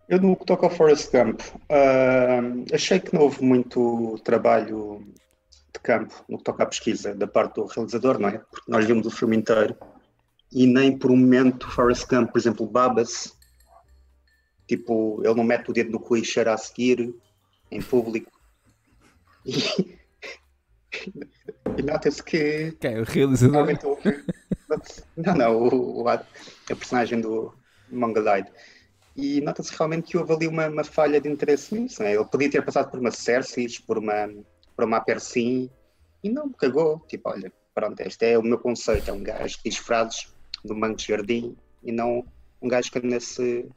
Eu 0.08 0.20
no 0.20 0.36
que 0.36 0.46
toca 0.46 0.66
ao 0.66 0.70
Forrest 0.70 1.10
Gump, 1.10 1.40
ah, 1.68 2.38
achei 2.72 3.00
que 3.00 3.12
não 3.12 3.22
houve 3.22 3.42
muito 3.42 4.16
trabalho 4.22 5.04
de 5.74 5.80
campo 5.80 6.14
no 6.28 6.38
que 6.38 6.44
toca 6.44 6.62
à 6.62 6.66
pesquisa 6.66 7.16
da 7.16 7.26
parte 7.26 7.56
do 7.56 7.66
realizador, 7.66 8.20
não 8.20 8.28
é? 8.28 8.38
Porque 8.38 8.70
nós 8.70 8.84
vimos 8.84 9.04
o 9.08 9.10
filme 9.10 9.36
inteiro 9.36 9.76
e 10.52 10.68
nem 10.68 10.96
por 10.96 11.10
um 11.10 11.16
momento 11.16 11.68
Forrest 11.68 12.06
Gump, 12.08 12.30
por 12.30 12.38
exemplo, 12.38 12.64
baba-se, 12.64 13.32
tipo, 14.68 15.20
ele 15.24 15.34
não 15.34 15.42
mete 15.42 15.68
o 15.68 15.72
dedo 15.72 15.90
no 15.90 15.98
cu 15.98 16.16
e 16.16 16.24
cheira 16.24 16.54
a 16.54 16.56
seguir 16.56 17.12
em 17.72 17.82
público. 17.82 18.30
E, 21.02 21.39
e 21.76 21.82
nota-se 21.82 22.22
que 22.22 22.72
Quem 22.80 22.94
é 22.94 23.00
o 23.00 23.04
realizador? 23.04 23.66
Não, 25.16 25.34
não, 25.34 25.56
o, 25.56 26.02
o- 26.02 26.08
a, 26.08 26.14
a 26.14 26.76
personagem 26.76 27.20
do 27.20 27.52
Mongoloid. 27.90 28.48
E 29.16 29.40
nota-se 29.40 29.74
realmente 29.76 30.10
que 30.10 30.16
houve 30.16 30.32
ali 30.32 30.46
uma, 30.46 30.68
uma 30.68 30.84
falha 30.84 31.20
de 31.20 31.28
interesse 31.28 31.74
nisso. 31.74 32.02
Né? 32.02 32.14
Ele 32.14 32.24
podia 32.24 32.50
ter 32.50 32.64
passado 32.64 32.90
por 32.90 33.00
uma 33.00 33.10
Cersei, 33.10 33.66
por 33.86 33.98
uma, 33.98 34.28
por 34.76 34.84
uma 34.84 35.00
Persim, 35.00 35.68
e 36.22 36.30
não, 36.30 36.50
cagou. 36.52 37.00
Tipo, 37.08 37.30
olha, 37.30 37.52
pronto, 37.74 38.00
este 38.00 38.26
é 38.26 38.38
o 38.38 38.42
meu 38.42 38.58
conceito. 38.58 39.10
É 39.10 39.12
um 39.12 39.22
gajo 39.22 39.58
que 39.58 39.68
diz 39.68 39.78
frases 39.78 40.32
do 40.64 40.74
mango 40.76 40.96
de 40.96 41.06
jardim 41.08 41.56
e 41.82 41.90
não 41.92 42.24
um 42.62 42.68
gajo 42.68 42.90
que 42.92 42.98
anda-se 42.98 43.68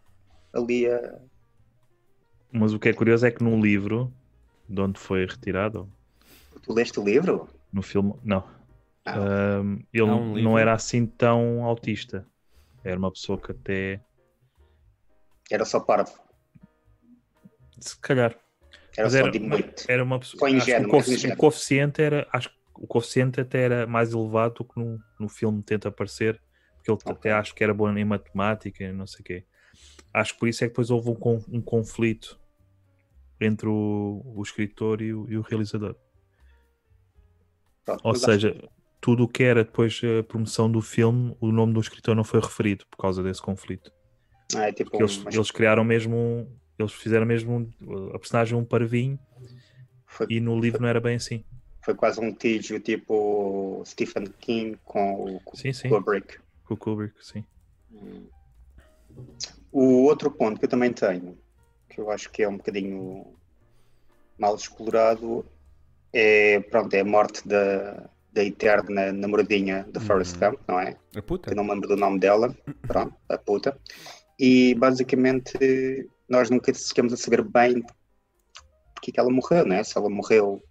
ali 0.54 0.88
a. 0.88 1.20
Mas 2.52 2.74
o 2.74 2.80
que 2.80 2.90
é 2.90 2.94
curioso 2.94 3.26
é 3.26 3.32
que 3.32 3.44
no 3.44 3.60
livro, 3.60 4.14
de 4.70 4.80
onde 4.80 5.00
foi 5.00 5.26
retirado, 5.26 5.90
Tu 6.62 6.72
leste 6.72 7.00
o 7.00 7.04
livro? 7.04 7.50
No 7.74 7.82
filme, 7.82 8.14
não. 8.24 8.48
Ah, 9.06 9.18
Ahm, 9.18 9.80
ele 9.92 10.04
um 10.06 10.34
livro? 10.36 10.44
não 10.44 10.58
era 10.58 10.74
assim 10.74 11.06
tão 11.06 11.64
autista. 11.66 12.26
Era 12.84 12.98
uma 12.98 13.12
pessoa 13.12 13.40
que 13.40 13.52
até. 13.52 14.02
era 15.50 15.66
só 15.66 15.80
parvo. 15.80 16.12
Se 17.80 18.00
calhar. 18.00 18.38
Era 18.96 19.04
Mas 19.06 19.14
só 19.14 19.20
era, 19.20 19.32
era 19.88 20.04
uma 20.04 20.20
pessoa. 20.20 20.48
Que 20.48 20.56
ingênuo, 20.56 20.96
o, 20.96 21.00
ingênuo. 21.00 21.34
o 21.36 21.38
coeficiente 21.38 22.02
era. 22.02 22.28
Acho 22.32 22.50
que 22.50 22.56
o 22.76 22.88
coeficiente 22.88 23.42
até 23.42 23.64
era 23.64 23.88
mais 23.88 24.14
elevado 24.14 24.56
do 24.56 24.66
que 24.66 24.80
no, 24.80 25.00
no 25.20 25.30
filme 25.30 25.62
tenta 25.64 25.90
aparecer, 25.90 26.42
porque 26.78 26.92
ele 26.92 27.00
Ok. 27.06 27.12
até 27.12 27.32
acho 27.32 27.54
que 27.56 27.64
era 27.64 27.74
bom 27.74 27.90
em 27.96 28.06
matemática 28.06 28.84
e 28.84 28.92
não 28.92 29.08
sei 29.08 29.22
o 29.22 29.24
quê. 29.24 29.46
Acho 30.14 30.34
que 30.34 30.40
por 30.40 30.48
isso 30.50 30.64
é 30.64 30.68
que 30.68 30.72
depois 30.72 30.90
houve 30.92 31.10
um, 31.10 31.58
um 31.58 31.62
conflito 31.62 32.40
entre 33.40 33.68
o, 33.68 34.22
o 34.26 34.42
escritor 34.42 35.02
e 35.02 35.14
o, 35.14 35.30
e 35.30 35.38
o 35.38 35.42
realizador. 35.42 35.96
Pronto, 37.86 38.02
Ou 38.04 38.12
mas 38.14 38.24
acho- 38.24 38.32
seja, 38.42 38.70
tudo 39.02 39.24
o 39.24 39.28
que 39.28 39.44
era 39.44 39.64
depois 39.64 40.00
a 40.20 40.24
promoção 40.24 40.72
do 40.72 40.82
filme, 40.82 41.36
o 41.42 41.52
nome 41.52 41.74
do 41.74 41.80
escritor 41.82 42.16
não 42.16 42.24
foi 42.24 42.40
referido 42.40 42.86
por 42.90 42.98
causa 42.98 43.22
desse 43.22 43.42
conflito. 43.42 43.92
Ah, 44.56 44.68
é 44.70 44.74
tipo 44.74 44.92
Porque 44.92 45.04
eles, 45.04 45.18
um- 45.26 45.30
eles 45.30 45.52
criaram 45.52 45.84
mesmo, 45.84 46.16
um- 46.16 46.58
eles 46.80 46.94
fizeram 46.94 47.26
mesmo 47.26 47.72
um- 47.82 48.08
a 48.16 48.20
personagem 48.20 48.58
um 48.58 48.64
parvinho 48.66 49.20
foi, 50.06 50.28
e 50.30 50.40
no 50.40 50.60
livro 50.60 50.82
não 50.82 50.88
era 50.88 51.02
bem 51.02 51.16
assim. 51.16 51.44
Foi 51.84 51.94
quase 51.96 52.20
um 52.20 52.28
litígio 52.28 52.80
tipo 52.80 53.84
Stephen 53.86 54.26
King 54.40 54.78
com 54.86 55.36
o 55.36 55.42
Sim, 55.56 55.74
sim. 55.74 55.90
Kubrick. 55.90 56.38
Com 56.64 56.74
o 56.76 56.78
Kubrick, 56.78 57.14
sim. 57.26 57.44
O 59.72 60.04
outro 60.04 60.32
ponto 60.32 60.60
que 60.60 60.66
eu 60.66 60.70
também 60.70 60.94
tenho, 60.94 61.38
que 61.90 62.00
eu 62.00 62.10
acho 62.12 62.30
que 62.32 62.44
é 62.44 62.48
um 62.48 62.58
bocadinho 62.58 63.36
mal 64.38 64.56
explorado, 64.56 65.46
é, 66.14 66.60
pronto, 66.60 66.94
é 66.94 67.00
a 67.00 67.06
morte 67.06 67.48
da, 67.48 68.10
da 68.32 68.44
eterna 68.44 69.12
namoradinha 69.12 69.86
de 69.92 70.00
Forrest 70.00 70.38
Gump, 70.38 70.60
não 70.68 70.80
é? 70.80 70.96
A 71.16 71.22
puta. 71.22 71.48
Que 71.48 71.54
eu 71.54 71.56
não 71.56 71.64
me 71.64 71.72
lembro 71.72 71.90
do 71.90 71.98
nome 71.98 72.20
dela, 72.20 72.56
pronto, 72.88 73.16
a 73.30 73.38
puta. 73.38 73.78
E 74.40 74.76
basicamente 74.76 76.08
nós 76.28 76.50
nunca 76.50 76.74
chegamos 76.74 77.14
a 77.14 77.18
saber 77.18 77.44
bem 77.44 77.84
porque 79.04 79.12
que 79.12 79.20
ela 79.20 79.30
morreu, 79.30 79.66
né? 79.66 79.84
Se 79.84 79.98
ela 79.98 80.10
morreu, 80.10 80.64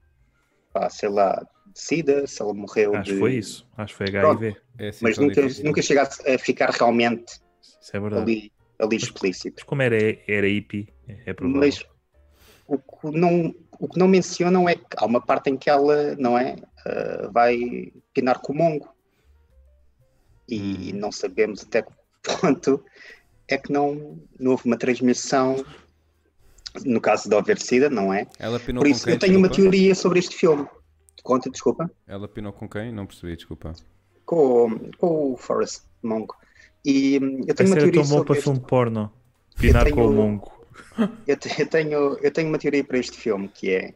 pá, 0.73 0.89
sei 0.89 1.11
lá, 1.11 1.45
de 1.67 1.81
sida, 1.81 2.27
se 2.27 2.41
ela 2.41 2.55
morreu 2.55 2.95
Acho 2.95 3.05
de... 3.05 3.13
que 3.13 3.19
foi 3.19 3.35
isso. 3.35 3.69
Acho 3.77 3.93
que 3.93 3.99
foi 3.99 4.17
HIV. 4.17 4.57
É 4.79 4.89
assim 4.89 4.99
Mas 5.03 5.19
nunca, 5.19 5.43
difícil. 5.43 5.65
nunca 5.65 5.83
chega 5.83 6.03
a, 6.03 6.39
ficar 6.39 6.71
realmente 6.71 7.41
é 7.93 7.99
ali, 7.99 8.53
ali 8.79 8.97
explícito. 8.97 9.57
Mas 9.57 9.65
como 9.65 9.83
era, 9.83 9.97
era 10.27 10.47
hippie, 10.47 10.89
é 11.07 11.31
é 11.31 11.33
provável. 11.35 11.61
Mas 11.61 11.85
o 12.67 12.79
que, 12.79 13.19
não, 13.19 13.55
o 13.83 13.89
que 13.89 13.99
não 13.99 14.07
mencionam 14.07 14.69
é 14.69 14.77
que 14.77 14.85
há 14.97 15.05
uma 15.05 15.21
parte 15.21 15.51
em 15.51 15.57
que 15.57 15.69
ela, 15.69 16.15
não 16.17 16.39
é, 16.39 16.55
ah, 16.87 17.29
vai 17.33 17.93
pinar 18.15 18.39
com 18.41 18.53
o 18.53 18.57
mongo. 18.57 18.89
E 20.49 20.93
não 20.93 21.11
sabemos 21.11 21.63
até 21.65 21.83
que 21.83 21.91
ponto 22.23 22.85
é 23.49 23.57
que 23.59 23.73
não, 23.73 24.19
não 24.39 24.53
houve 24.53 24.67
uma 24.67 24.77
transmissão, 24.77 25.65
no 26.85 27.01
caso 27.01 27.29
de 27.29 27.35
haver 27.37 27.59
sida, 27.59 27.89
não 27.91 28.13
é? 28.13 28.27
Ela 28.39 28.61
pinou 28.61 28.83
Por 28.83 28.89
com 28.89 28.93
isso 28.95 29.05
quem? 29.05 29.15
eu 29.15 29.19
tenho 29.19 29.39
uma 29.39 29.49
desculpa? 29.49 29.71
teoria 29.73 29.95
sobre 29.95 30.19
este 30.19 30.37
filme. 30.37 30.67
Conta, 31.23 31.51
desculpa. 31.51 31.91
Ela 32.07 32.29
pinou 32.29 32.53
com 32.53 32.69
quem? 32.69 32.93
Não 32.93 33.07
percebi, 33.07 33.35
desculpa. 33.37 33.73
Com, 34.27 34.91
com 34.99 35.33
o 35.33 35.37
Forrest 35.37 35.83
Mongo. 36.03 36.35
E 36.85 37.19
hum, 37.23 37.41
eu 37.47 37.55
tenho 37.55 37.67
Esse 37.69 37.73
uma 37.73 37.77
teoria 37.77 37.93
tão 37.93 38.03
bom 38.03 38.09
sobre 38.09 38.27
para 38.27 38.35
este 38.37 38.45
filme 38.45 38.61
porno. 38.61 39.13
Pinar 39.57 39.85
com 39.91 39.91
o 39.91 40.09
tenho- 40.09 40.13
mongo. 40.13 40.62
Eu, 41.27 41.37
eu 41.59 41.67
tenho, 41.67 42.19
eu 42.19 42.31
tenho 42.31 42.49
uma 42.49 42.59
teoria 42.59 42.85
para 42.85 42.99
este 42.99 43.17
filme 43.17 43.49
que 43.49 43.75
é, 43.75 43.95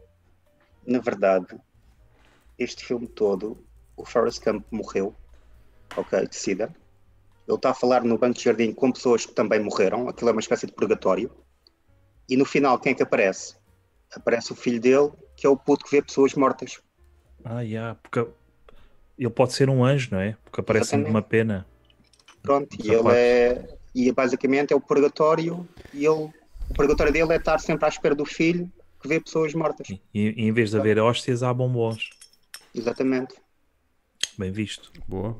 na 0.86 0.98
verdade, 0.98 1.58
este 2.58 2.84
filme 2.84 3.06
todo, 3.06 3.64
o 3.96 4.04
Forrest 4.04 4.42
Gump 4.44 4.64
morreu, 4.70 5.14
ok, 5.96 6.26
de 6.26 6.36
sida. 6.36 6.74
Ele 7.46 7.56
está 7.56 7.70
a 7.70 7.74
falar 7.74 8.02
no 8.02 8.18
banco 8.18 8.36
de 8.36 8.44
jardim 8.44 8.72
com 8.72 8.90
pessoas 8.90 9.24
que 9.24 9.32
também 9.32 9.60
morreram, 9.60 10.08
aquilo 10.08 10.30
é 10.30 10.32
uma 10.32 10.40
espécie 10.40 10.66
de 10.66 10.72
purgatório. 10.72 11.30
E 12.28 12.36
no 12.36 12.44
final, 12.44 12.78
quem 12.78 12.92
é 12.92 12.94
que 12.94 13.02
aparece? 13.02 13.54
Aparece 14.12 14.52
o 14.52 14.56
filho 14.56 14.80
dele, 14.80 15.12
que 15.36 15.46
é 15.46 15.50
o 15.50 15.56
puto 15.56 15.84
que 15.84 15.92
vê 15.92 16.02
pessoas 16.02 16.34
mortas. 16.34 16.80
Ah, 17.44 17.60
yeah, 17.60 17.94
porque 18.02 18.26
ele 19.18 19.30
pode 19.30 19.52
ser 19.52 19.70
um 19.70 19.84
anjo, 19.84 20.08
não 20.10 20.20
é? 20.20 20.36
Porque 20.44 20.60
aparece 20.60 20.96
uma 20.96 21.22
pena. 21.22 21.66
Pronto, 22.42 22.76
e 22.82 22.90
ele 22.90 23.08
é. 23.12 23.76
E 23.94 24.12
basicamente 24.12 24.72
é 24.72 24.76
o 24.76 24.80
purgatório, 24.80 25.66
e 25.92 26.04
ele. 26.04 26.30
Purgatório 26.76 27.12
dele 27.12 27.32
é 27.32 27.36
estar 27.36 27.58
sempre 27.58 27.86
à 27.86 27.88
espera 27.88 28.14
do 28.14 28.24
filho 28.24 28.70
que 29.00 29.08
vê 29.08 29.18
pessoas 29.20 29.54
mortas. 29.54 29.88
E, 29.88 30.00
e 30.14 30.46
em 30.46 30.52
vez 30.52 30.70
de 30.70 30.78
haver 30.78 30.98
hóstias, 30.98 31.42
há 31.42 31.52
bombons. 31.52 32.10
Exatamente. 32.74 33.34
Bem 34.38 34.52
visto. 34.52 34.92
Boa. 35.08 35.36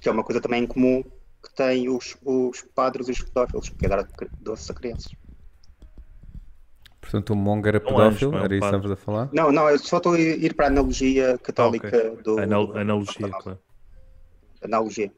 que 0.00 0.08
é 0.08 0.12
uma 0.12 0.22
coisa 0.24 0.40
também 0.40 0.66
comum 0.66 1.02
que 1.42 1.54
têm 1.54 1.88
os, 1.88 2.16
os 2.24 2.62
padres 2.74 3.08
e 3.08 3.12
os 3.12 3.20
pedófilos, 3.22 3.68
que 3.68 3.84
é 3.84 3.88
dar 3.88 4.06
doces 4.40 4.70
a 4.70 4.74
crianças. 4.74 5.12
Portanto, 7.00 7.30
o 7.32 7.36
Mongo 7.36 7.66
era 7.68 7.80
pedófilo, 7.80 8.32
não 8.32 8.38
é 8.40 8.44
era 8.44 8.54
isso 8.54 8.60
que 8.60 8.66
estavas 8.76 8.90
a 8.90 8.96
falar? 8.96 9.28
Não, 9.32 9.50
não, 9.50 9.68
eu 9.68 9.78
só 9.78 9.96
estou 9.98 10.12
a 10.14 10.18
ir 10.20 10.54
para 10.54 10.66
a 10.66 10.68
analogia 10.68 11.38
católica 11.38 11.88
Ah, 11.88 12.12
ok. 12.12 12.22
do. 12.22 12.38
Anal- 12.38 12.66
do- 12.68 12.78
analogia, 12.78 13.28
claro. 13.30 13.58
Analogia. 14.62 15.12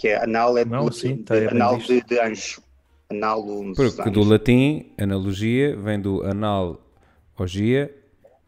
Que 0.00 0.08
é 0.08 0.24
anal 0.24 0.56
é 0.56 0.64
Não, 0.64 0.86
do, 0.86 0.92
sim, 0.94 1.16
de, 1.16 1.22
tá, 1.24 1.36
é 1.36 1.48
anal 1.48 1.76
de, 1.76 2.00
de 2.00 2.18
anjo. 2.18 2.62
Anal 3.10 3.46
uns 3.46 3.76
Porque 3.76 4.00
anjos. 4.00 4.12
do 4.14 4.24
latim, 4.24 4.94
analogia, 4.98 5.76
vem 5.76 6.00
do 6.00 6.22
analogia, 6.22 7.94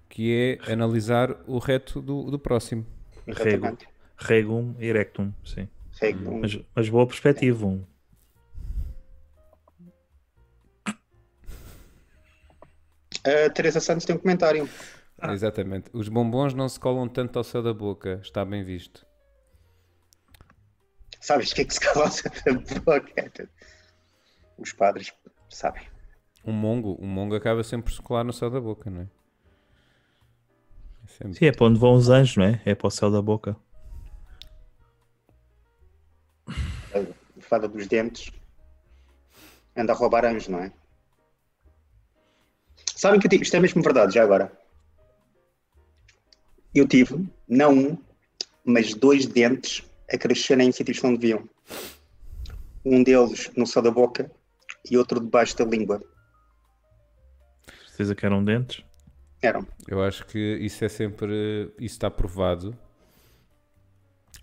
que 0.09 0.59
é 0.67 0.73
analisar 0.73 1.37
o 1.47 1.59
reto 1.59 2.01
do, 2.01 2.31
do 2.31 2.39
próximo. 2.39 2.87
Exatamente. 3.27 3.87
Regum 4.17 4.75
erectum, 4.81 5.31
sim. 5.45 5.69
Regum. 6.01 6.41
Mas, 6.41 6.59
mas 6.75 6.89
boa 6.89 7.07
perspectiva. 7.07 7.67
Um. 7.67 7.85
A 13.27 13.51
Teresa 13.51 13.79
Santos 13.79 14.07
tem 14.07 14.17
um 14.17 14.19
comentário. 14.19 14.67
Ah. 15.19 15.35
Exatamente. 15.35 15.91
Os 15.93 16.09
bombons 16.09 16.55
não 16.55 16.67
se 16.67 16.81
colam 16.81 17.07
tanto 17.07 17.37
ao 17.39 17.45
céu 17.45 17.63
da 17.63 17.75
boca, 17.75 18.21
está 18.23 18.43
bem 18.43 18.65
visto. 18.65 19.05
Sabes 21.23 21.53
o 21.53 21.55
que 21.55 21.61
é 21.61 21.65
que 21.65 21.73
se 21.73 21.79
cala 21.81 22.07
da? 22.07 23.49
Os 24.59 24.73
padres 24.73 25.13
sabem. 25.49 25.87
Um 26.45 26.53
mongo, 26.53 26.99
um 27.01 27.07
mongo 27.07 27.37
acaba 27.37 27.63
sempre 27.63 27.85
por 27.85 27.93
se 27.97 28.03
colar 28.03 28.25
no 28.25 28.33
céu 28.33 28.51
da 28.51 28.61
boca, 28.61 28.91
não 28.91 29.03
é? 29.03 29.07
É 31.05 31.07
sempre- 31.07 31.35
Sim, 31.35 31.47
é 31.47 31.53
para 31.53 31.67
onde 31.67 31.79
vão 31.79 31.95
os 31.95 32.09
anjos, 32.11 32.37
não 32.37 32.45
é? 32.45 32.61
É 32.65 32.75
para 32.75 32.89
o 32.89 32.91
céu 32.91 33.09
da 33.09 33.23
boca. 33.23 33.57
A 36.49 37.41
fada 37.41 37.69
dos 37.69 37.87
dentes 37.87 38.33
anda 39.77 39.93
a 39.93 39.97
roubar 39.97 40.25
anjos, 40.25 40.49
não 40.49 40.59
é? 40.59 40.73
Sabem 42.97 43.21
que 43.21 43.27
eu 43.27 43.31
tive, 43.31 43.45
isto 43.45 43.57
é 43.57 43.61
mesmo 43.61 43.81
verdade, 43.81 44.15
já 44.15 44.25
agora. 44.25 44.51
Eu 46.75 46.89
tive, 46.89 47.29
não 47.47 47.73
um, 47.73 47.99
mas 48.65 48.93
dois 48.95 49.25
dentes 49.25 49.85
a 50.13 50.19
crescerem 50.19 50.69
em 50.69 50.73
sítios 50.73 50.99
que 50.99 51.05
não 51.05 51.15
deviam. 51.15 51.49
Um 52.85 53.03
deles 53.03 53.51
no 53.57 53.67
céu 53.67 53.83
da 53.83 53.91
boca 53.91 54.31
e 54.91 54.97
outro 54.97 55.21
debaixo 55.21 55.57
da 55.57 55.65
língua. 55.65 56.03
Certeza 57.89 58.15
que 58.15 58.27
eram 58.27 58.45
dentes. 58.45 58.85
Eram. 59.41 59.67
Eu 59.89 60.03
acho 60.03 60.27
que 60.27 60.39
isso 60.39 60.85
é 60.85 60.89
sempre. 60.89 61.73
Isso 61.79 61.95
está 61.95 62.11
provado 62.11 62.77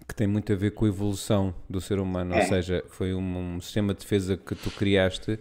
que 0.07 0.15
tem 0.15 0.25
muito 0.27 0.51
a 0.51 0.55
ver 0.55 0.71
com 0.71 0.85
a 0.85 0.87
evolução 0.87 1.53
do 1.69 1.79
ser 1.79 1.99
humano. 1.99 2.33
Ou 2.33 2.39
É. 2.41 2.45
seja, 2.45 2.83
foi 2.89 3.13
um, 3.13 3.55
um 3.55 3.61
sistema 3.61 3.93
de 3.93 3.99
defesa 3.99 4.35
que 4.35 4.55
tu 4.55 4.71
criaste. 4.71 5.39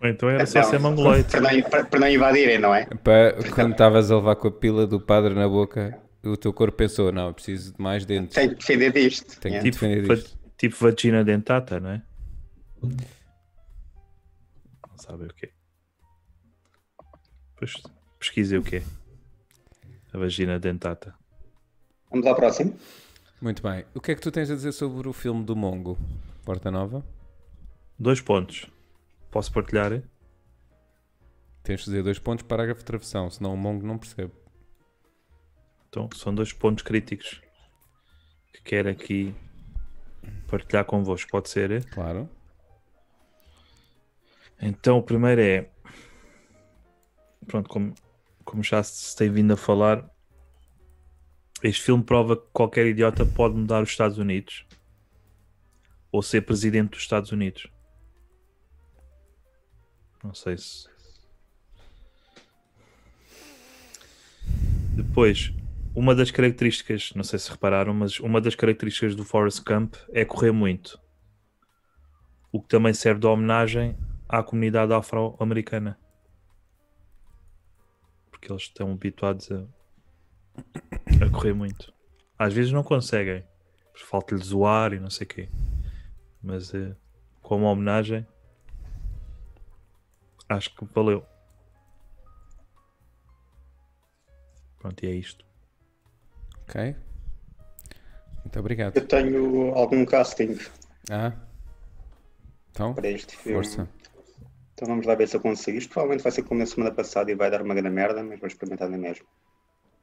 Ou 0.00 0.08
então 0.08 0.28
era 0.30 0.46
só 0.46 0.60
Não, 0.60 0.70
ser 0.70 0.78
mongoloide. 0.78 1.28
Para 1.28 1.40
não, 1.40 1.62
para, 1.62 1.84
para 1.84 2.00
não 2.00 2.08
invadirem, 2.08 2.58
não 2.58 2.74
é? 2.74 2.86
Para, 2.86 3.36
quando 3.52 3.72
estavas 3.72 4.10
a 4.10 4.16
levar 4.16 4.36
com 4.36 4.48
a 4.48 4.52
pila 4.52 4.86
do 4.86 5.00
padre 5.00 5.34
na 5.34 5.48
boca, 5.48 5.98
o 6.22 6.36
teu 6.36 6.52
corpo 6.52 6.76
pensou: 6.76 7.10
não, 7.12 7.28
eu 7.28 7.34
preciso 7.34 7.72
de 7.74 7.80
mais 7.80 8.04
dentes. 8.04 8.34
Tenho 8.34 8.50
que 8.50 8.56
defender 8.56 8.92
disto. 8.92 9.40
Tenho 9.40 9.56
É. 9.56 9.58
que 9.58 9.64
Tipo, 9.70 9.84
defender 9.86 10.06
va- 10.06 10.14
isto. 10.14 10.38
tipo 10.56 10.76
vagina 10.76 11.24
dentata, 11.24 11.80
não 11.80 11.90
é? 11.90 12.02
Não 12.82 12.90
sabe 14.98 15.24
o 15.24 15.34
quê? 15.34 15.50
Pois 17.56 17.72
pesquisei 18.18 18.58
o 18.58 18.62
quê? 18.62 18.82
A 20.12 20.18
vagina 20.18 20.58
dentata. 20.58 21.14
Vamos 22.10 22.26
ao 22.26 22.34
próximo. 22.34 22.76
Muito 23.40 23.62
bem. 23.62 23.84
O 23.94 24.00
que 24.00 24.12
é 24.12 24.14
que 24.14 24.20
tu 24.20 24.30
tens 24.30 24.50
a 24.50 24.54
dizer 24.54 24.72
sobre 24.72 25.08
o 25.08 25.12
filme 25.12 25.44
do 25.44 25.54
Mongo? 25.54 25.98
Porta 26.44 26.70
Nova? 26.70 27.04
Dois 27.98 28.20
pontos. 28.20 28.66
Posso 29.30 29.52
partilhar? 29.52 30.02
Tens 31.62 31.80
de 31.80 31.84
dizer 31.86 32.02
dois 32.02 32.18
pontos, 32.18 32.44
parágrafo 32.46 32.80
de 32.80 32.86
travessão, 32.86 33.28
senão 33.30 33.52
o 33.52 33.56
Mongo 33.56 33.86
não 33.86 33.98
percebe. 33.98 34.32
Então, 35.88 36.08
são 36.14 36.34
dois 36.34 36.52
pontos 36.52 36.84
críticos 36.84 37.40
que 38.52 38.62
quero 38.62 38.90
aqui 38.90 39.34
partilhar 40.46 40.84
convosco. 40.84 41.30
Pode 41.30 41.48
ser? 41.48 41.70
é? 41.70 41.80
Claro. 41.80 42.28
Então, 44.60 44.98
o 44.98 45.02
primeiro 45.02 45.40
é. 45.40 45.70
Pronto, 47.46 47.68
como, 47.68 47.94
como 48.44 48.62
já 48.62 48.82
se 48.82 49.16
tem 49.16 49.30
vindo 49.30 49.52
a 49.54 49.56
falar, 49.56 50.08
este 51.62 51.82
filme 51.82 52.04
prova 52.04 52.36
que 52.36 52.46
qualquer 52.52 52.86
idiota 52.86 53.24
pode 53.24 53.56
mudar 53.56 53.82
os 53.82 53.88
Estados 53.88 54.18
Unidos 54.18 54.66
ou 56.12 56.22
ser 56.22 56.42
presidente 56.42 56.90
dos 56.90 57.00
Estados 57.00 57.32
Unidos. 57.32 57.66
Não 60.22 60.34
sei 60.34 60.58
se. 60.58 60.88
Depois, 64.94 65.52
uma 65.98 66.14
das 66.14 66.30
características, 66.30 67.12
não 67.16 67.24
sei 67.24 67.40
se 67.40 67.50
repararam, 67.50 67.92
mas 67.92 68.20
uma 68.20 68.40
das 68.40 68.54
características 68.54 69.16
do 69.16 69.24
Forest 69.24 69.64
Camp 69.64 69.96
é 70.12 70.24
correr 70.24 70.52
muito. 70.52 70.96
O 72.52 72.62
que 72.62 72.68
também 72.68 72.94
serve 72.94 73.18
de 73.18 73.26
homenagem 73.26 73.98
à 74.28 74.40
comunidade 74.40 74.92
afro-americana. 74.92 75.98
Porque 78.30 78.52
eles 78.52 78.62
estão 78.62 78.92
habituados 78.92 79.50
a, 79.50 79.66
a 81.20 81.30
correr 81.32 81.52
muito. 81.52 81.92
Às 82.38 82.54
vezes 82.54 82.70
não 82.70 82.84
conseguem. 82.84 83.44
Falta-lhes 83.92 84.52
o 84.52 84.64
ar 84.64 84.92
e 84.92 85.00
não 85.00 85.10
sei 85.10 85.24
o 85.24 85.28
quê. 85.28 85.48
Mas 86.40 86.72
eh, 86.72 86.94
como 87.42 87.66
homenagem, 87.66 88.24
acho 90.48 90.72
que 90.76 90.84
valeu. 90.94 91.26
Pronto, 94.78 95.02
e 95.04 95.08
é 95.08 95.14
isto. 95.16 95.47
Ok. 96.68 96.94
Muito 98.44 98.58
obrigado. 98.60 98.96
Eu 98.96 99.06
tenho 99.06 99.72
algum 99.74 100.04
casting 100.04 100.58
Ah. 101.10 101.32
Então, 102.70 102.94
para 102.94 103.08
este 103.08 103.36
filme. 103.36 103.56
força. 103.56 103.88
Então 104.74 104.86
vamos 104.88 105.06
lá 105.06 105.14
ver 105.14 105.26
se 105.28 105.36
eu 105.36 105.40
consigo. 105.40 105.76
Isto 105.78 105.90
provavelmente 105.90 106.22
vai 106.22 106.30
ser 106.30 106.42
como 106.42 106.60
na 106.60 106.66
semana 106.66 106.94
passada 106.94 107.30
e 107.30 107.34
vai 107.34 107.50
dar 107.50 107.62
uma 107.62 107.74
grande 107.74 107.90
merda, 107.94 108.22
mas 108.22 108.38
vou 108.38 108.46
experimentar 108.46 108.88
na 108.88 108.96
mesma. 108.98 109.26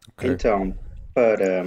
Ok. 0.09 0.29
Então, 0.31 0.77
para. 1.13 1.63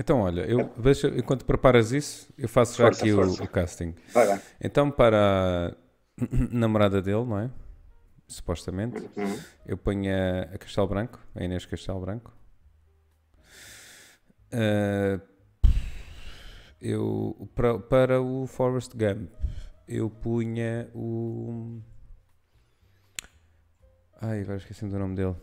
Então, 0.00 0.20
olha, 0.20 0.42
eu 0.42 0.68
deixa, 0.76 1.08
enquanto 1.08 1.44
preparas 1.44 1.90
isso, 1.92 2.32
eu 2.38 2.48
faço 2.48 2.76
já 2.78 2.84
Força, 2.84 3.02
aqui 3.02 3.12
o-. 3.12 3.32
O, 3.44 3.48
casting. 3.48 3.94
Vai 4.12 4.26
lá. 4.28 4.40
Então, 4.60 4.90
para 4.90 5.74
a 6.20 6.24
namorada 6.52 7.00
dele, 7.02 7.24
não 7.24 7.38
é? 7.38 7.50
Supostamente, 8.28 8.98
Uhum. 9.16 9.38
eu 9.66 9.76
ponho 9.78 10.12
a, 10.14 10.54
a 10.54 10.58
Castelo 10.58 10.86
Branco, 10.86 11.18
a 11.34 11.42
Inês 11.42 11.64
Castelo 11.64 12.00
Branco. 12.00 12.32
Ah, 14.52 15.20
eu, 16.80 17.48
para, 17.54 17.78
para 17.78 18.22
o 18.22 18.46
Forrest 18.46 18.92
Gump, 18.94 19.30
eu 19.86 20.08
punha 20.08 20.88
o. 20.94 21.80
Ai, 24.20 24.42
agora 24.42 24.58
esqueci-me 24.58 24.90
do 24.90 24.98
nome 24.98 25.14
dele. 25.14 25.36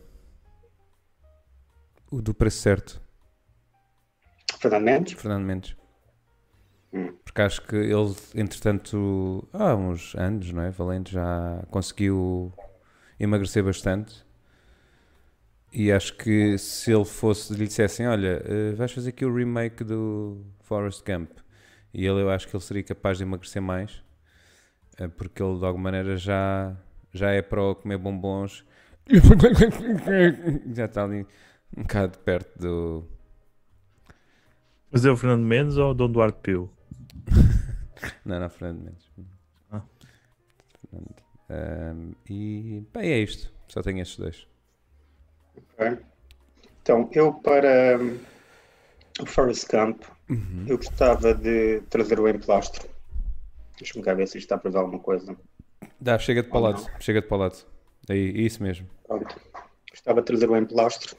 O 2.10 2.22
do 2.22 2.34
preço 2.34 2.58
certo. 2.58 3.00
Fernando 4.58 4.84
Mendes. 4.84 5.12
Fernando 5.14 5.44
Mendes. 5.44 5.76
Hum. 6.92 7.14
Porque 7.24 7.42
acho 7.42 7.62
que 7.62 7.76
ele, 7.76 8.14
entretanto, 8.34 9.46
há 9.52 9.74
uns 9.74 10.14
anos, 10.14 10.52
não 10.52 10.62
é? 10.62 10.70
Valente 10.70 11.12
já 11.12 11.62
conseguiu 11.70 12.52
emagrecer 13.18 13.62
bastante. 13.62 14.25
E 15.72 15.92
acho 15.92 16.16
que 16.16 16.56
se 16.58 16.92
ele 16.92 17.04
fosse, 17.04 17.52
lhe 17.54 17.66
dissessem: 17.66 18.06
Olha, 18.06 18.42
eh, 18.44 18.72
vais 18.74 18.92
fazer 18.92 19.10
aqui 19.10 19.24
o 19.24 19.34
remake 19.34 19.84
do 19.84 20.44
Forrest 20.62 21.02
Gump. 21.04 21.30
E 21.92 22.04
ele, 22.06 22.22
eu 22.22 22.30
acho 22.30 22.48
que 22.48 22.56
ele 22.56 22.62
seria 22.62 22.82
capaz 22.82 23.18
de 23.18 23.24
emagrecer 23.24 23.60
mais. 23.62 24.02
eh, 24.98 25.08
Porque 25.08 25.42
ele, 25.42 25.58
de 25.58 25.64
alguma 25.66 25.84
maneira, 25.84 26.16
já, 26.16 26.76
já 27.12 27.30
é 27.32 27.42
para 27.42 27.74
comer 27.76 27.98
bombons. 27.98 28.64
Já 30.74 30.86
está 30.86 31.04
ali 31.04 31.24
um 31.76 31.82
bocado 31.82 32.18
perto 32.18 32.58
do, 32.58 33.08
Mas 34.90 35.04
é 35.04 35.10
o 35.10 35.16
Fernando 35.16 35.44
Mendes 35.44 35.76
ou 35.76 35.90
o 35.90 35.94
Dom 35.94 36.10
Duarte 36.10 36.38
Pio? 36.42 36.70
Não, 38.24 38.38
não, 38.40 38.50
Fernando 38.50 38.82
Mendes. 38.84 39.10
Ah. 39.70 39.82
Fernando. 40.80 41.14
Ahm, 41.48 42.12
e 42.28 42.82
bem, 42.92 43.10
é 43.12 43.18
isto. 43.20 43.52
Só 43.68 43.82
tenho 43.82 44.00
estes 44.00 44.18
dois. 44.18 44.46
Ok. 45.56 45.98
Então, 46.82 47.08
eu 47.12 47.32
para 47.34 47.98
hum, 48.00 48.18
o 49.20 49.26
Forrest 49.26 49.66
Gump, 49.70 50.02
Uhum. 50.28 50.64
eu 50.66 50.76
gostava 50.76 51.32
de 51.34 51.80
trazer 51.90 52.18
o 52.18 52.28
emplastro. 52.28 52.88
Deixa-me 53.78 54.04
cá 54.04 54.14
ver 54.14 54.26
se 54.26 54.38
isto 54.38 54.46
está 54.46 54.58
para 54.58 54.70
ver 54.70 54.78
alguma 54.78 54.98
coisa. 54.98 55.36
Dá, 56.00 56.18
chega 56.18 56.42
de 56.42 56.48
para 56.48 56.58
o 56.58 56.62
lado. 56.62 56.90
Chega 57.00 57.20
de 57.20 57.28
para 57.28 57.36
o 57.36 57.40
lado. 57.40 57.56
Aí, 58.08 58.44
isso 58.46 58.62
mesmo. 58.62 58.88
Pronto. 59.06 59.36
Gostava 59.90 60.20
de 60.20 60.26
trazer 60.26 60.48
o 60.50 60.56
emplastro. 60.56 61.16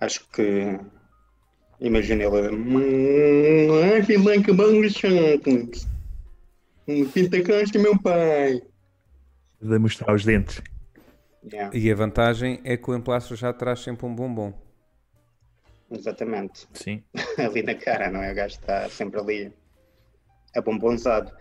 Acho 0.00 0.26
que. 0.30 0.78
Imagina 1.80 2.24
ele. 2.24 2.48
"Hum, 2.54 3.70
Ai, 3.92 4.02
filã 4.02 4.42
que 4.42 4.52
bom 4.52 4.88
chantes. 4.88 5.88
Pinta 7.12 7.42
cancha, 7.42 7.78
meu 7.78 7.98
pai. 8.00 8.60
De 9.60 9.78
mostrar 9.78 10.14
os 10.14 10.24
dentes. 10.24 10.60
Yeah, 11.44 11.76
E 11.76 11.90
a 11.90 11.94
vantagem 11.94 12.60
é 12.64 12.76
que 12.76 12.90
o 12.90 12.94
emplastro 12.94 13.34
já 13.34 13.52
traz 13.52 13.80
sempre 13.80 14.06
um 14.06 14.14
bombom. 14.14 14.52
exatamente. 15.90 16.68
Sim. 16.72 17.02
ali 17.38 17.62
na 17.62 17.74
cara, 17.74 18.10
não 18.10 18.22
é? 18.22 18.32
O 18.32 18.34
gajo 18.34 18.54
está 18.54 18.88
sempre 18.88 19.20
ali 19.20 19.52
a 20.54 20.60
bombonzado. 20.60 21.32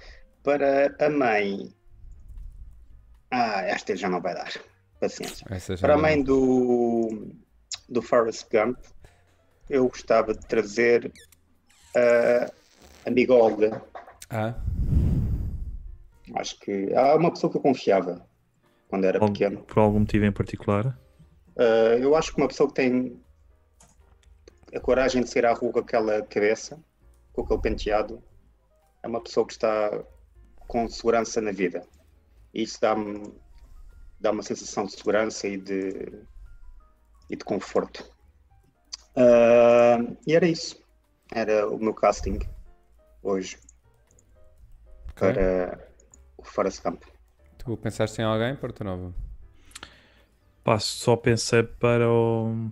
Para 0.44 0.96
a 1.00 1.10
mãe. 1.10 1.74
Ah, 3.30 3.62
esta 3.62 3.96
já 3.96 4.10
não 4.10 4.20
vai 4.22 4.34
dar. 4.34 4.52
Paciência. 5.00 5.46
Para 5.80 5.94
a 5.94 5.98
mãe 5.98 6.22
do, 6.22 7.32
do 7.88 8.02
Forrest 8.02 8.46
Gump, 8.52 8.78
eu 9.70 9.88
gostava 9.88 10.34
de 10.34 10.46
trazer 10.48 11.12
a 11.96 12.52
amiga 13.08 13.34
Olga. 13.34 13.82
Ah, 14.30 14.56
Acho 16.36 16.60
que 16.60 16.94
há 16.96 17.16
uma 17.16 17.32
pessoa 17.32 17.52
que 17.52 17.58
eu 17.58 17.62
confiava 17.62 18.26
quando 18.92 19.06
era 19.06 19.20
pequeno. 19.20 19.64
Por 19.64 19.80
algum 19.80 20.00
motivo 20.00 20.26
em 20.26 20.32
particular. 20.34 21.00
Uh, 21.56 21.96
eu 22.02 22.14
acho 22.14 22.34
que 22.34 22.42
uma 22.42 22.50
pessoa 22.50 22.68
que 22.68 22.76
tem 22.76 23.18
a 24.76 24.80
coragem 24.82 25.24
de 25.24 25.30
sair 25.30 25.46
à 25.46 25.54
rua 25.54 25.72
com 25.72 25.80
aquela 25.80 26.22
cabeça, 26.24 26.78
com 27.32 27.42
aquele 27.42 27.62
penteado, 27.62 28.22
é 29.02 29.08
uma 29.08 29.24
pessoa 29.24 29.48
que 29.48 29.54
está 29.54 30.04
com 30.68 30.90
segurança 30.90 31.40
na 31.40 31.54
vida. 31.54 31.88
E 32.54 32.64
isso 32.64 32.80
dá-me 32.82 33.34
dá 34.20 34.32
uma 34.32 34.44
sensação 34.44 34.86
de 34.86 34.92
segurança 34.92 35.48
e 35.48 35.58
de, 35.58 36.26
e 37.30 37.36
de 37.36 37.46
conforto. 37.46 38.04
Uh, 39.16 40.18
e 40.28 40.36
era 40.36 40.46
isso. 40.46 40.84
Era 41.34 41.68
o 41.68 41.80
meu 41.80 41.94
casting 41.94 42.40
hoje 43.24 43.58
ok. 45.12 45.34
para 45.34 45.88
o 46.38 46.44
Forrest 46.44 46.84
Gump. 46.84 47.04
Tu 47.64 47.78
pensaste 47.78 48.22
em 48.22 48.26
alguém, 48.26 48.56
Porto 48.56 48.84
Nova? 48.84 49.14
Pá, 50.64 50.80
só 50.80 51.16
pensei 51.16 51.64
para 51.64 52.10
o. 52.10 52.70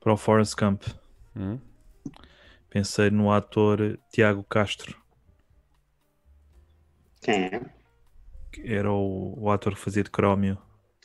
Para 0.00 0.12
o 0.12 0.16
Forrest 0.16 0.54
Gump. 0.56 0.82
Hum? 1.34 1.58
Pensei 2.70 3.10
no 3.10 3.32
ator 3.32 3.98
Tiago 4.12 4.44
Castro. 4.44 4.96
Quem 7.20 7.44
é? 7.46 7.60
Que 8.52 8.72
era 8.72 8.90
o, 8.92 9.34
o 9.38 9.50
ator 9.50 9.74
que 9.74 9.80
fazia 9.80 10.02
de 10.04 10.10
Crómio. 10.10 10.58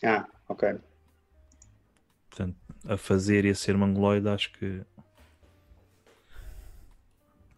Ah, 0.03 0.27
ok. 0.47 0.79
Portanto, 2.29 2.57
a 2.87 2.97
fazer 2.97 3.45
e 3.45 3.49
a 3.49 3.55
ser 3.55 3.77
mongoloide, 3.77 4.27
acho 4.29 4.51
que. 4.53 4.83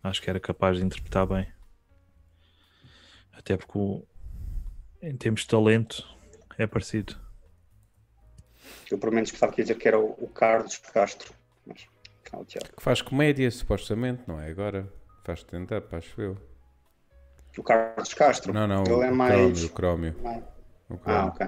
Acho 0.01 0.21
que 0.21 0.29
era 0.29 0.39
capaz 0.39 0.77
de 0.77 0.83
interpretar 0.83 1.25
bem. 1.25 1.47
Até 3.31 3.57
porque, 3.57 3.77
o- 3.77 4.05
em 5.03 5.15
termos 5.17 5.41
de 5.41 5.47
talento, 5.47 6.07
é 6.57 6.65
parecido. 6.65 7.15
Eu 8.89 8.97
pelo 8.97 9.13
menos 9.13 9.29
gostava 9.31 9.51
de 9.51 9.61
dizer 9.61 9.75
que 9.75 9.87
era 9.87 9.99
o, 9.99 10.11
o 10.17 10.27
Carlos 10.29 10.77
Castro. 10.77 11.33
Mas, 11.65 11.85
calma, 12.23 12.45
Tiago. 12.45 12.67
Que 12.75 12.81
faz 12.83 13.01
comédia, 13.01 13.49
supostamente, 13.51 14.23
não 14.27 14.39
é? 14.39 14.49
Agora 14.49 14.91
faz 15.25 15.39
stand-up, 15.39 15.93
acho 15.95 16.21
eu. 16.21 16.37
O 17.57 17.63
Carlos 17.63 18.13
Castro. 18.13 18.53
Não, 18.53 18.65
não, 18.67 18.83
Ele 18.83 18.93
o, 18.93 19.03
é 19.03 19.11
o 19.11 19.15
mais. 19.15 19.69
Crómio. 19.69 20.13
o 20.13 20.15
Crómio. 20.15 20.43
O 20.89 20.93
Ah, 20.93 20.97
Crómio. 20.97 21.27
ok. 21.29 21.47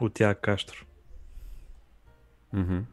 O 0.00 0.10
Tiago 0.10 0.40
Castro. 0.40 0.86
Uhum. 2.52 2.86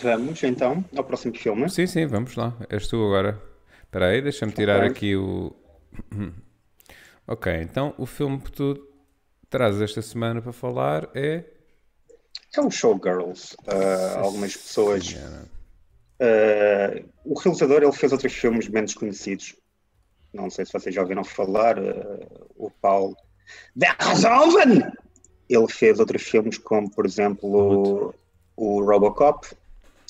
Vamos 0.00 0.42
então 0.44 0.84
ao 0.96 1.02
próximo 1.04 1.36
filme. 1.36 1.68
Sim, 1.70 1.86
sim, 1.86 2.06
vamos 2.06 2.36
lá. 2.36 2.54
És 2.68 2.86
tu 2.88 2.96
agora. 3.06 3.40
Espera 3.82 4.08
aí, 4.08 4.20
deixa-me 4.22 4.52
tirar 4.52 4.78
Ok. 4.80 4.88
aqui 4.90 5.16
o. 5.16 5.54
Ok, 7.30 7.52
então 7.60 7.94
o 7.98 8.06
filme 8.06 8.40
que 8.40 8.50
tu 8.50 8.88
trazes 9.50 9.82
esta 9.82 10.00
semana 10.00 10.40
para 10.40 10.50
falar 10.50 11.10
é. 11.14 11.44
É 12.56 12.60
o 12.62 12.70
Showgirls. 12.70 13.54
Ah, 13.66 14.20
algumas 14.20 14.56
pessoas. 14.56 15.14
Ah, 16.18 17.02
o 17.26 17.38
realizador 17.38 17.82
ele 17.82 17.92
fez 17.92 18.12
outros 18.12 18.32
filmes 18.32 18.66
menos 18.68 18.94
conhecidos. 18.94 19.54
Não 20.32 20.48
sei 20.48 20.64
se 20.64 20.72
vocês 20.72 20.94
já 20.94 21.02
ouviram 21.02 21.22
falar. 21.22 21.78
ah, 21.78 22.26
o 22.56 22.70
Paulo 22.70 23.14
Verhoeven! 23.76 24.90
Ele 25.50 25.68
fez 25.68 25.98
outros 25.98 26.22
filmes 26.22 26.56
como, 26.56 26.90
por 26.90 27.04
exemplo, 27.04 27.48
o, 27.48 28.14
o 28.56 28.82
Robocop, 28.82 29.46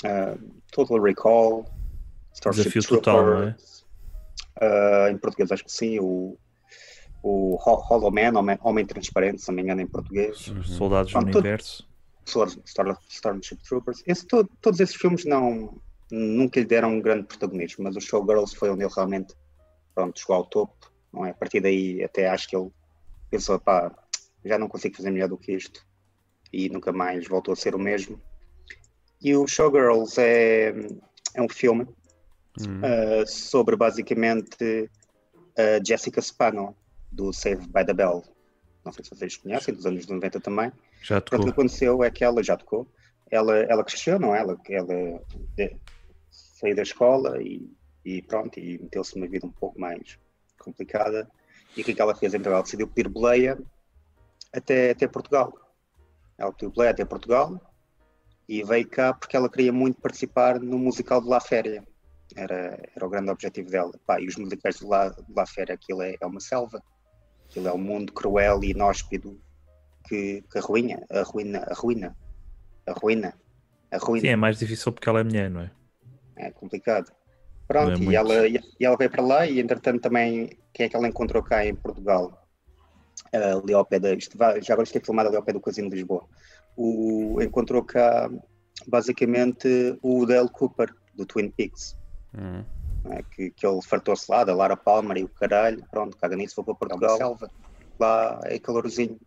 ah, 0.05 0.37
Total 0.71 1.03
Recall, 1.03 1.69
Starship 2.33 2.63
Desafio 2.65 2.89
Total, 2.89 3.25
não 3.25 3.43
é? 3.43 3.57
Ah, 4.61 5.09
em 5.11 5.19
português 5.19 5.51
acho 5.53 5.65
que 5.65 5.73
sim. 5.73 5.99
O, 6.01 6.39
o 7.23 7.55
Ho- 7.57 7.83
Hollow 7.89 8.11
Man, 8.11 8.39
Homem, 8.39 8.59
Homem 8.63 8.87
Transparente, 8.87 9.43
se 9.43 9.49
não 9.49 9.55
me 9.57 9.63
engano, 9.63 9.81
em 9.81 9.87
português. 9.87 10.49
Os 10.49 10.71
Soldados 10.71 11.13
do 11.13 11.19
Ah, 11.19 11.23
todo- 11.23 11.35
Universo. 11.37 11.89
Starship 13.09 13.57
Troopers. 13.67 14.03
Esse, 14.07 14.27
to- 14.27 14.49
todos 14.61 14.79
esses 14.81 14.95
filmes 14.95 15.25
não, 15.25 15.81
nunca 16.11 16.61
lhe 16.61 16.67
deram 16.67 16.91
um 16.93 17.01
grande 17.01 17.27
protagonismo, 17.27 17.85
mas 17.85 17.97
o 17.97 18.01
Showgirls 18.01 18.55
foi 18.55 18.71
onde 18.71 18.85
ele 18.85 18.93
realmente 18.95 19.35
pronto, 19.95 20.19
chegou 20.21 20.37
ao 20.37 20.45
topo. 20.47 20.93
Não 21.13 21.25
é? 21.25 21.31
A 21.31 21.35
partir 21.35 21.61
daí 21.61 22.05
até 22.05 22.29
acho 22.29 22.47
que 22.49 22.55
ele 22.57 22.71
pensou, 23.31 23.59
pá, 23.59 23.91
já 24.45 24.59
não 24.59 24.69
consigo 24.69 24.97
fazer 24.97 25.11
melhor 25.11 25.29
do 25.29 25.39
que 25.39 25.53
isto. 25.53 25.87
E 26.53 26.69
nunca 26.69 26.93
mais 26.93 27.27
voltou 27.27 27.53
a 27.53 27.57
ser 27.57 27.75
o 27.75 27.79
mesmo. 27.79 28.21
E 29.21 29.35
o 29.35 29.47
Showgirls 29.47 30.19
é, 30.21 30.73
é 31.35 31.43
um 31.43 31.49
filme 31.49 31.87
Hum. 32.67 32.81
uh, 32.83 33.27
sobre 33.27 33.77
basicamente 33.77 34.91
a 35.57 35.83
Jessica 35.85 36.21
Spano 36.21 36.77
do 37.11 37.33
Save 37.33 37.67
by 37.69 37.85
the 37.85 37.93
Bell. 37.95 38.23
não 38.85 38.93
sei 38.93 39.05
se 39.05 39.11
vocês 39.11 39.37
conhecem, 39.37 39.75
dos 39.75 39.85
anos 39.87 40.07
90 40.07 40.41
também. 40.41 40.73
Já 41.03 41.21
Pronto, 41.21 41.43
o 41.43 41.45
que 41.47 41.51
tocou. 41.51 41.65
aconteceu 41.65 42.03
é 42.05 42.11
que 42.11 42.25
ela 42.25 42.43
já 42.43 42.57
tocou, 42.57 42.87
ela, 43.31 43.57
ela 43.59 43.85
cresceu, 43.85 44.19
não 44.19 44.35
é? 44.35 44.41
Ela, 44.41 44.57
ela 44.69 45.23
de- 45.57 45.77
saiu 46.31 46.75
da 46.75 46.83
escola 46.83 47.43
e, 47.43 47.71
e 48.05 48.23
pronto, 48.23 48.59
e 48.59 48.79
meteu-se 48.79 49.17
numa 49.17 49.29
vida 49.29 49.47
um 49.47 49.51
pouco 49.53 49.79
mais 49.81 50.19
complicada. 50.59 51.29
E 51.77 51.83
o 51.83 51.85
que 51.85 51.91
é 51.91 51.95
que 51.95 52.01
ela 52.01 52.15
fez? 52.15 52.33
Então 52.35 52.53
ela 52.53 52.63
decidiu 52.63 52.89
pedir 52.89 53.09
boleia 53.09 53.59
até, 54.53 54.91
até 54.91 55.07
Portugal. 55.07 55.53
Ela 56.37 56.53
pediu 56.53 56.71
boleia 56.71 56.91
até 56.93 57.05
Portugal 57.05 57.61
e 58.49 58.63
veio 58.63 58.89
cá 58.89 59.13
porque 59.13 59.37
ela 59.37 59.49
queria 59.51 59.73
muito 59.73 60.01
participar 60.01 60.59
no 60.59 60.79
musical 60.79 61.21
de 61.21 61.29
La 61.29 61.41
Féria. 61.41 61.87
Era, 62.37 62.79
era 62.95 63.07
o 63.07 63.09
grande 63.09 63.31
objetivo 63.31 63.71
dela. 63.71 63.93
Pá, 64.07 64.21
e 64.21 64.27
os 64.27 64.37
musicais 64.37 64.77
de 64.77 64.87
La, 64.87 65.09
de 65.09 65.35
La 65.35 65.47
Féria, 65.47 65.75
aquilo 65.75 66.03
é, 66.03 66.17
é 66.21 66.27
uma 66.27 66.41
selva. 66.41 66.83
Aquilo 67.49 67.69
é 67.69 67.73
um 67.73 67.79
mundo 67.79 68.13
cruel 68.13 68.63
e 68.63 68.71
inóspito 68.71 69.41
que, 70.07 70.43
que 70.51 70.59
arruina, 70.59 71.05
arruina, 71.11 71.67
arruina, 71.69 72.17
arruina. 72.87 73.35
Sim, 74.21 74.29
é 74.29 74.37
mais 74.37 74.59
difícil 74.59 74.93
porque 74.93 75.09
ela 75.09 75.21
é 75.21 75.25
mulher, 75.25 75.51
não 75.51 75.63
é? 75.63 75.71
É 76.37 76.51
complicado. 76.51 77.11
Pronto, 77.67 77.93
é 77.93 77.95
e, 77.97 77.99
muito. 77.99 78.17
ela, 78.17 78.49
e 78.49 78.61
ela 78.81 78.97
veio 78.97 79.11
para 79.11 79.23
lá 79.23 79.47
e 79.47 79.61
entretanto 79.61 80.01
também, 80.01 80.51
quem 80.73 80.87
é 80.87 80.89
que 80.89 80.97
ela 80.97 81.09
encontrou 81.09 81.43
cá 81.43 81.65
em 81.65 81.75
Portugal? 81.75 82.47
Ali 83.33 83.75
ao 83.75 83.85
pé 83.85 83.99
da, 83.99 84.15
isto 84.15 84.39
já 84.39 84.73
agora 84.73 84.85
isto 84.85 84.97
é 84.97 85.01
filmado 85.01 85.29
ali 85.29 85.37
ao 85.37 85.43
pé 85.43 85.53
do 85.53 85.61
Casino 85.61 85.91
de 85.91 85.97
Lisboa. 85.97 86.25
O, 86.77 87.43
encontrou 87.43 87.83
cá 87.83 88.31
basicamente 88.87 89.99
o 90.01 90.25
Dale 90.25 90.49
Cooper, 90.49 90.95
do 91.15 91.27
Twin 91.27 91.51
Peaks. 91.51 91.97
Hum. 92.35 92.65
não 93.05 93.13
é? 93.13 93.23
que, 93.23 93.51
que 93.51 93.67
ele 93.67 93.81
fartou-se 93.83 94.31
lá, 94.31 94.45
da 94.45 94.55
Lara 94.55 94.77
Palmer 94.77 95.17
e 95.17 95.25
o 95.25 95.29
caralho, 95.29 95.85
pronto, 95.91 96.17
caga 96.17 96.37
nisso, 96.37 96.57
vou 96.57 96.65
para 96.65 96.89
Portugal, 96.89 97.17
selva, 97.17 97.51
lá 97.99 98.41
é 98.45 98.59
calorzinho. 98.59 99.19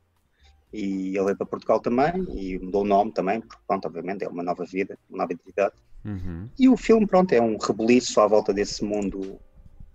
E 0.74 1.18
ele 1.18 1.26
veio 1.26 1.38
para 1.38 1.46
Portugal 1.46 1.80
também 1.82 2.26
e 2.34 2.58
mudou 2.60 2.84
o 2.84 2.88
nome 2.88 3.12
também, 3.12 3.42
porque 3.42 3.62
pronto, 3.68 3.86
obviamente 3.86 4.24
é 4.24 4.28
uma 4.28 4.44
nova 4.44 4.64
vida, 4.66 4.98
uma 5.10 5.20
nova 5.20 5.34
identidade. 5.34 5.74
Uhum. 6.06 6.50
E 6.58 6.70
o 6.70 6.78
filme, 6.78 7.06
pronto, 7.06 7.34
é 7.34 7.42
um 7.42 7.58
rebuliço 7.58 8.20
à 8.22 8.28
volta 8.28 8.54
desse 8.54 8.84
mundo 8.84 9.40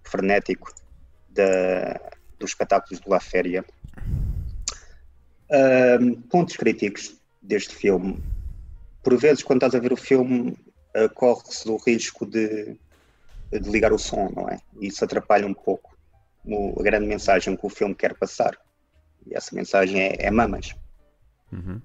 frenético 0.05 0.71
da, 1.31 1.99
dos 2.39 2.51
espetáculos 2.51 3.01
de 3.01 3.09
La 3.09 3.21
Féria. 3.21 3.65
Ahm, 5.51 6.21
pontos 6.29 6.57
críticos 6.57 7.17
deste 7.41 7.75
filme. 7.75 8.23
Por 9.03 9.17
vezes, 9.17 9.43
quando 9.43 9.59
estás 9.59 9.75
a 9.75 9.79
ver 9.79 9.93
o 9.93 9.97
filme, 9.97 10.57
ah, 10.95 11.09
corre-se 11.09 11.69
o 11.69 11.77
risco 11.77 12.27
de, 12.27 12.77
de 13.53 13.71
ligar 13.71 13.93
o 13.93 13.99
som, 13.99 14.31
não 14.35 14.49
é? 14.49 14.59
Isso 14.81 15.05
atrapalha 15.05 15.47
um 15.47 15.55
pouco 15.55 15.97
a 16.79 16.83
grande 16.83 17.07
mensagem 17.07 17.57
que 17.57 17.67
o 17.67 17.71
filme 17.71 17.95
quer 17.95 18.15
passar. 18.15 18.57
E 19.27 19.35
essa 19.35 19.55
mensagem 19.55 20.01
é, 20.01 20.17
é 20.19 20.31
mamas. 20.31 20.75
Uhum. 21.53 21.81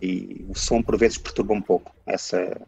e 0.00 0.46
o 0.48 0.54
som 0.54 0.80
por 0.80 0.96
vezes 0.96 1.18
perturba 1.18 1.52
um 1.52 1.60
pouco 1.60 1.92
essa, 2.06 2.60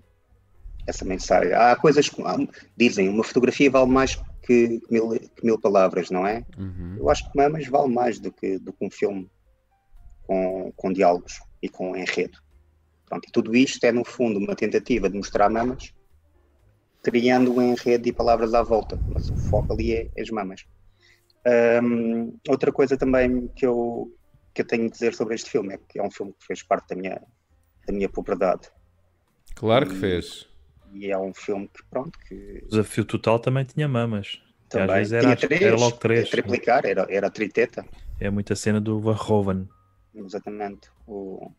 essa 0.87 1.05
mensagem. 1.05 1.53
Há 1.53 1.75
coisas 1.77 2.09
que 2.09 2.21
há- 2.23 2.37
dizem, 2.77 3.09
uma 3.09 3.25
fotografia 3.25 3.71
vale 3.71 3.91
mais 3.91 4.17
que 4.43 4.81
mil, 4.91 5.11
que 5.11 5.45
mil 5.45 5.59
palavras, 5.59 6.11
não 6.11 6.27
é? 6.27 6.45
Uhum. 6.59 6.97
Eu 6.99 7.11
acho 7.11 7.31
que 7.31 7.37
Mamas 7.37 7.67
vale 7.67 7.93
mais 7.93 8.19
do 8.19 8.31
que, 8.33 8.59
do 8.59 8.73
que 8.73 8.85
um 8.85 8.91
filme 8.91 9.31
com, 10.27 10.73
com 10.77 10.93
diálogos 10.93 11.41
e 11.63 11.69
com 11.69 11.97
enredo. 11.97 12.39
Pronto, 13.07 13.29
e 13.29 13.33
tudo 13.33 13.57
isto 13.57 13.83
é, 13.85 13.93
no 13.93 14.05
fundo, 14.05 14.39
uma 14.39 14.55
tentativa 14.57 15.09
de 15.09 15.17
mostrar 15.17 15.49
mamas, 15.49 15.93
criando 17.03 17.53
um 17.55 17.63
enredo 17.63 18.09
e 18.09 18.13
palavras 18.13 18.55
à 18.55 18.63
volta, 18.63 19.01
mas 19.07 19.29
o 19.31 19.37
foco 19.37 19.73
ali 19.73 19.93
é, 19.95 20.11
é 20.17 20.23
as 20.23 20.31
mamas. 20.31 20.65
Hum, 21.83 22.37
outra 22.49 22.73
coisa 22.73 22.97
também 22.97 23.49
que 23.55 23.65
eu, 23.65 24.13
que 24.53 24.63
eu 24.63 24.67
tenho 24.67 24.87
a 24.87 24.91
dizer 24.91 25.15
sobre 25.15 25.35
este 25.35 25.51
filme 25.51 25.75
é 25.75 25.79
que 25.79 25.99
é 25.99 26.03
um 26.03 26.11
filme 26.11 26.33
que 26.33 26.45
fez 26.47 26.63
parte 26.63 26.89
da 26.89 26.97
minha, 26.97 27.23
da 27.87 27.93
minha 27.93 28.09
puberdade. 28.09 28.69
Claro 29.55 29.87
que 29.87 29.95
fez. 29.95 30.49
E 30.93 31.11
é 31.11 31.19
um 31.19 31.33
filme 31.33 31.69
que, 31.69 31.83
pronto, 31.91 32.19
que 32.29 32.35
O 32.65 32.69
desafio 32.69 33.05
total 33.05 33.39
também 33.39 33.65
tinha 33.65 33.87
mamas. 33.87 34.41
Que 34.71 34.79
às 34.79 34.87
também 34.87 34.97
vezes 34.97 35.13
era, 35.13 35.37
tinha 35.37 35.49
três, 35.49 35.63
era 35.63 35.77
logo 35.77 35.97
três. 35.99 36.31
triplicar, 36.31 36.85
era, 36.85 37.07
era 37.09 37.31
triteta. 37.31 37.87
É 38.19 38.31
muita 38.31 38.57
cena 38.57 38.81
do 38.81 38.99
Verhoeven. 39.01 39.69
Exatamente. 40.15 40.89
O... 41.07 41.51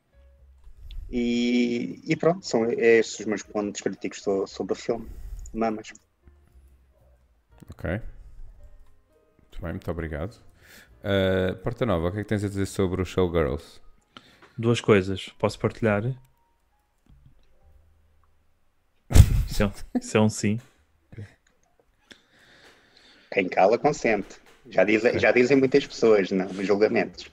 E, 1.10 2.02
e 2.06 2.16
pronto, 2.16 2.46
são 2.46 2.70
estes 2.70 3.20
os 3.22 3.26
meus 3.26 3.44
pontos 3.44 3.82
críticos 3.82 4.22
so- 4.22 4.46
sobre 4.48 4.74
o 4.74 4.76
filme. 4.76 5.08
Mamas. 5.58 5.92
Ok. 7.72 7.90
Muito 7.90 9.62
bem, 9.62 9.72
muito 9.72 9.92
obrigado. 9.92 10.34
Uh, 11.00 11.56
Porta 11.64 11.86
Nova, 11.86 12.08
o 12.10 12.12
que 12.12 12.20
é 12.20 12.24
que 12.24 12.30
tens 12.30 12.44
a 12.44 12.48
dizer 12.48 12.68
sobre 12.68 13.02
o 13.02 13.06
Showgirls? 13.06 13.82
Duas 14.58 14.80
coisas. 14.80 15.30
Posso 15.40 15.60
partilhar? 15.60 16.04
Isso 19.50 19.64
é 19.64 19.66
um, 19.66 19.72
isso 20.00 20.18
é 20.18 20.22
um 20.22 20.30
sim. 20.30 20.60
Quem 23.32 23.50
cala 23.50 23.78
consente. 23.78 24.40
Já 24.70 24.84
dizem, 24.84 25.18
já 25.18 25.32
dizem 25.32 25.58
muitas 25.58 25.88
pessoas 25.88 26.30
não, 26.32 26.48
nos 26.48 26.68
julgamentos. 26.68 27.32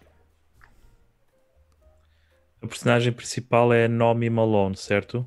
A 2.62 2.66
personagem 2.66 3.12
principal 3.12 3.72
é 3.72 3.88
Nomi 3.88 4.30
Malone, 4.30 4.76
certo? 4.76 5.26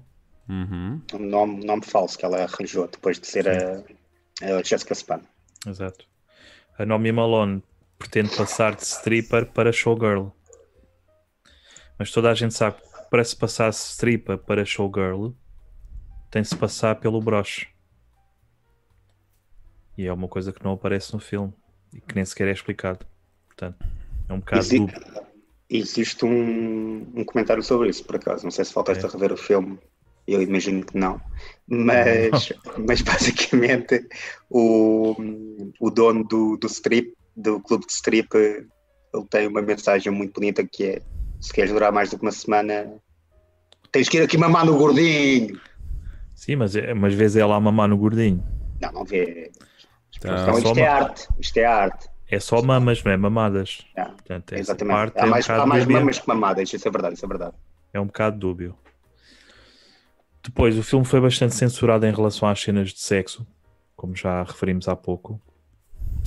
Uhum. 0.50 1.02
Um 1.14 1.20
nome, 1.20 1.66
nome 1.66 1.84
falso 1.86 2.18
que 2.18 2.26
ela 2.26 2.44
arranjou 2.44 2.88
depois 2.88 3.20
de 3.20 3.28
ser 3.28 3.48
a, 3.50 3.84
a 4.42 4.64
Jessica 4.64 4.94
Span. 4.94 5.22
Exato. 5.66 6.06
A 6.78 6.86
Nomi 6.86 7.12
Malone 7.12 7.62
pretende 8.00 8.36
passar 8.36 8.76
de 8.76 8.84
stripper 8.84 9.48
para 9.48 9.72
showgirl. 9.72 10.28
Mas 11.98 12.12
toda 12.12 12.30
a 12.30 12.34
gente 12.36 12.54
sabe 12.54 12.78
que 12.78 13.10
para 13.10 13.24
se 13.24 13.36
passar 13.36 13.70
de 13.72 13.76
stripper 13.78 14.38
para 14.38 14.64
showgirl 14.64 15.32
tem 16.30 16.42
de 16.42 16.48
se 16.50 16.56
passar 16.56 16.96
pelo 16.96 17.20
broche. 17.22 17.68
E 19.98 20.06
é 20.06 20.14
uma 20.14 20.28
coisa 20.28 20.54
que 20.54 20.64
não 20.64 20.74
aparece 20.74 21.14
no 21.14 21.20
filme 21.20 21.52
e 21.94 22.00
que 22.00 22.14
nem 22.16 22.24
sequer 22.24 22.48
é 22.48 22.52
explicado. 22.52 23.06
Portanto, 23.48 23.84
é 24.30 24.34
um 24.34 24.40
bocado 24.40 24.62
Exi-. 24.62 24.88
Existe 25.70 26.24
um, 26.24 27.12
um 27.16 27.26
comentário 27.26 27.62
sobre 27.64 27.90
isso, 27.90 28.06
por 28.06 28.16
acaso. 28.16 28.44
Não 28.44 28.52
sei 28.52 28.64
se 28.64 28.72
faltaste 28.72 29.04
É. 29.04 29.08
a 29.08 29.12
rever 29.12 29.34
o 29.34 29.38
filme. 29.38 29.80
Eu 30.28 30.42
imagino 30.42 30.84
que 30.86 30.98
não. 30.98 31.22
Mas, 31.68 32.52
mas 32.88 33.02
basicamente 33.02 34.06
o, 34.50 35.16
o 35.80 35.90
dono 35.90 36.24
do, 36.24 36.58
do 36.58 36.68
strip, 36.68 37.14
do 37.36 37.60
clube 37.62 37.86
de 37.86 37.94
strip, 37.94 38.28
ele 38.36 39.26
tem 39.30 39.48
uma 39.48 39.62
mensagem 39.62 40.12
muito 40.12 40.34
bonita 40.34 40.66
que 40.66 40.84
é 40.84 41.02
se 41.40 41.54
queres 41.54 41.72
durar 41.72 41.92
mais 41.92 42.10
do 42.10 42.18
que 42.18 42.26
uma 42.26 42.32
semana, 42.32 42.92
tens 43.92 44.10
que 44.10 44.18
ir 44.18 44.22
aqui 44.22 44.38
mamar 44.38 44.66
no 44.66 44.78
gordinho. 44.78 45.60
Sim, 46.36 46.58
mas, 46.58 46.76
é, 46.76 46.94
mas 46.94 47.14
vezes 47.14 47.38
é 47.38 47.46
lá 47.46 47.60
mamar 47.60 47.88
no 47.88 47.98
gordinho. 47.98 48.44
Não, 48.82 48.92
não 48.92 49.06
vê. 49.06 49.52
Então, 50.18 50.38
só 50.38 50.58
isto 50.58 50.80
é 50.80 50.84
uma- 50.84 50.90
arte. 50.90 51.28
Isto 51.40 51.58
é 51.58 51.66
arte. 51.66 52.10
É 52.30 52.40
só 52.40 52.62
mamas, 52.62 53.02
não 53.04 53.12
é 53.12 53.18
mamadas. 53.18 53.86
É, 53.96 54.04
Portanto, 54.04 54.54
exatamente. 54.54 55.14
Há 55.18 55.26
é, 55.26 55.30
mais, 55.30 55.46
um 55.46 55.48
bocado 55.48 55.62
há 55.62 55.66
mais 55.66 55.86
mamas 55.86 56.20
que 56.20 56.28
mamadas, 56.28 56.74
isso 56.74 56.88
é 56.88 56.92
verdade, 56.92 57.16
isso 57.16 57.26
é 57.26 57.28
verdade. 57.28 57.56
é 57.94 58.00
um 58.00 58.06
bocado 58.06 58.38
dúbio. 58.38 58.78
Depois, 60.48 60.78
o 60.78 60.82
filme 60.82 61.04
foi 61.04 61.20
bastante 61.20 61.54
censurado 61.56 62.06
em 62.06 62.14
relação 62.14 62.48
às 62.48 62.62
cenas 62.62 62.94
de 62.94 63.02
sexo, 63.02 63.46
como 63.98 64.16
já 64.16 64.44
referimos 64.44 64.88
há 64.88 64.96
pouco. 64.96 65.42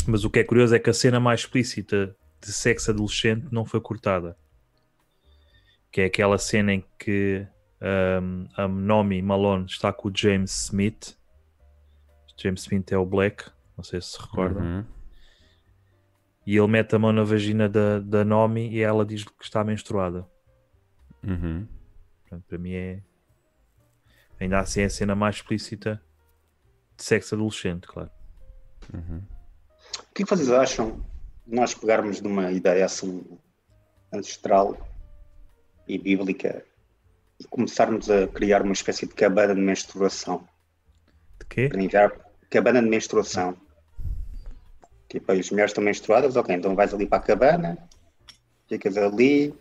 Mas 0.06 0.24
o 0.24 0.30
que 0.30 0.40
é 0.40 0.44
curioso 0.44 0.74
é 0.74 0.78
que 0.78 0.90
a 0.90 0.92
cena 0.92 1.18
mais 1.18 1.40
explícita 1.40 2.14
de 2.38 2.52
sexo 2.52 2.90
adolescente 2.90 3.46
não 3.50 3.64
foi 3.64 3.80
cortada. 3.80 4.36
Que 5.90 6.02
é 6.02 6.04
aquela 6.04 6.36
cena 6.36 6.74
em 6.74 6.84
que 6.98 7.46
um, 8.22 8.46
a 8.58 8.68
Nomi 8.68 9.22
Malone 9.22 9.64
está 9.64 9.90
com 9.90 10.10
o 10.10 10.12
James 10.14 10.64
Smith. 10.64 11.16
James 12.36 12.60
Smith 12.60 12.92
é 12.92 12.98
o 12.98 13.06
Black, 13.06 13.50
não 13.74 13.82
sei 13.82 14.02
se 14.02 14.08
se 14.08 14.20
recordam. 14.20 14.62
Uhum. 14.62 14.84
E 16.46 16.58
ele 16.58 16.68
mete 16.68 16.94
a 16.94 16.98
mão 16.98 17.10
na 17.10 17.24
vagina 17.24 17.70
da, 17.70 18.00
da 18.00 18.22
Nomi 18.22 18.68
e 18.68 18.80
ela 18.80 19.04
diz 19.06 19.24
que 19.24 19.32
está 19.40 19.64
menstruada. 19.64 20.26
Uhum. 21.22 21.66
Portanto, 22.20 22.44
para 22.46 22.58
mim 22.58 22.72
é. 22.74 23.02
Ainda 24.40 24.58
assim 24.58 24.80
é 24.80 24.84
a 24.86 24.90
cena 24.90 25.14
mais 25.14 25.36
explícita 25.36 26.02
de 26.96 27.04
sexo 27.04 27.34
adolescente, 27.34 27.86
claro. 27.86 28.10
O 28.92 30.14
que 30.14 30.22
é 30.22 30.24
que 30.24 30.30
vocês 30.30 30.50
acham 30.50 31.04
de 31.46 31.54
nós 31.54 31.74
pegarmos 31.74 32.20
de 32.20 32.26
uma 32.26 32.50
ideia 32.50 32.84
assim 32.84 33.24
ancestral 34.12 34.76
e 35.86 35.98
bíblica 35.98 36.64
e 37.38 37.44
começarmos 37.44 38.10
a 38.10 38.26
criar 38.26 38.62
uma 38.62 38.72
espécie 38.72 39.06
de 39.06 39.14
cabana 39.14 39.54
de 39.54 39.60
menstruação? 39.60 40.48
De 41.38 41.46
quê? 41.46 41.68
Para 41.68 41.82
enviar 41.82 42.12
cabana 42.48 42.82
de 42.82 42.88
menstruação. 42.88 43.56
Tipo, 45.08 45.32
as 45.32 45.50
mulheres 45.50 45.70
estão 45.70 45.84
menstruadas, 45.84 46.36
ok, 46.36 46.54
então 46.54 46.74
vais 46.74 46.94
ali 46.94 47.06
para 47.06 47.18
a 47.18 47.22
cabana, 47.22 47.78
ficas 48.68 48.96
ali 48.96 49.54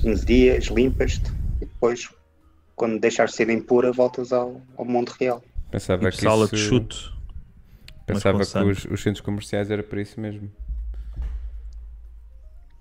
15 0.00 0.24
dias, 0.24 0.64
limpas-te 0.66 1.28
e 1.60 1.66
depois, 1.66 2.08
quando 2.74 2.98
deixares 2.98 3.32
de 3.32 3.36
ser 3.36 3.50
impura, 3.50 3.92
voltas 3.92 4.32
ao, 4.32 4.60
ao 4.76 4.84
mundo 4.84 5.10
real. 5.10 5.42
Pensava 5.70 6.10
Tipo 6.10 6.16
que 6.16 6.22
sala 6.22 6.44
isso... 6.44 6.56
de 6.56 6.62
chute. 6.62 7.12
Pensava 8.06 8.38
que 8.38 8.58
os, 8.58 8.84
os 8.84 9.02
centros 9.02 9.20
comerciais 9.20 9.70
era 9.70 9.82
para 9.82 10.00
isso 10.00 10.20
mesmo. 10.20 10.50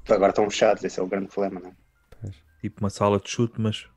Agora 0.10 0.32
estão 0.32 0.50
fechados, 0.50 0.84
esse 0.84 1.00
é 1.00 1.04
o 1.04 1.08
grande 1.08 1.28
problema, 1.28 1.60
não 1.60 1.70
é? 1.70 1.74
Tipo 2.60 2.82
uma 2.82 2.90
sala 2.90 3.20
de 3.20 3.30
chute, 3.30 3.60
mas 3.60 3.88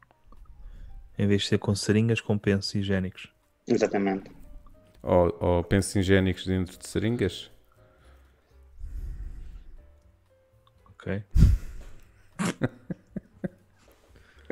em 1.18 1.26
vez 1.26 1.42
de 1.42 1.48
ser 1.48 1.58
com 1.58 1.74
seringas, 1.74 2.20
com 2.20 2.38
pensos 2.38 2.74
higiênicos. 2.74 3.28
Exatamente. 3.66 4.30
Ou, 5.02 5.36
ou 5.40 5.64
pensos 5.64 5.94
higiênicos 5.96 6.46
dentro 6.46 6.78
de 6.78 6.86
seringas? 6.86 7.50
Ok. 10.86 11.22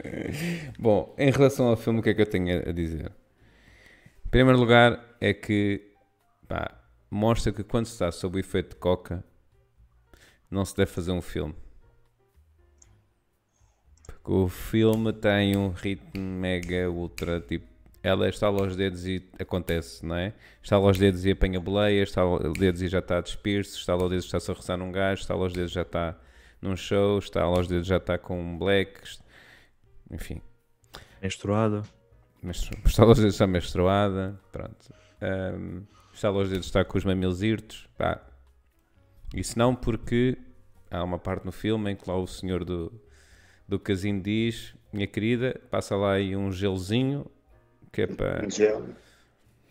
Bom, 0.79 1.15
em 1.19 1.31
relação 1.31 1.67
ao 1.67 1.77
filme, 1.77 2.01
o 2.01 2.03
que 2.03 2.11
é 2.11 2.15
que 2.15 2.23
eu 2.23 2.27
tenho 2.27 2.69
a 2.69 2.73
dizer? 2.73 3.13
Em 4.27 4.31
primeiro 4.31 4.59
lugar, 4.59 5.17
é 5.21 5.33
que 5.33 5.93
pá, 6.49 6.83
mostra 7.11 7.53
que 7.53 7.63
quando 7.63 7.87
se 7.87 7.93
está 7.93 8.11
sob 8.11 8.37
o 8.37 8.41
efeito 8.41 8.71
de 8.71 8.77
coca, 8.77 9.25
não 10.51 10.65
se 10.65 10.77
deve 10.77 10.91
fazer 10.91 11.13
um 11.13 11.23
filme. 11.23 11.55
Porque 14.07 14.33
o 14.33 14.49
filme 14.49 15.13
tem 15.13 15.57
um 15.57 15.71
ritmo 15.71 16.23
mega 16.23 16.91
ultra 16.91 17.41
tipo. 17.41 17.71
Ela 18.03 18.29
estala 18.29 18.61
aos 18.63 18.75
dedos 18.75 19.07
e 19.07 19.23
acontece, 19.39 20.05
não 20.05 20.17
é? 20.17 20.33
Estala 20.61 20.87
aos 20.89 20.99
dedos 20.99 21.25
e 21.25 21.31
apanha 21.31 21.61
boleia, 21.61 22.03
estala 22.03 22.31
aos 22.31 22.59
dedos 22.59 22.83
e 22.83 22.89
já 22.89 22.99
está 22.99 23.19
a 23.19 23.21
despir-se, 23.21 23.77
estala 23.77 24.03
aos 24.03 24.11
dedos 24.11 24.25
e 24.25 24.27
está-se 24.27 24.51
a 24.51 24.55
roçar 24.55 24.77
num 24.77 24.91
gajo, 24.91 25.23
estala 25.23 25.43
aos 25.45 25.53
dedos 25.53 25.71
já 25.71 25.83
está 25.83 26.19
num 26.61 26.77
show, 26.77 27.19
estala 27.19 27.57
aos 27.57 27.69
dedos 27.69 27.87
já 27.87 27.99
está 27.99 28.19
com 28.19 28.41
um 28.41 28.59
black, 28.59 29.01
enfim. 30.13 30.41
Menstruada. 31.21 31.83
Menstru... 32.43 32.79
Estala 32.85 33.11
aos 33.11 33.19
dedos 33.21 33.35
está 33.35 33.47
menstruada, 33.47 34.41
pronto. 34.51 34.93
Um, 35.23 35.83
estala 36.13 36.45
dedos 36.45 36.67
está 36.67 36.85
com 36.85 36.99
os 36.99 37.05
mamilos 37.05 37.43
irtos, 37.43 37.89
pá. 37.97 38.21
Isso 39.35 39.59
não 39.59 39.75
porque 39.75 40.37
há 40.91 41.03
uma 41.03 41.19
parte 41.19 41.47
no 41.47 41.53
filme 41.53 41.93
em 41.93 41.97
que 41.97 42.09
lá 42.09 42.17
o 42.17 42.27
senhor 42.27 42.65
do, 42.65 42.93
do 43.67 43.79
casino 43.81 44.21
diz, 44.21 44.75
minha 44.93 45.07
querida, 45.07 45.61
passa 45.71 45.97
lá 45.97 46.13
aí 46.13 46.37
um 46.37 46.53
gelzinho 46.53 47.31
que 47.91 48.03
é 48.03 48.07
para... 48.07 48.47
Um 48.47 48.51
gel. 48.51 48.89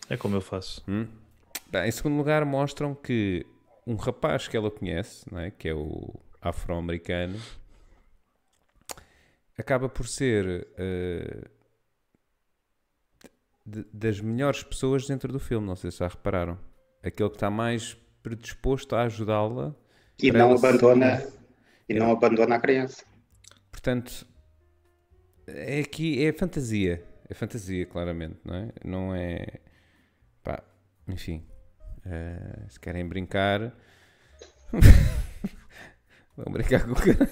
É 0.10 0.18
como 0.18 0.36
eu 0.36 0.42
faço. 0.42 0.84
Hum? 0.88 1.08
Bem, 1.72 1.88
em 1.88 1.92
segundo 1.92 2.18
lugar, 2.18 2.44
mostram 2.44 2.96
que 2.96 3.46
um 3.86 3.96
rapaz 3.96 4.48
que 4.48 4.58
ela 4.58 4.72
conhece, 4.72 5.26
não 5.32 5.40
é? 5.40 5.52
que 5.52 5.70
é 5.70 5.74
o 5.74 6.14
afro-americano, 6.42 7.40
acaba 9.58 9.88
por 9.90 10.08
ser 10.08 10.68
uh, 10.74 11.50
de- 13.66 13.86
das 13.94 14.20
melhores 14.20 14.64
pessoas 14.64 15.08
dentro 15.08 15.32
do 15.32 15.40
filme. 15.40 15.68
Não 15.68 15.76
sei 15.76 15.92
se 15.92 16.00
já 16.00 16.08
repararam. 16.08 16.58
Aquele 17.04 17.30
que 17.30 17.36
está 17.36 17.50
mais 17.50 17.96
predisposto 18.22 18.96
a 18.96 19.04
ajudá-la. 19.04 19.76
E 20.22 20.32
não 20.32 20.50
ela 20.50 20.58
se- 20.58 20.66
abandona, 20.68 21.28
e 21.90 21.94
não 21.96 22.12
abandona 22.12 22.56
a 22.56 22.60
criança. 22.60 23.04
Portanto, 23.72 24.26
é 25.48 25.80
aqui 25.80 26.24
é 26.24 26.32
fantasia. 26.32 27.04
É 27.30 27.34
fantasia, 27.34 27.86
claramente, 27.86 28.40
não 28.44 28.56
é? 28.56 28.70
Não 28.84 29.16
é. 29.16 29.46
Pá, 30.44 30.62
enfim. 31.08 31.46
eh, 32.06 32.66
se 32.70 32.80
querem 32.80 33.08
brincar. 33.08 33.74
Vão 36.36 36.52
brincar 36.52 36.86
com 36.86 36.92
o 36.92 36.96
cara. 36.96 37.30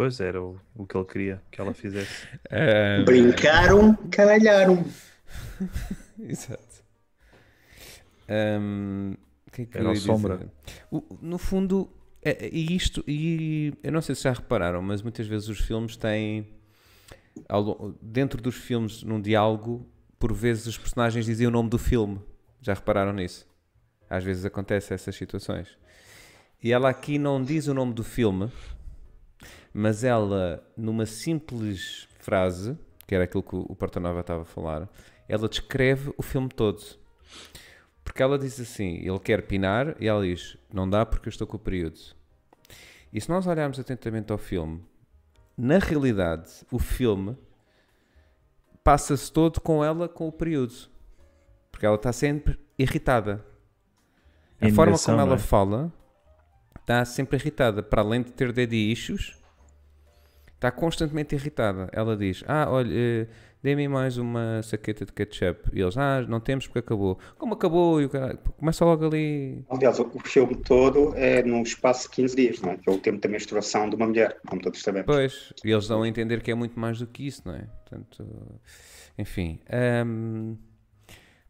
Pois 0.00 0.18
era 0.18 0.42
o, 0.42 0.58
o 0.74 0.86
que 0.86 0.96
ele 0.96 1.04
queria 1.04 1.42
que 1.50 1.60
ela 1.60 1.74
fizesse. 1.74 2.26
Eh, 2.48 3.02
Brincaram, 3.04 3.94
caralharam. 4.10 4.82
Exato. 6.18 6.82
O 8.26 9.50
que 9.52 9.60
é 9.60 9.66
que 9.66 9.76
Era 9.76 9.90
o 9.90 9.92
ia 9.92 10.00
Sombra. 10.00 10.36
dizer? 10.38 10.50
O- 10.90 11.18
no 11.20 11.36
fundo, 11.36 11.90
é- 12.22 12.46
é- 12.46 12.50
e 12.50 12.74
isto, 12.74 13.04
e 13.06 13.74
eu 13.82 13.92
não 13.92 14.00
sei 14.00 14.14
se 14.14 14.22
já 14.22 14.32
repararam, 14.32 14.80
mas 14.80 15.02
muitas 15.02 15.26
vezes 15.26 15.48
os 15.50 15.60
filmes 15.60 15.98
têm, 15.98 16.48
ao 17.46 17.92
dentro 18.00 18.40
dos 18.40 18.54
filmes, 18.54 19.02
num 19.02 19.20
diálogo, 19.20 19.86
por 20.18 20.32
vezes 20.32 20.64
os 20.66 20.78
personagens 20.78 21.26
dizem 21.26 21.46
o 21.46 21.50
nome 21.50 21.68
do 21.68 21.78
filme. 21.78 22.18
Já 22.62 22.72
repararam 22.72 23.12
nisso? 23.12 23.46
Às 24.08 24.24
vezes 24.24 24.46
acontecem 24.46 24.94
essas 24.94 25.14
situações. 25.14 25.76
E 26.62 26.72
ela 26.72 26.88
aqui 26.88 27.18
não 27.18 27.42
diz 27.44 27.66
o 27.66 27.74
nome 27.74 27.92
do 27.92 28.02
filme, 28.02 28.50
mas 29.72 30.04
ela, 30.04 30.62
numa 30.76 31.06
simples 31.06 32.08
frase, 32.18 32.76
que 33.06 33.14
era 33.14 33.24
aquilo 33.24 33.42
que 33.42 33.56
o 33.56 33.74
Portanova 33.74 34.20
estava 34.20 34.42
a 34.42 34.44
falar, 34.44 34.88
ela 35.28 35.48
descreve 35.48 36.12
o 36.16 36.22
filme 36.22 36.48
todo. 36.48 36.82
Porque 38.02 38.22
ela 38.22 38.38
diz 38.38 38.58
assim: 38.60 38.96
ele 38.96 39.18
quer 39.20 39.46
pinar, 39.46 39.96
e 40.00 40.08
ela 40.08 40.22
diz: 40.22 40.56
não 40.72 40.88
dá 40.88 41.06
porque 41.06 41.28
eu 41.28 41.30
estou 41.30 41.46
com 41.46 41.56
o 41.56 41.60
período. 41.60 41.98
E 43.12 43.20
se 43.20 43.28
nós 43.28 43.46
olharmos 43.46 43.78
atentamente 43.78 44.32
ao 44.32 44.38
filme, 44.38 44.82
na 45.56 45.78
realidade, 45.78 46.48
o 46.70 46.78
filme 46.78 47.36
passa-se 48.82 49.30
todo 49.32 49.60
com 49.60 49.84
ela 49.84 50.08
com 50.08 50.26
o 50.28 50.32
período. 50.32 50.74
Porque 51.70 51.86
ela 51.86 51.96
está 51.96 52.12
sempre 52.12 52.58
irritada. 52.78 53.44
A 54.60 54.70
forma 54.70 54.98
como 54.98 55.20
ela 55.20 55.34
é? 55.34 55.38
fala 55.38 55.92
está 56.80 57.04
sempre 57.04 57.38
irritada. 57.38 57.82
Para 57.82 58.02
além 58.02 58.22
de 58.22 58.32
ter 58.32 58.52
daddy 58.52 58.90
issues, 58.90 59.39
está 60.60 60.70
constantemente 60.70 61.34
irritada. 61.34 61.88
Ela 61.92 62.16
diz: 62.16 62.44
Ah, 62.46 62.66
olha, 62.68 62.92
eh, 62.92 63.26
dê-me 63.62 63.88
mais 63.88 64.18
uma 64.18 64.62
saqueta 64.62 65.06
de 65.06 65.12
ketchup. 65.12 65.70
E 65.72 65.80
eles: 65.80 65.96
Ah, 65.96 66.22
não 66.28 66.38
temos 66.38 66.66
porque 66.66 66.80
acabou. 66.80 67.18
Como 67.38 67.54
acabou? 67.54 68.00
E 68.00 68.04
o 68.04 68.10
caralho, 68.10 68.38
começa 68.58 68.84
logo 68.84 69.06
ali. 69.06 69.64
Aliás, 69.70 69.98
o 69.98 70.10
filme 70.20 70.54
todo 70.56 71.14
é 71.16 71.42
num 71.42 71.62
espaço 71.62 72.02
de 72.04 72.10
15 72.16 72.36
dias, 72.36 72.60
não 72.60 72.70
é? 72.72 72.76
Que 72.76 72.90
é 72.90 72.92
o 72.92 72.98
tempo 72.98 73.18
da 73.20 73.28
menstruação 73.28 73.88
de 73.88 73.96
uma 73.96 74.06
mulher, 74.06 74.38
como 74.46 74.60
todos 74.60 74.82
sabemos. 74.82 75.06
Pois, 75.06 75.52
e 75.64 75.70
eles 75.70 75.88
dão 75.88 76.02
a 76.02 76.08
entender 76.08 76.42
que 76.42 76.50
é 76.50 76.54
muito 76.54 76.78
mais 76.78 76.98
do 76.98 77.06
que 77.06 77.26
isso, 77.26 77.42
não 77.46 77.54
é? 77.54 77.66
Portanto, 77.88 78.60
enfim. 79.18 79.60
hum, 80.06 80.56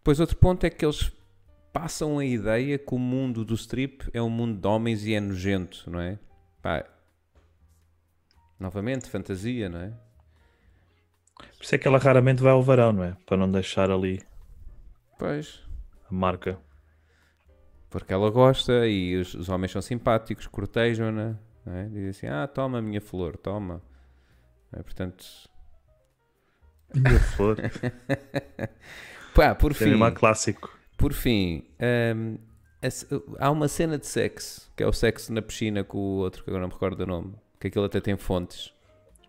Pois 0.03 0.19
outro 0.21 0.37
ponto 0.37 0.65
é 0.65 0.71
que 0.71 0.85
eles 0.85 1.13
passam 1.73 2.19
a 2.19 2.25
ideia 2.25 2.79
que 2.79 2.95
o 2.95 2.99
mundo 2.99 3.45
do 3.45 3.55
strip 3.55 4.09
é 4.13 4.21
um 4.21 4.31
mundo 4.31 4.59
de 4.59 4.67
homens 4.67 5.05
e 5.07 5.15
é 5.15 5.21
nojento, 5.21 5.89
não 5.91 6.01
é? 6.01 6.19
Pá, 6.63 6.85
novamente, 8.61 9.09
fantasia, 9.11 9.69
não 9.69 9.81
é? 9.81 9.93
Por 11.57 11.65
isso 11.65 11.75
é 11.75 11.79
que 11.79 11.89
ela 11.89 11.99
raramente 11.99 12.43
vai 12.43 12.53
ao 12.53 12.63
varão, 12.63 12.93
não 12.93 13.03
é? 13.05 13.17
Para 13.27 13.37
não 13.37 13.51
deixar 13.51 13.91
ali 13.91 14.23
Pois. 15.19 15.63
a 16.11 16.15
marca. 16.15 16.59
Porque 17.89 18.13
ela 18.13 18.31
gosta 18.31 18.87
e 18.87 19.17
os, 19.17 19.35
os 19.35 19.49
homens 19.49 19.73
são 19.73 19.83
simpáticos, 19.83 20.47
cortejam-na, 20.47 21.37
é? 21.67 21.85
Dizem 21.85 22.09
assim, 22.09 22.27
ah, 22.29 22.47
toma 22.47 22.79
a 22.79 22.83
minha 22.83 23.01
flor, 23.01 23.37
toma. 23.37 23.83
É? 24.73 24.83
Portanto, 24.83 25.25
Minha 26.95 27.19
flor. 27.21 27.57
pá, 29.35 29.55
por 29.55 29.73
É 29.73 29.75
fim, 29.75 30.11
clássico. 30.15 30.71
por 30.97 31.13
fim, 31.13 31.65
ce- 32.91 33.07
há 33.39 33.51
uma 33.51 33.67
cena 33.69 33.99
de 33.99 34.07
sexo, 34.07 34.71
que 34.77 34.83
é 34.83 34.87
o 34.87 34.93
sexo 34.93 35.33
na 35.33 35.43
piscina 35.43 35.83
com 35.83 35.99
o 35.99 36.17
outro, 36.19 36.45
que 36.45 36.51
agora 36.51 36.63
não 36.63 36.69
me 36.69 36.75
recordo 36.75 36.97
do 36.99 37.07
nome, 37.07 37.35
que 37.61 37.69
aquilo 37.69 37.85
até 37.85 38.01
tem 38.01 38.17
fontes. 38.17 38.73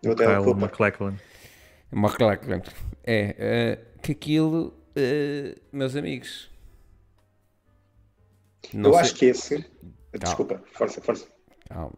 A 0.04 0.14
Kyle. 0.14 0.44
Uma 1.92 2.10
claque. 2.10 2.46
É, 3.04 3.36
eh, 3.38 3.78
que 4.02 4.12
aquilo, 4.12 4.74
eh, 4.96 5.54
meus 5.70 5.94
amigos. 5.94 6.50
Não 8.72 8.90
Eu 8.90 8.94
sei- 8.94 9.02
acho 9.02 9.14
que 9.14 9.26
esse. 9.26 9.66
Desculpa, 10.18 10.62
força, 10.72 11.00
força. 11.02 11.28
Calma. 11.68 11.92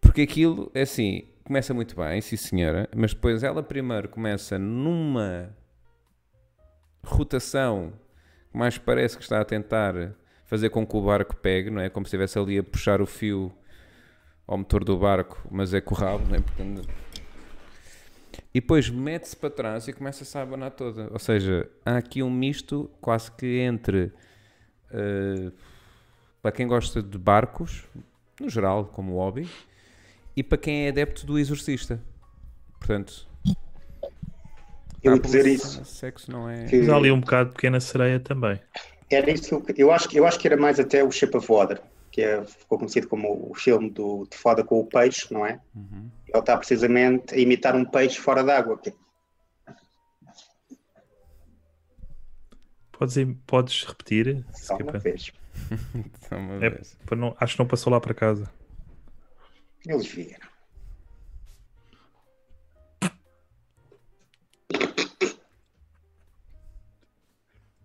Porque 0.00 0.22
aquilo, 0.22 0.70
é 0.74 0.82
assim, 0.82 1.28
começa 1.44 1.72
muito 1.74 1.94
bem, 1.96 2.20
sim 2.20 2.36
senhora, 2.36 2.88
mas 2.94 3.14
depois 3.14 3.42
ela 3.42 3.62
primeiro 3.62 4.08
começa 4.08 4.58
numa 4.58 5.54
rotação 7.04 7.92
que 8.50 8.58
mais 8.58 8.78
parece 8.78 9.16
que 9.16 9.22
está 9.22 9.40
a 9.40 9.44
tentar 9.44 9.94
fazer 10.44 10.70
com 10.70 10.86
que 10.86 10.96
o 10.96 11.02
barco 11.02 11.36
pegue, 11.36 11.70
não 11.70 11.80
é? 11.80 11.88
Como 11.88 12.04
se 12.06 12.08
estivesse 12.08 12.38
ali 12.38 12.58
a 12.58 12.62
puxar 12.62 13.00
o 13.00 13.06
fio 13.06 13.52
ao 14.46 14.58
motor 14.58 14.84
do 14.84 14.96
barco, 14.98 15.46
mas 15.50 15.72
é 15.74 15.80
com 15.80 15.94
o 15.94 15.98
rabo, 15.98 16.24
não 16.28 16.36
é? 16.36 16.40
Portanto, 16.40 16.88
e 18.54 18.60
depois 18.60 18.88
mete-se 18.90 19.36
para 19.36 19.50
trás 19.50 19.88
e 19.88 19.92
começa-se 19.92 20.36
a 20.36 20.42
abanar 20.42 20.70
toda. 20.72 21.08
Ou 21.12 21.18
seja, 21.18 21.68
há 21.84 21.96
aqui 21.96 22.22
um 22.22 22.30
misto 22.30 22.90
quase 23.00 23.30
que 23.32 23.58
entre 23.60 24.12
eh, 24.90 25.50
para 26.42 26.52
quem 26.52 26.66
gosta 26.66 27.02
de 27.02 27.16
barcos, 27.16 27.84
no 28.40 28.48
geral, 28.48 28.86
como 28.86 29.14
hobby, 29.16 29.48
e 30.36 30.42
para 30.42 30.58
quem 30.58 30.86
é 30.86 30.88
adepto 30.90 31.24
do 31.26 31.38
exorcista. 31.38 32.00
Portanto, 32.78 33.26
Eu 35.02 35.14
ia 35.14 35.20
dizer 35.20 35.46
isso. 35.46 35.84
se- 35.84 35.94
Sexo 35.96 36.30
não 36.30 36.48
é. 36.48 36.64
Que 36.66 36.90
ali 36.90 37.10
um 37.10 37.20
bocado 37.20 37.50
de 37.50 37.54
pequena 37.56 37.80
sereia 37.80 38.18
também. 38.20 38.60
Era 39.10 39.30
isso 39.30 39.60
que 39.62 39.82
eu 39.82 39.92
acho, 39.92 40.08
que- 40.08 40.16
eu 40.18 40.26
acho 40.26 40.38
que 40.38 40.46
era 40.48 40.56
mais 40.56 40.78
até 40.80 41.02
o 41.04 41.10
Shape 41.10 41.36
of 41.36 41.46
Water, 41.50 41.80
que 42.12 42.20
é, 42.22 42.44
ficou 42.44 42.78
conhecido 42.78 43.08
como 43.08 43.50
o 43.50 43.54
filme 43.54 43.90
do, 43.90 44.26
de 44.30 44.36
foda 44.36 44.62
com 44.62 44.78
o 44.78 44.86
peixe, 44.86 45.32
não 45.32 45.44
é? 45.46 45.58
Ele 45.74 46.38
está 46.38 46.56
precisamente 46.56 47.34
a 47.34 47.38
imitar 47.38 47.74
um 47.74 47.84
peixe 47.84 48.20
fora 48.20 48.44
d'água. 48.44 48.78
que- 48.78 48.94
Podes, 52.92 53.16
podes 53.46 53.82
repetir? 53.84 54.44
Só 54.54 54.76
uma 54.76 54.98
vez. 54.98 55.32
Só 56.28 56.36
uma 56.36 56.64
É, 56.64 56.70
vez. 56.70 56.96
para 57.04 57.16
não- 57.16 57.34
acho 57.40 57.54
que 57.54 57.58
não 57.58 57.66
passou 57.66 57.92
lá 57.92 58.00
para 58.00 58.14
casa. 58.14 58.48
Eles 59.88 60.06
viram. 60.06 60.38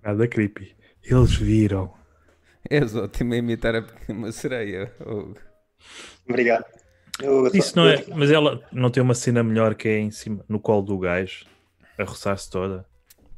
Nada 0.03 0.27
creepy. 0.27 0.75
Eles 1.03 1.35
viram. 1.35 1.93
És 2.69 2.95
ótimo 2.95 3.33
a 3.33 3.37
imitar 3.37 3.75
a 3.75 3.81
pequena 3.81 4.31
sereia. 4.31 4.91
Hugo. 4.99 5.37
Obrigado. 6.27 6.65
Eu- 7.21 7.47
Isso 7.53 7.75
não 7.75 7.87
é. 7.87 8.03
Mas 8.15 8.29
ela 8.31 8.61
não 8.71 8.89
tem 8.89 9.01
uma 9.01 9.13
cena 9.15 9.43
melhor 9.43 9.73
que 9.75 9.87
é 9.87 9.97
em 9.99 10.11
cima, 10.11 10.43
no 10.47 10.59
colo 10.59 10.81
do 10.83 10.97
gajo, 10.99 11.45
a 11.97 12.03
roçar-se 12.03 12.49
toda. 12.49 12.85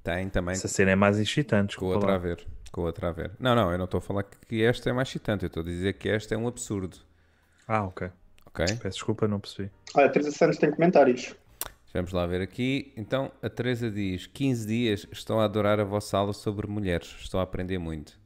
Tem 0.03 0.29
também. 0.29 0.53
Essa 0.53 0.67
cena 0.67 0.91
é 0.91 0.95
mais 0.95 1.17
excitante. 1.19 1.77
Com 1.77 1.85
outra 1.87 2.15
a 2.15 2.17
ver. 2.17 2.45
Com 2.71 2.81
outra 2.81 3.09
a 3.09 3.11
ver. 3.11 3.31
Não, 3.39 3.55
não, 3.55 3.71
eu 3.71 3.77
não 3.77 3.85
estou 3.85 3.99
a 3.99 4.01
falar 4.01 4.23
que 4.23 4.63
esta 4.63 4.89
é 4.89 4.93
mais 4.93 5.07
excitante. 5.09 5.43
Eu 5.43 5.47
estou 5.47 5.61
a 5.61 5.65
dizer 5.65 5.93
que 5.93 6.09
esta 6.09 6.33
é 6.35 6.37
um 6.37 6.47
absurdo. 6.47 6.97
Ah, 7.67 7.83
ok. 7.83 8.09
Ok? 8.47 8.65
Peço 8.65 8.95
desculpa, 8.97 9.27
não 9.27 9.39
percebi. 9.39 9.69
Olha, 9.95 10.07
a 10.07 10.09
Teresa 10.09 10.31
Santos 10.31 10.57
tem 10.57 10.71
comentários. 10.71 11.35
Vamos 11.93 12.11
lá 12.11 12.25
ver 12.27 12.41
aqui. 12.41 12.91
Então, 12.97 13.31
a 13.41 13.49
Teresa 13.49 13.89
diz: 13.89 14.27
15 14.27 14.67
dias 14.67 15.07
estou 15.11 15.39
a 15.39 15.45
adorar 15.45 15.79
a 15.79 15.83
vossa 15.83 16.17
aula 16.17 16.33
sobre 16.33 16.67
mulheres. 16.67 17.15
Estou 17.19 17.39
a 17.39 17.43
aprender 17.43 17.77
muito. 17.77 18.18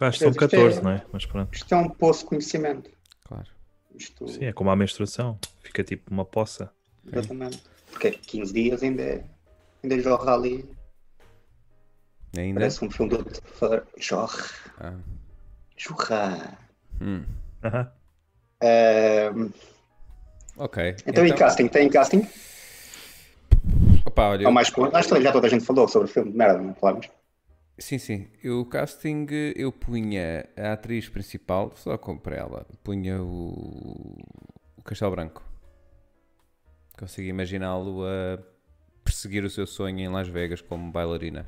Acho 0.00 0.18
que 0.18 0.24
são 0.24 0.30
Isto 0.30 0.44
é- 0.44 0.48
14, 0.48 0.82
não 0.82 0.90
é? 0.90 1.04
Mas 1.12 1.24
pronto. 1.26 1.54
Isto 1.54 1.74
é 1.74 1.76
um 1.78 1.88
poço 1.88 2.20
de 2.20 2.26
conhecimento. 2.26 2.90
Claro. 3.24 3.46
Isto, 3.94 4.28
Sim, 4.28 4.44
é 4.44 4.52
como 4.52 4.70
a 4.70 4.76
menstruação. 4.76 5.38
Fica 5.62 5.82
tipo 5.82 6.10
uma 6.10 6.24
poça. 6.24 6.70
exatamente. 7.10 7.62
Porque 7.90 8.10
15 8.10 8.52
dias 8.52 8.82
ainda 8.82 9.02
é, 9.02 9.24
ainda 9.82 9.98
jorra 10.00 10.34
ali. 10.34 10.68
Ainda? 12.36 12.60
Parece 12.60 12.84
um 12.84 12.90
filme 12.90 13.16
do 13.16 13.24
Jorra. 13.98 14.44
Ah. 14.78 14.94
Jorra. 15.76 16.58
Hum. 17.00 17.24
Aham. 17.64 17.90
Ahm, 18.62 19.50
Ok. 20.58 20.96
então, 21.06 21.24
e 21.26 21.32
casting? 21.32 21.68
Tem 21.68 21.88
casting? 21.88 22.26
Opa, 24.04 24.28
olha, 24.28 24.46
Ou 24.46 24.52
mais. 24.52 24.70
Acho 24.92 25.14
que 25.14 25.22
já 25.22 25.32
toda 25.32 25.46
a 25.46 25.50
gente 25.50 25.64
falou 25.64 25.88
sobre 25.88 26.08
o 26.08 26.12
filme. 26.12 26.32
Merda, 26.32 26.58
não 26.60 26.74
falamos? 26.74 27.08
Sim, 27.78 27.98
sim. 27.98 28.28
Eu, 28.42 28.60
o 28.60 28.64
casting, 28.66 29.26
eu 29.54 29.70
punha 29.70 30.48
a 30.56 30.72
atriz 30.72 31.08
principal, 31.08 31.72
só 31.76 31.98
como 31.98 32.18
para 32.18 32.36
ela, 32.36 32.66
punha 32.82 33.22
o, 33.22 34.16
o 34.76 34.82
Castelo 34.82 35.10
Branco. 35.10 35.44
Consigo 36.98 37.28
imaginá-lo 37.28 38.02
a 38.06 38.38
perseguir 39.04 39.44
o 39.44 39.50
seu 39.50 39.66
sonho 39.66 39.98
em 39.98 40.08
Las 40.08 40.26
Vegas 40.28 40.62
como 40.62 40.90
bailarina. 40.90 41.46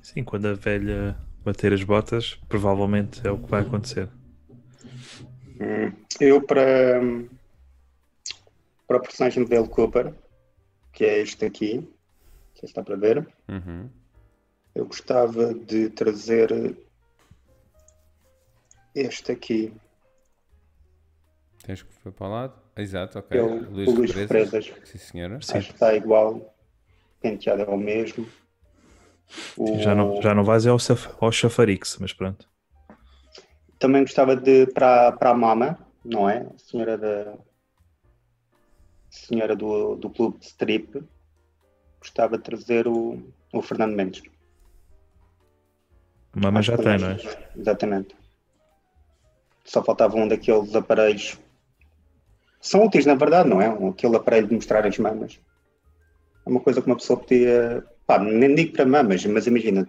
Sim, 0.00 0.22
quando 0.22 0.46
a 0.46 0.54
velha 0.54 1.18
bater 1.44 1.72
as 1.72 1.82
botas, 1.82 2.38
provavelmente 2.48 3.26
é 3.26 3.30
o 3.30 3.38
que 3.38 3.50
vai 3.50 3.62
acontecer. 3.62 4.08
Hum, 5.60 5.92
Eu, 6.20 6.40
para, 6.40 7.00
para 8.86 8.96
o 8.98 9.00
personagem 9.00 9.44
de 9.44 9.50
Dale 9.50 9.68
Cooper, 9.68 10.14
que 10.92 11.04
é 11.04 11.20
este 11.20 11.44
aqui, 11.44 11.88
se 12.54 12.66
está 12.66 12.82
para 12.84 12.96
ver, 12.96 13.26
Uhum. 13.48 13.88
Eu 14.78 14.86
gostava 14.86 15.52
de 15.52 15.90
trazer 15.90 16.76
este 18.94 19.32
aqui, 19.32 19.72
Tens 21.64 21.82
que 21.82 21.92
foi 21.92 22.12
para 22.12 22.26
o 22.26 22.30
lado? 22.30 22.54
Exato, 22.76 23.18
ok. 23.18 23.36
é 23.36 23.42
o 23.42 23.56
o 23.56 23.90
Luís 23.90 24.12
Represas. 24.14 24.72
Sim, 24.84 24.98
senhora. 24.98 25.42
Sim. 25.42 25.58
Acho 25.58 25.68
que 25.68 25.74
está 25.74 25.94
igual, 25.94 26.36
o 26.36 26.50
penteado 27.20 27.62
é 27.62 27.66
o 27.68 27.76
mesmo. 27.76 28.26
O- 29.56 29.78
Já 29.78 29.94
não, 29.94 30.22
já 30.22 30.34
não 30.34 30.44
vais 30.44 30.66
ao, 30.66 30.78
saf- 30.78 31.10
ao 31.20 31.30
Chafarix, 31.32 31.98
mas 32.00 32.12
pronto. 32.12 32.48
Também 33.78 34.02
gostava 34.02 34.34
de 34.36 34.66
para, 34.68 35.12
para 35.12 35.30
a 35.30 35.34
Mama, 35.34 35.78
não 36.04 36.30
é? 36.30 36.38
A 36.54 36.58
senhora 36.58 36.96
da 36.96 37.36
senhora 39.10 39.54
do, 39.56 39.96
do 39.96 40.08
clube 40.08 40.38
de 40.38 40.46
strip. 40.46 41.02
Gostava 42.00 42.38
de 42.38 42.44
trazer 42.44 42.86
o, 42.86 43.20
o 43.52 43.60
Fernando 43.60 43.94
Mendes. 43.94 44.22
Mama 46.34 46.62
já 46.62 46.76
tem, 46.76 46.98
não 46.98 47.10
é? 47.10 47.18
Exatamente. 47.56 48.16
Só 49.64 49.82
faltava 49.82 50.16
um 50.16 50.28
daqueles 50.28 50.74
aparelhos. 50.74 51.38
São 52.60 52.84
úteis, 52.84 53.06
na 53.06 53.14
verdade, 53.14 53.48
não 53.48 53.60
é? 53.60 53.66
Aquele 53.88 54.16
aparelho 54.16 54.48
de 54.48 54.54
mostrar 54.54 54.86
as 54.86 54.98
mamas. 54.98 55.40
É 56.46 56.50
uma 56.50 56.60
coisa 56.60 56.80
que 56.80 56.86
uma 56.86 56.96
pessoa 56.96 57.18
podia. 57.18 57.84
Pá, 58.06 58.18
nem 58.18 58.54
digo 58.54 58.72
para 58.72 58.86
mamas, 58.86 59.24
mas 59.26 59.46
imagina, 59.46 59.86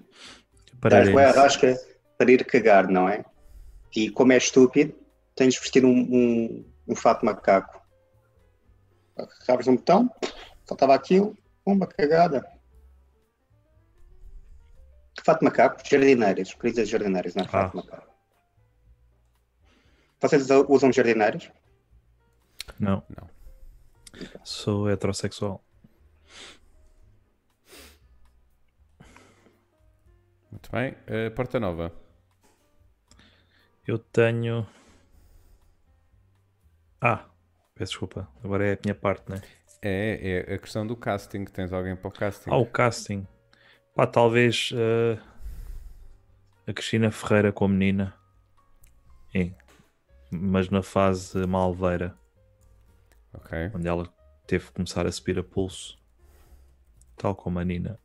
Estás 0.83 1.09
bem 1.09 1.25
à 1.25 1.31
rasca 1.31 1.77
para 2.17 2.31
ir 2.31 2.45
cagar, 2.45 2.87
não 2.87 3.07
é? 3.07 3.25
E 3.95 4.09
como 4.09 4.31
é 4.31 4.37
estúpido, 4.37 4.93
tens 5.35 5.55
de 5.55 5.59
vestir 5.59 5.83
um, 5.83 5.91
um, 5.91 6.65
um 6.87 6.95
fato 6.95 7.25
macaco. 7.25 7.81
Carregas 9.45 9.67
um 9.67 9.75
botão, 9.75 10.09
faltava 10.65 10.95
aquilo, 10.95 11.37
uma 11.65 11.85
cagada. 11.85 12.45
Fato 15.23 15.43
macaco, 15.43 15.81
jardineiras, 15.87 16.53
queria 16.53 16.71
dizer 16.71 16.85
jardineiras, 16.85 17.35
não 17.35 17.43
é 17.43 17.47
fato 17.47 17.77
Ah. 17.77 17.81
macaco. 17.83 18.09
Vocês 20.21 20.47
usam 20.67 20.91
jardineiras? 20.91 21.49
Não. 22.79 23.03
Não. 23.09 23.29
Sou 24.43 24.89
heterossexual. 24.89 25.63
Muito 30.51 30.71
bem. 30.71 30.95
Eh, 31.07 31.29
Porta 31.29 31.59
Nova. 31.59 31.93
Eu 33.87 33.97
tenho. 33.99 34.67
Ah, 37.01 37.25
peço 37.75 37.91
desculpa. 37.91 38.27
Agora 38.43 38.67
é 38.67 38.73
a 38.73 38.79
minha 38.83 38.95
parte, 38.95 39.29
né? 39.29 39.41
É, 39.81 40.45
é 40.49 40.53
a 40.55 40.57
questão 40.57 40.85
do 40.85 40.95
casting. 40.97 41.45
Tens 41.45 41.71
alguém 41.71 41.95
para 41.95 42.07
o 42.07 42.11
casting? 42.11 42.49
Ah, 42.51 42.57
o 42.57 42.65
casting. 42.65 43.25
Pá, 43.95 44.07
talvez 44.07 44.71
eh, 44.73 45.19
a 46.67 46.73
Cristina 46.73 47.11
Ferreira 47.11 47.51
com 47.51 47.65
a 47.65 47.67
menina. 47.67 48.15
Sim. 49.31 49.53
Mas 50.31 50.69
na 50.69 50.81
fase 50.83 51.45
malveira, 51.45 52.15
Ok. 53.33 53.71
onde 53.75 53.87
ela 53.87 54.07
teve 54.47 54.65
que 54.67 54.71
começar 54.73 55.05
a 55.05 55.11
subir 55.11 55.37
a 55.39 55.43
pulso. 55.43 55.97
Tal 57.17 57.35
como 57.35 57.59
a 57.59 57.63
Nina. 57.63 57.99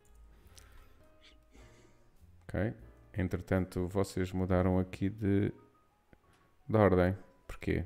Ok. 2.49 2.75
Entretanto, 3.17 3.87
vocês 3.89 4.33
mudaram 4.33 4.79
aqui 4.79 5.09
de, 5.09 5.53
de 6.69 6.77
ordem. 6.77 7.17
Porquê? 7.47 7.85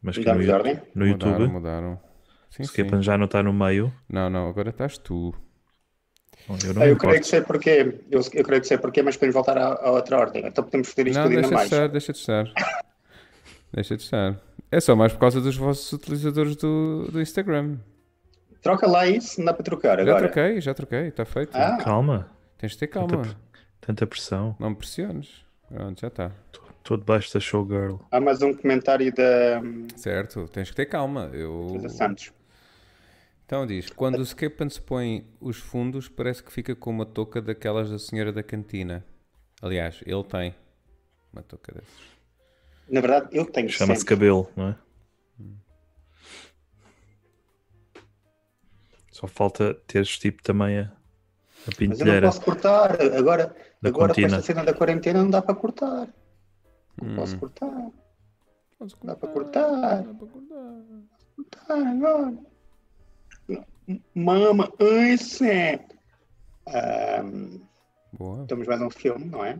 Mas 0.00 0.16
que 0.16 0.24
no, 0.24 0.32
no 0.32 0.40
mudaram, 0.40 0.70
YouTube, 0.96 1.48
mudaram. 1.48 2.00
Sim, 2.50 2.62
o 2.62 2.66
sim. 2.66 2.70
Skipan 2.72 3.02
já 3.02 3.16
não 3.18 3.26
está 3.26 3.42
no 3.42 3.52
meio. 3.52 3.92
Não, 4.08 4.28
não, 4.30 4.48
agora 4.48 4.70
estás 4.70 4.98
tu. 4.98 5.34
Eu 6.64 6.72
não 6.74 6.82
Ah, 6.82 6.86
eu 6.88 6.96
creio 6.96 7.20
que 7.20 7.26
sei 7.26 7.40
porquê. 7.42 8.00
Eu, 8.10 8.20
eu 8.32 8.44
creio 8.44 8.60
que 8.62 8.66
sei 8.66 8.78
porquê, 8.78 9.02
mas 9.02 9.16
podemos 9.16 9.34
voltar 9.34 9.58
à, 9.58 9.66
à 9.74 9.90
outra 9.90 10.18
ordem. 10.18 10.46
Então 10.46 10.64
podemos 10.64 10.88
fazer 10.88 11.08
isto 11.08 11.20
Não, 11.20 11.28
deixa 11.28 11.48
de 11.48 11.54
mais. 11.54 11.70
estar, 11.72 11.88
deixa 11.88 12.12
de 12.12 12.18
estar. 12.18 12.44
deixa 13.72 13.96
de 13.96 14.02
estar. 14.02 14.40
É 14.70 14.80
só 14.80 14.94
mais 14.96 15.12
por 15.12 15.18
causa 15.20 15.40
dos 15.40 15.56
vossos 15.56 15.92
utilizadores 15.92 16.56
do, 16.56 17.08
do 17.10 17.20
Instagram. 17.20 17.78
Troca 18.62 18.86
lá 18.88 19.06
isso, 19.06 19.38
não 19.40 19.46
dá 19.46 19.52
para 19.54 19.62
trocar 19.64 19.96
Já 19.98 20.02
agora. 20.02 20.28
troquei, 20.28 20.60
já 20.60 20.74
troquei, 20.74 21.08
está 21.08 21.24
feito. 21.24 21.54
Ah. 21.54 21.76
Calma, 21.82 22.30
Tens 22.58 22.72
de 22.72 22.78
ter 22.78 22.86
calma. 22.88 23.08
Tanta- 23.22 23.36
tanta 23.80 24.06
pressão. 24.06 24.56
Não 24.58 24.70
me 24.70 24.76
pressiones. 24.76 25.44
Pronto, 25.68 26.00
já 26.00 26.08
está. 26.08 26.32
Estou 26.78 26.96
debaixo 26.96 27.32
da 27.34 27.40
showgirl. 27.40 27.96
Há 28.10 28.18
mais 28.20 28.40
um 28.42 28.52
comentário 28.54 29.14
da 29.14 29.60
Certo, 29.96 30.48
tens 30.48 30.70
que 30.70 30.76
ter 30.76 30.86
calma. 30.86 31.30
Eu... 31.32 31.66
Teresa 31.72 31.88
Santos. 31.90 32.32
Então 33.48 33.66
diz, 33.66 33.88
quando 33.88 34.18
o 34.18 34.26
Scapan 34.26 34.68
se 34.68 34.78
põe 34.78 35.26
os 35.40 35.56
fundos, 35.56 36.06
parece 36.06 36.42
que 36.42 36.52
fica 36.52 36.76
com 36.76 36.90
uma 36.90 37.06
touca 37.06 37.40
daquelas 37.40 37.90
da 37.90 37.98
senhora 37.98 38.30
da 38.30 38.42
cantina. 38.42 39.02
Aliás, 39.62 40.02
ele 40.04 40.22
tem 40.24 40.54
uma 41.32 41.42
touca 41.42 41.72
dessas. 41.72 42.18
Na 42.90 43.00
verdade, 43.00 43.28
eu 43.32 43.46
tenho 43.46 43.70
Chama-se 43.70 44.04
cabelo, 44.04 44.50
não 44.54 44.68
é? 44.68 44.76
Só 49.10 49.26
falta 49.26 49.72
teres 49.86 50.18
tipo 50.18 50.42
também 50.42 50.80
a, 50.80 50.82
a 50.82 51.86
Mas 51.88 52.00
eu 52.00 52.06
não 52.06 52.20
posso 52.20 52.42
cortar. 52.42 53.00
Agora, 53.16 53.56
agora 53.82 54.12
com 54.12 54.20
esta 54.26 54.42
cena 54.42 54.62
da 54.62 54.74
quarentena 54.74 55.22
não 55.22 55.30
dá 55.30 55.40
para 55.40 55.54
cortar. 55.54 56.06
Não 57.00 57.12
Hum. 57.12 57.16
posso 57.16 57.38
cortar. 57.38 57.90
Podes 58.78 58.94
Dá 59.02 59.16
para 59.16 59.28
cortar. 59.30 60.02
dá 60.02 60.12
para 60.14 60.26
cortar. 60.26 60.84
Cortar 61.34 61.86
agora. 61.86 62.57
Mama, 64.14 64.72
ai, 64.80 65.16
Sam. 65.16 65.78
Ahm, 66.66 67.60
Boa. 68.12 68.46
temos 68.46 68.66
mais 68.66 68.80
um 68.82 68.90
filme, 68.90 69.24
não 69.26 69.44
é? 69.44 69.58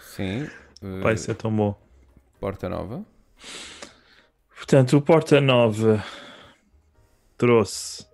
Sim. 0.00 0.48
eh, 0.82 1.00
Vai 1.02 1.16
ser 1.16 1.34
tão 1.34 1.54
bom. 1.54 1.76
Porta 2.38 2.68
Nova. 2.68 3.04
Portanto, 4.56 4.96
o 4.96 5.02
Porta 5.02 5.40
Nova 5.40 6.04
trouxe 7.36 8.06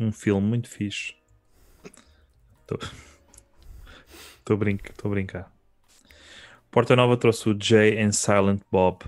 um 0.00 0.10
filme 0.10 0.46
muito 0.46 0.68
fixe. 0.68 1.14
Estou 2.62 2.78
a, 4.54 4.56
brincar, 4.56 4.90
estou 4.90 5.10
a 5.10 5.14
brincar. 5.14 5.52
Porta 6.70 6.96
Nova 6.96 7.16
trouxe 7.16 7.48
o 7.50 7.56
Jay 7.60 8.00
and 8.00 8.12
Silent 8.12 8.62
Bob 8.72 9.04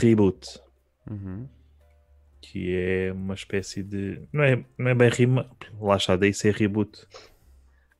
Reboot, 0.00 0.60
Uhum. 1.10 1.48
Que 2.50 2.74
é 2.74 3.12
uma 3.12 3.34
espécie 3.34 3.82
de. 3.82 4.22
Não 4.32 4.42
é, 4.42 4.64
não 4.78 4.88
é 4.90 4.94
bem 4.94 5.08
rima. 5.10 5.50
Lá 5.80 5.96
está, 5.96 6.16
daí 6.16 6.32
ser 6.32 6.54
reboot. 6.54 7.06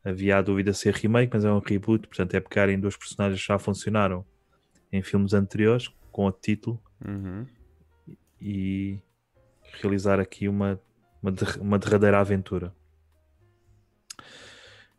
Havia 0.05 0.39
a 0.39 0.43
dúvida 0.43 0.73
se 0.73 0.81
ser 0.83 0.95
remake, 0.95 1.31
mas 1.35 1.45
é 1.45 1.51
um 1.53 1.59
reboot, 1.59 2.07
portanto 2.09 2.35
é 2.35 2.41
pegar 2.41 2.69
em 2.71 2.81
dois 2.81 2.97
personagens 2.97 3.41
que 3.41 3.47
já 3.47 3.59
funcionaram 3.59 4.25
em 4.91 5.03
filmes 5.03 5.35
anteriores, 5.35 5.89
com 6.11 6.27
o 6.27 6.33
título, 6.33 6.81
Uhum. 7.07 7.47
e 8.41 8.99
realizar 9.83 10.19
aqui 10.19 10.49
uma, 10.49 10.81
uma, 11.23 11.31
der- 11.31 11.61
uma 11.61 11.79
derradeira 11.79 12.19
aventura. 12.19 12.73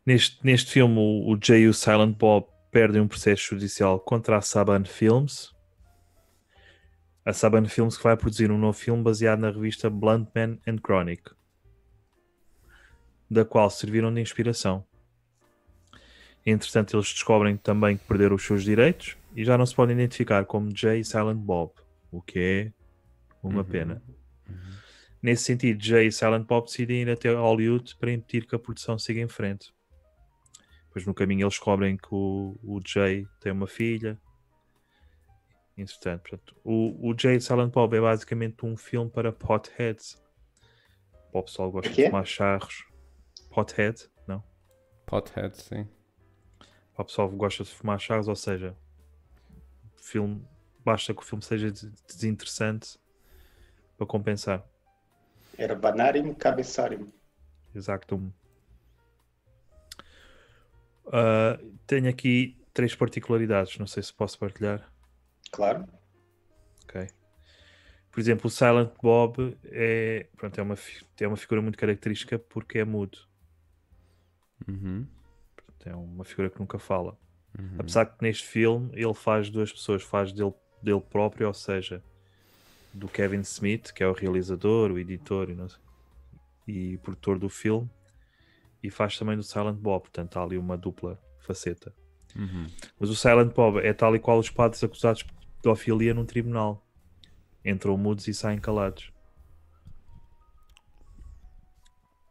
Neste, 0.06 0.40
neste 0.46 0.72
filme, 0.72 0.98
o, 0.98 1.34
o 1.34 1.40
Jay 1.42 1.64
e 1.64 1.68
o 1.68 1.74
Silent 1.74 2.16
Bob 2.18 2.46
perdem 2.72 3.02
um 3.02 3.08
processo 3.08 3.44
judicial 3.56 4.00
contra 4.00 4.38
a 4.38 4.42
Saban 4.42 4.86
Films. 4.86 5.52
A 7.30 7.34
Saban 7.34 7.66
Films 7.66 7.96
que 7.96 8.04
vai 8.04 8.18
produzir 8.18 8.50
um 8.50 8.58
novo 8.58 8.76
filme 8.76 9.04
baseado 9.04 9.42
na 9.42 9.52
revista 9.52 9.88
Blunt 9.88 10.30
Man 10.36 10.58
and 10.68 10.78
Chronic, 10.84 11.30
da 13.30 13.46
qual 13.46 13.70
serviram 13.70 14.12
de 14.12 14.20
inspiração. 14.20 14.84
Entretanto, 16.44 16.96
eles 16.98 17.14
descobrem 17.14 17.56
também 17.56 17.98
que 17.98 18.06
perderam 18.06 18.36
os 18.36 18.44
seus 18.44 18.64
direitos 18.64 19.16
e 19.36 19.46
já 19.46 19.60
não 19.60 19.66
se 19.68 19.76
podem 19.76 19.96
identificar 19.96 20.44
como 20.46 20.76
Jay 20.76 21.02
e 21.02 21.06
Silent 21.06 21.38
Bob, 21.38 21.72
o 22.12 22.20
que 22.20 22.40
é 22.40 22.74
uma 23.44 23.60
Uhum. 23.62 23.64
pena. 23.64 24.02
Nesse 25.22 25.44
sentido, 25.44 25.84
Jay 25.84 26.08
e 26.08 26.12
Silent 26.12 26.48
Bob 26.48 26.66
decidem 26.66 27.04
ir 27.04 27.12
até 27.12 27.32
Hollywood 27.32 27.96
para 27.98 28.12
impedir 28.12 28.48
que 28.48 28.56
a 28.56 28.60
produção 28.60 28.98
siga 28.98 29.22
em 29.22 29.28
frente. 29.28 29.72
Depois 30.88 31.06
no 31.06 31.14
caminho 31.14 31.44
eles 31.44 31.54
descobrem 31.54 31.96
que 31.96 32.08
o, 32.10 32.58
o 32.64 32.82
Jay 32.84 33.28
tem 33.40 33.52
uma 33.52 33.68
filha. 33.68 34.20
Entretanto, 35.82 36.22
portanto, 36.22 36.56
o, 36.64 37.10
o 37.10 37.18
Jay 37.18 37.40
Silent 37.40 37.72
Bob 37.72 37.96
é 37.96 38.02
basicamente 38.02 38.66
um 38.66 38.76
filme 38.76 39.10
para 39.10 39.32
potheads. 39.32 40.22
O 41.32 41.42
pessoal 41.44 41.72
gosta 41.72 41.90
O 41.90 41.92
de 41.92 41.96
quê? 41.96 42.06
fumar 42.08 42.26
charros. 42.26 42.86
Pothead? 43.50 44.10
Não. 44.28 44.44
Pothead, 45.06 45.56
sim. 45.56 45.88
O 46.98 47.04
pessoal 47.06 47.30
gosta 47.30 47.64
de 47.64 47.70
fumar 47.72 48.00
charros, 48.00 48.28
ou 48.28 48.36
seja, 48.36 48.76
filme, 49.96 50.46
basta 50.84 51.14
que 51.14 51.22
o 51.22 51.26
filme 51.26 51.44
seja 51.44 51.72
des- 51.72 51.90
desinteressante 52.08 53.00
para 53.98 54.06
compensar. 54.06 54.66
Era 55.58 55.76
banário 55.76 56.36
cabeçário. 56.36 57.08
Exactum. 57.74 58.32
Ah, 61.12 61.60
tenho 61.88 62.10
aqui 62.10 62.58
três 62.74 62.96
particularidades, 62.96 63.78
não 63.78 63.88
sei 63.88 64.04
se 64.04 64.14
posso 64.14 64.38
partilhar. 64.38 64.92
Claro. 65.52 65.86
Ok. 66.84 67.08
Por 68.12 68.20
exemplo, 68.20 68.48
o 68.48 68.50
Silent 68.50 68.92
Bob 69.02 69.58
é, 69.66 70.28
pronto, 70.36 70.58
é, 70.60 70.64
uma, 70.64 70.76
é 71.20 71.28
uma 71.28 71.38
figura 71.38 71.62
muito 71.62 71.78
característica 71.78 72.40
porque 72.40 72.80
é 72.80 72.84
mudo. 72.84 73.18
Uhum. 74.68 75.08
Portanto, 75.56 75.88
É 75.88 75.96
uma 75.96 76.26
figura 76.26 76.50
que 76.50 76.60
nunca 76.60 76.80
fala. 76.80 77.18
Uhum. 77.58 77.76
Apesar 77.80 78.06
que 78.06 78.22
neste 78.22 78.46
filme 78.48 78.90
ele 78.94 79.14
faz 79.14 79.50
duas 79.50 79.72
pessoas, 79.72 80.04
faz 80.04 80.32
dele, 80.34 80.54
dele 80.82 81.02
próprio, 81.02 81.48
ou 81.48 81.54
seja, 81.54 82.04
do 82.94 83.08
Kevin 83.08 83.42
Smith, 83.42 83.92
que 83.94 84.04
é 84.04 84.08
o 84.08 84.14
realizador, 84.14 84.92
o 84.92 85.00
editor 85.00 85.50
e, 85.50 85.56
não 85.56 85.70
sei- 85.70 85.80
e 86.68 86.98
produtor 86.98 87.40
do 87.40 87.50
filme, 87.50 87.90
e 88.82 88.90
faz 88.90 89.18
também 89.18 89.36
do 89.36 89.44
Silent 89.44 89.78
Bob, 89.78 90.02
portanto 90.04 90.38
há 90.38 90.44
ali 90.44 90.58
uma 90.58 90.78
dupla 90.78 91.20
faceta. 91.40 91.94
Uhum. 92.36 92.68
Mas 93.00 93.10
o 93.10 93.16
Silent 93.16 93.54
Bob 93.54 93.80
é 93.80 93.94
tal 93.94 94.16
e 94.16 94.20
qual 94.20 94.38
os 94.40 94.50
padres 94.50 94.84
acusados 94.84 95.24
pedofilia 95.62 96.14
num 96.14 96.26
tribunal. 96.26 96.86
Entram 97.64 97.98
mudos 97.98 98.28
e 98.28 98.34
saem 98.34 98.60
calados. 98.60 99.12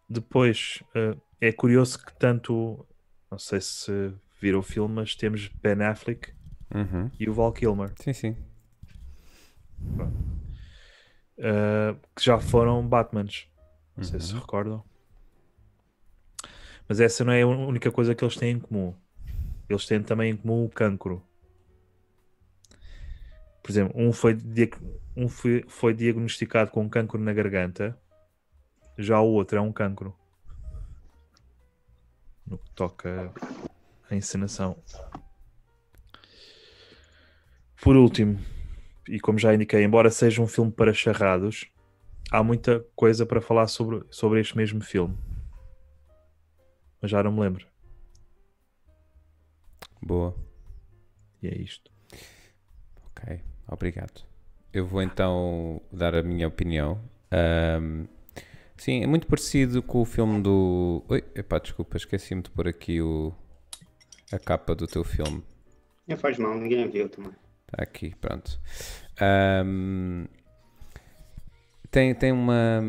Depois, 0.08 0.82
eh, 0.94 1.16
é 1.40 1.52
curioso 1.52 1.98
que 2.04 2.12
tanto, 2.18 2.86
não 3.30 3.38
sei 3.38 3.60
se 3.60 4.14
viram 4.40 4.60
o 4.60 4.62
filme, 4.62 4.94
mas 4.94 5.14
temos 5.14 5.48
Ben 5.62 5.82
Affleck 5.82 6.32
Uhum. 6.74 7.10
e 7.20 7.28
o 7.28 7.34
Val 7.34 7.52
Kilmer, 7.52 7.92
Sim, 8.00 8.12
sim. 8.12 8.36
eh, 11.38 11.94
que 12.16 12.24
já 12.24 12.38
foram 12.38 12.86
Batmans. 12.86 13.46
Não 13.96 14.04
sei 14.04 14.20
se 14.20 14.32
Uhum. 14.32 14.40
recordam. 14.40 14.84
Mas 16.88 17.00
essa 17.00 17.22
não 17.24 17.32
é 17.32 17.42
a 17.42 17.46
única 17.46 17.90
coisa 17.90 18.14
que 18.14 18.24
eles 18.24 18.36
têm 18.36 18.52
em 18.56 18.60
comum. 18.60 18.94
Eles 19.68 19.84
têm 19.86 20.02
também 20.02 20.30
em 20.32 20.36
comum 20.36 20.64
o 20.64 20.70
cancro. 20.70 21.22
Por 23.68 23.72
exemplo, 23.72 24.00
um 24.00 24.14
foi, 24.14 24.34
um 25.14 25.28
foi, 25.28 25.62
foi 25.68 25.92
diagnosticado 25.92 26.70
com 26.70 26.88
cancro 26.88 27.20
na 27.20 27.34
garganta, 27.34 28.00
já 28.96 29.20
o 29.20 29.26
outro 29.26 29.58
é 29.58 29.60
um 29.60 29.70
cancro. 29.70 30.16
No 32.46 32.56
que 32.56 32.70
toca 32.70 33.30
à 34.10 34.16
encenação. 34.16 34.82
Por 37.82 37.94
último, 37.94 38.40
e 39.06 39.20
como 39.20 39.38
já 39.38 39.52
indiquei, 39.52 39.84
embora 39.84 40.10
seja 40.10 40.40
um 40.40 40.46
filme 40.46 40.72
para 40.72 40.94
charrados, 40.94 41.70
há 42.32 42.42
muita 42.42 42.80
coisa 42.96 43.26
para 43.26 43.42
falar 43.42 43.66
sobre, 43.66 44.02
sobre 44.10 44.40
este 44.40 44.56
mesmo 44.56 44.80
filme. 44.80 45.14
Mas 47.02 47.10
já 47.10 47.22
não 47.22 47.32
me 47.32 47.40
lembro. 47.40 47.66
Boa. 50.00 50.34
E 51.42 51.48
é 51.48 51.58
isto. 51.58 51.92
Ok, 53.10 53.42
obrigado. 53.68 54.24
Eu 54.72 54.86
vou 54.86 55.02
então 55.02 55.80
dar 55.92 56.14
a 56.14 56.22
minha 56.22 56.46
opinião. 56.46 57.00
Ahm, 57.30 58.06
sim, 58.76 59.02
é 59.02 59.06
muito 59.06 59.26
parecido 59.26 59.82
com 59.82 60.00
o 60.00 60.04
filme 60.04 60.42
do. 60.42 61.04
Oi, 61.08 61.24
epá, 61.34 61.58
desculpa, 61.58 61.96
esqueci-me 61.96 62.42
de 62.42 62.50
pôr 62.50 62.68
aqui 62.68 63.00
o... 63.00 63.32
a 64.32 64.38
capa 64.38 64.74
do 64.74 64.86
teu 64.86 65.04
filme. 65.04 65.42
Não 66.06 66.16
faz 66.16 66.38
mal, 66.38 66.54
ninguém 66.54 66.88
viu 66.88 67.08
também. 67.08 67.32
Está 67.66 67.82
aqui, 67.82 68.14
pronto. 68.20 68.58
Ahm, 69.20 70.26
tem, 71.90 72.14
tem 72.14 72.32
uma, 72.32 72.80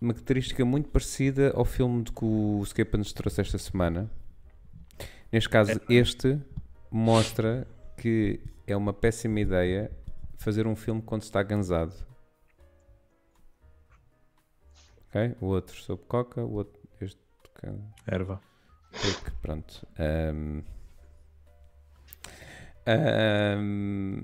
uma 0.00 0.12
característica 0.12 0.64
muito 0.64 0.88
parecida 0.88 1.52
ao 1.54 1.64
filme 1.64 2.02
de 2.02 2.12
que 2.12 2.24
o 2.24 2.62
Skepa 2.64 2.98
nos 2.98 3.12
trouxe 3.12 3.40
esta 3.40 3.58
semana. 3.58 4.10
Neste 5.32 5.48
caso, 5.48 5.80
este 5.88 6.38
mostra 6.90 7.66
que 7.96 8.40
é 8.66 8.76
uma 8.76 8.92
péssima 8.92 9.40
ideia 9.40 9.90
fazer 10.38 10.66
um 10.66 10.76
filme 10.76 11.00
quando 11.02 11.22
está 11.22 11.42
gansado. 11.42 11.94
Ok? 15.08 15.36
O 15.40 15.46
outro 15.46 15.76
sobre 15.80 16.04
coca, 16.06 16.42
o 16.44 16.52
outro. 16.54 16.80
Este. 17.00 17.20
Erva. 18.06 18.40
Porque, 18.90 19.30
pronto. 19.42 19.86
ahm, 19.98 20.60
ahm, 22.86 24.22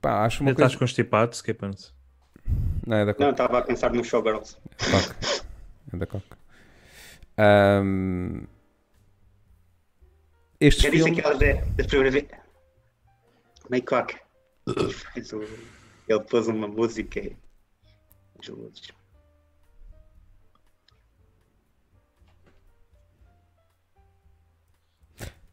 pá, 0.00 0.24
acho 0.24 0.42
uma 0.42 0.50
Ainda 0.50 0.62
estás 0.62 0.72
coisa. 0.72 0.78
constipado, 0.78 1.34
Skipans? 1.34 1.94
Não, 2.86 2.96
é 2.96 3.04
da 3.04 3.12
Não, 3.12 3.14
Coca. 3.18 3.30
estava 3.30 3.58
a 3.58 3.62
pensar 3.62 3.92
no 3.92 4.02
Showgirls. 4.04 4.56
Coca. 4.90 5.16
É 5.92 5.96
da 5.96 6.06
Coca. 6.06 6.38
Ahm, 7.38 8.44
este 10.60 10.90
disse 10.90 11.04
filme. 11.04 11.20
aquela 11.20 11.34
da, 11.38 11.52
da 11.76 11.84
primeira 11.84 12.10
vez. 12.10 12.41
Meio 13.72 13.86
coca. 13.86 14.20
Ele 16.06 16.20
pôs 16.28 16.46
uma 16.46 16.68
música. 16.68 17.22
luzes. 18.46 18.92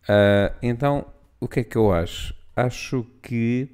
Ah, 0.06 0.54
então, 0.62 1.10
o 1.40 1.48
que 1.48 1.62
é 1.62 1.64
que 1.64 1.78
eu 1.78 1.94
acho? 1.94 2.36
Acho 2.54 3.06
que 3.24 3.70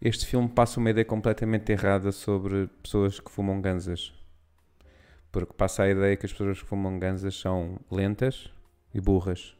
este 0.00 0.24
filme 0.24 0.48
passa 0.48 0.78
uma 0.78 0.90
ideia 0.90 1.04
completamente 1.04 1.72
errada 1.72 2.12
sobre 2.12 2.68
pessoas 2.80 3.18
que 3.18 3.28
fumam 3.28 3.60
ganzas. 3.60 4.14
Porque 5.32 5.52
passa 5.52 5.82
a 5.82 5.90
ideia 5.90 6.16
que 6.16 6.26
as 6.26 6.30
pessoas 6.32 6.62
que 6.62 6.68
fumam 6.68 6.96
ganzas 6.96 7.34
são 7.34 7.80
lentas 7.90 8.52
e 8.94 9.00
burras. 9.00 9.56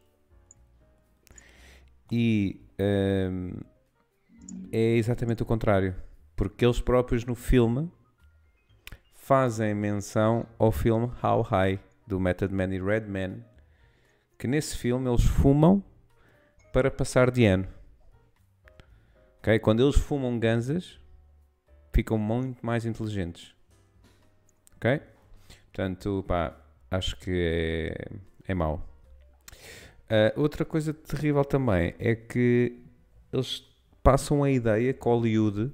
E 2.13 2.61
ahm, 2.79 3.72
é 4.71 4.97
exatamente 4.97 5.43
o 5.43 5.47
contrário. 5.47 5.95
Porque 6.37 6.65
eles 6.65 6.81
próprios 6.81 7.25
no 7.25 7.35
filme 7.35 7.91
fazem 9.15 9.75
menção 9.75 10.47
ao 10.59 10.73
filme 10.73 11.11
How 11.23 11.43
High, 11.43 11.81
do 12.07 12.19
Method 12.19 12.53
Man 12.53 12.75
e 12.75 12.81
Redman, 12.81 13.45
que 14.39 14.47
nesse 14.49 14.77
filme 14.77 15.09
eles 15.09 15.25
fumam 15.25 15.83
para 16.73 16.91
passar 16.91 17.31
de 17.31 17.45
ano. 17.45 17.69
Ok? 19.39 19.59
Quando 19.61 19.83
eles 19.83 19.97
fumam 19.97 20.39
ganzas, 20.39 20.99
ficam 21.93 22.19
muito 22.19 22.65
mais 22.65 22.85
inteligentes. 22.85 23.55
Ok? 24.77 25.01
Portanto, 25.67 26.25
pá, 26.27 26.57
acho 26.91 27.17
que 27.19 27.31
é, 27.31 28.09
é 28.49 28.55
mau. 28.55 28.89
Ah, 30.15 30.31
outra 30.37 30.63
coisa 30.63 30.93
terrível 30.93 31.43
também 31.43 31.95
é 31.99 32.15
que 32.15 32.79
eles 33.33 33.65
passam 34.03 34.43
a 34.43 34.51
ideia 34.51 34.93
que 34.93 35.05
Hollywood 35.05 35.73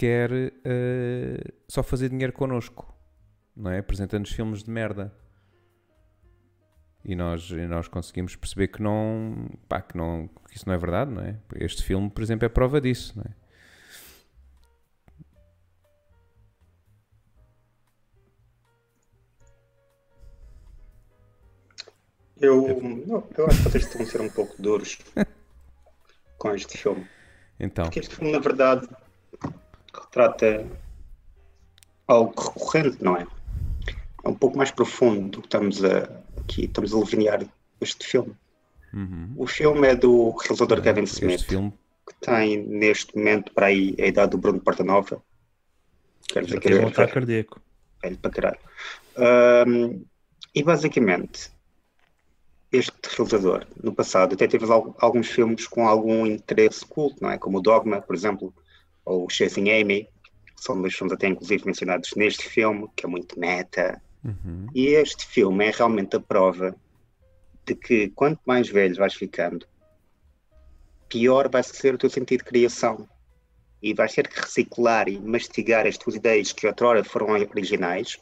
quer 0.00 0.30
ah, 0.64 1.52
só 1.68 1.82
fazer 1.82 2.08
dinheiro 2.08 2.32
connosco, 2.32 2.94
não 3.54 3.70
é? 3.70 3.78
Apresentando-nos 3.78 4.32
filmes 4.32 4.62
de 4.62 4.70
merda. 4.70 5.12
E 7.04 7.14
nós, 7.14 7.50
e 7.50 7.66
nós 7.66 7.88
conseguimos 7.88 8.36
perceber 8.36 8.68
que 8.68 8.82
não, 8.82 9.48
pá, 9.68 9.80
que 9.80 9.96
não, 9.96 10.28
que 10.48 10.56
isso 10.56 10.66
não 10.66 10.74
é 10.74 10.78
verdade, 10.78 11.10
não 11.10 11.22
é? 11.22 11.36
Este 11.56 11.82
filme, 11.82 12.10
por 12.10 12.22
exemplo, 12.22 12.44
é 12.44 12.48
prova 12.48 12.80
disso, 12.80 13.14
não 13.16 13.24
é? 13.24 13.40
Eu, 22.40 22.80
não, 23.06 23.28
eu 23.36 23.46
acho 23.46 23.58
que 23.58 23.68
vocês 23.68 23.84
estão 23.84 24.00
a 24.00 24.06
ser 24.06 24.20
um 24.22 24.30
pouco 24.30 24.54
duros 24.60 24.98
com 26.40 26.54
este 26.54 26.78
filme. 26.78 27.06
Então, 27.60 27.84
Porque 27.84 28.00
este 28.00 28.16
filme, 28.16 28.32
na 28.32 28.38
verdade, 28.38 28.88
retrata 29.94 30.66
algo 32.08 32.34
recorrente, 32.40 33.04
não 33.04 33.16
é? 33.16 33.26
É 34.24 34.28
um 34.28 34.34
pouco 34.34 34.56
mais 34.56 34.70
profundo 34.70 35.28
do 35.28 35.40
que 35.42 35.46
estamos 35.46 35.84
a, 35.84 36.08
aqui, 36.40 36.64
estamos 36.64 36.94
a 36.94 36.96
aliviar 36.96 37.46
este 37.80 38.06
filme. 38.06 38.34
O 39.36 39.46
filme 39.46 39.86
é 39.86 39.94
do 39.94 40.30
realizador 40.30 40.82
Kevin 40.82 41.04
Smith, 41.04 41.46
que 41.46 42.14
tem 42.20 42.56
neste 42.66 43.16
momento 43.16 43.52
para 43.52 43.66
aí 43.66 43.94
a 44.00 44.06
idade 44.06 44.32
do 44.32 44.38
Bruno 44.38 44.58
Portanova. 44.60 45.22
Quer 46.26 46.44
dizer 46.44 46.58
que 46.58 46.68
ele 46.68 46.84
um 46.84 46.88
é 46.88 47.06
cardíaco. 47.06 47.60
velho 48.02 48.18
para 48.18 48.30
caralho. 48.30 48.58
Ahm, 49.16 50.02
e 50.54 50.62
basicamente, 50.62 51.52
este 52.72 52.92
realizador, 53.16 53.66
no 53.82 53.92
passado, 53.92 54.34
até 54.34 54.46
teve 54.46 54.64
al- 54.70 54.94
alguns 55.00 55.28
filmes 55.28 55.66
com 55.66 55.86
algum 55.88 56.24
interesse 56.26 56.84
culto, 56.86 57.16
não 57.20 57.30
é? 57.30 57.38
Como 57.38 57.58
o 57.58 57.60
Dogma, 57.60 58.00
por 58.00 58.14
exemplo, 58.14 58.54
ou 59.04 59.26
o 59.26 59.30
Chasing 59.30 59.70
Amy, 59.70 60.08
que 60.56 60.62
são 60.62 60.80
dois 60.80 60.94
filmes 60.94 61.12
até 61.12 61.26
inclusive 61.26 61.66
mencionados 61.66 62.10
neste 62.14 62.48
filme, 62.48 62.88
que 62.94 63.04
é 63.04 63.08
muito 63.08 63.38
meta. 63.38 64.00
E 64.74 64.86
este 64.88 65.26
filme 65.26 65.66
é 65.66 65.70
realmente 65.70 66.14
a 66.16 66.20
prova 66.20 66.76
de 67.66 67.74
que 67.74 68.10
quanto 68.10 68.40
mais 68.46 68.68
velho 68.68 68.94
vais 68.96 69.14
ficando, 69.14 69.66
pior 71.08 71.48
vai 71.48 71.62
ser 71.62 71.94
o 71.94 71.98
teu 71.98 72.10
sentido 72.10 72.40
de 72.40 72.44
criação. 72.44 73.08
E 73.82 73.94
vais 73.94 74.12
ter 74.12 74.28
que 74.28 74.38
reciclar 74.38 75.08
e 75.08 75.18
mastigar 75.18 75.86
as 75.86 75.96
tuas 75.96 76.14
ideias 76.14 76.52
que 76.52 76.66
outrora 76.66 77.02
foram 77.02 77.30
originais 77.30 78.18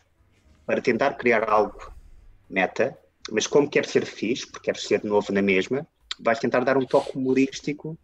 para 0.65 0.81
tentar 0.81 1.15
criar 1.15 1.51
algo 1.51 1.93
meta, 2.49 2.97
mas 3.31 3.47
como 3.47 3.69
queres 3.69 3.91
ser 3.91 4.05
fixe, 4.05 4.47
porque 4.47 4.67
queres 4.67 4.83
ser 4.83 5.05
novo 5.05 5.33
na 5.33 5.43
mesma, 5.43 5.87
vais 6.21 6.39
tentar 6.39 6.65
dar 6.65 6.77
um 6.77 6.85
toque 6.85 7.17
humorístico 7.17 7.99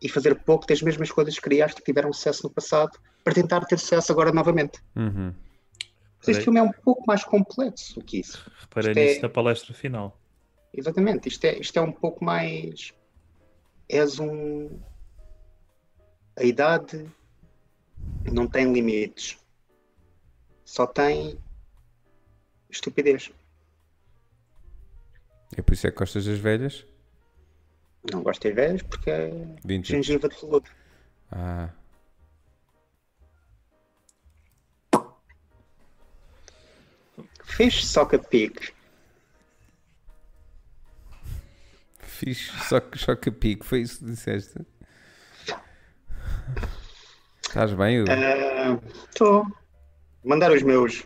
e 0.00 0.08
fazer 0.08 0.34
pouco 0.34 0.66
das 0.66 0.82
mesmas 0.82 1.10
coisas 1.10 1.34
que 1.34 1.42
criaste 1.42 1.76
que 1.76 1.84
tiveram 1.84 2.12
sucesso 2.12 2.42
no 2.44 2.50
passado 2.50 2.98
para 3.22 3.34
tentar 3.34 3.64
ter 3.64 3.78
sucesso 3.78 4.12
agora 4.12 4.32
novamente. 4.32 4.78
Uhum. 4.96 5.34
Mas 6.18 6.28
este 6.28 6.44
filme 6.44 6.58
é 6.58 6.62
um 6.62 6.72
pouco 6.72 7.04
mais 7.06 7.22
complexo 7.22 7.94
do 7.94 8.04
que 8.04 8.20
isso. 8.20 8.44
Reparei 8.60 8.92
é- 8.92 8.94
nisso 8.94 9.22
na 9.22 9.28
palestra 9.28 9.74
final. 9.74 10.18
Exatamente, 10.72 11.28
isto 11.28 11.44
é, 11.44 11.58
isto 11.58 11.78
é 11.78 11.82
um 11.82 11.92
pouco 11.92 12.24
mais. 12.24 12.92
És 13.88 14.18
um. 14.18 14.70
A 16.36 16.42
idade 16.42 17.06
não 18.32 18.48
tem 18.48 18.72
limites, 18.72 19.38
só 20.64 20.86
tem 20.86 21.38
estupidez. 22.68 23.30
É 25.60 25.62
por 25.62 25.74
isso 25.74 25.86
é 25.86 25.90
que 25.90 25.98
gostas 25.98 26.24
das 26.24 26.38
velhas? 26.38 26.86
Não 28.12 28.22
gosto 28.22 28.42
de 28.42 28.52
velhos 28.52 28.82
porque 28.82 29.10
é 29.10 29.30
20. 29.64 29.88
gengiva 29.88 30.28
de 30.28 30.36
veludo. 30.36 30.68
Ah, 31.30 31.70
Fish 37.56 37.86
Soccer 37.86 38.18
Pig. 38.18 38.74
que, 42.80 42.98
só 42.98 43.14
que 43.14 43.30
pico, 43.30 43.64
foi 43.64 43.82
isso 43.82 43.98
que 43.98 44.06
disseste? 44.06 44.58
Estás 47.42 47.72
bem, 47.74 48.00
Hugo? 48.00 48.10
Estou. 49.08 49.46
Mandar 50.24 50.50
os 50.50 50.62
meus. 50.62 51.04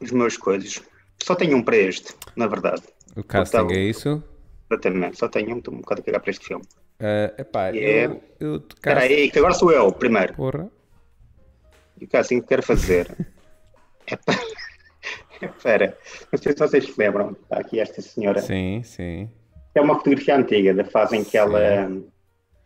Os 0.00 0.10
meus 0.10 0.36
coisas. 0.36 0.82
Só 1.24 1.34
tenho 1.34 1.56
um 1.56 1.62
para 1.62 1.76
este, 1.76 2.14
na 2.36 2.46
verdade. 2.46 2.82
O 3.16 3.22
casting 3.24 3.58
Gustavo. 3.58 3.72
é 3.72 3.78
isso? 3.84 4.22
Exatamente, 4.70 5.18
só 5.18 5.28
tenho 5.28 5.54
um. 5.54 5.58
Estou 5.58 5.72
um 5.74 5.78
bocado 5.78 6.00
a 6.00 6.04
cagar 6.04 6.20
para 6.20 6.30
este 6.30 6.46
filme. 6.46 6.64
Ah, 7.00 7.32
epá, 7.38 7.68
Yeah. 7.68 8.14
eu, 8.40 8.62
eu 8.84 8.98
aí, 8.98 9.30
que 9.30 9.38
agora 9.38 9.54
sou 9.54 9.72
eu, 9.72 9.90
primeiro. 9.92 10.34
porra. 10.34 10.68
E 12.00 12.04
o 12.04 12.08
casting 12.08 12.40
que 12.40 12.48
quero 12.48 12.62
fazer 12.62 13.08
é 14.06 14.16
para. 14.16 14.38
Espera, 15.40 15.98
não 16.32 16.38
sei 16.38 16.52
se 16.52 16.58
vocês 16.58 16.84
se 16.84 16.94
lembram. 16.98 17.32
Está 17.42 17.58
aqui 17.58 17.80
esta 17.80 18.00
senhora. 18.02 18.40
Sim, 18.40 18.82
sim. 18.84 19.30
É 19.74 19.80
uma 19.80 19.94
fotografia 19.96 20.36
antiga 20.36 20.72
da 20.74 20.84
fase 20.84 21.16
em 21.16 21.24
que 21.24 21.36
ela. 21.38 21.60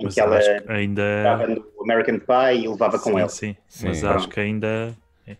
Em 0.00 0.04
Mas 0.04 0.14
que 0.14 0.20
ela 0.20 0.36
acho 0.36 0.62
que 0.64 0.72
ainda. 0.72 1.02
estava 1.18 1.46
no 1.48 1.64
American 1.82 2.18
Pie 2.18 2.64
e 2.64 2.68
levava 2.68 2.98
com 2.98 3.10
sim, 3.12 3.18
ela. 3.20 3.28
sim. 3.28 3.56
Sim. 3.68 3.86
Mas 3.88 4.00
Pronto. 4.00 4.16
acho 4.16 4.28
que 4.28 4.40
ainda. 4.40 4.96
é. 5.26 5.36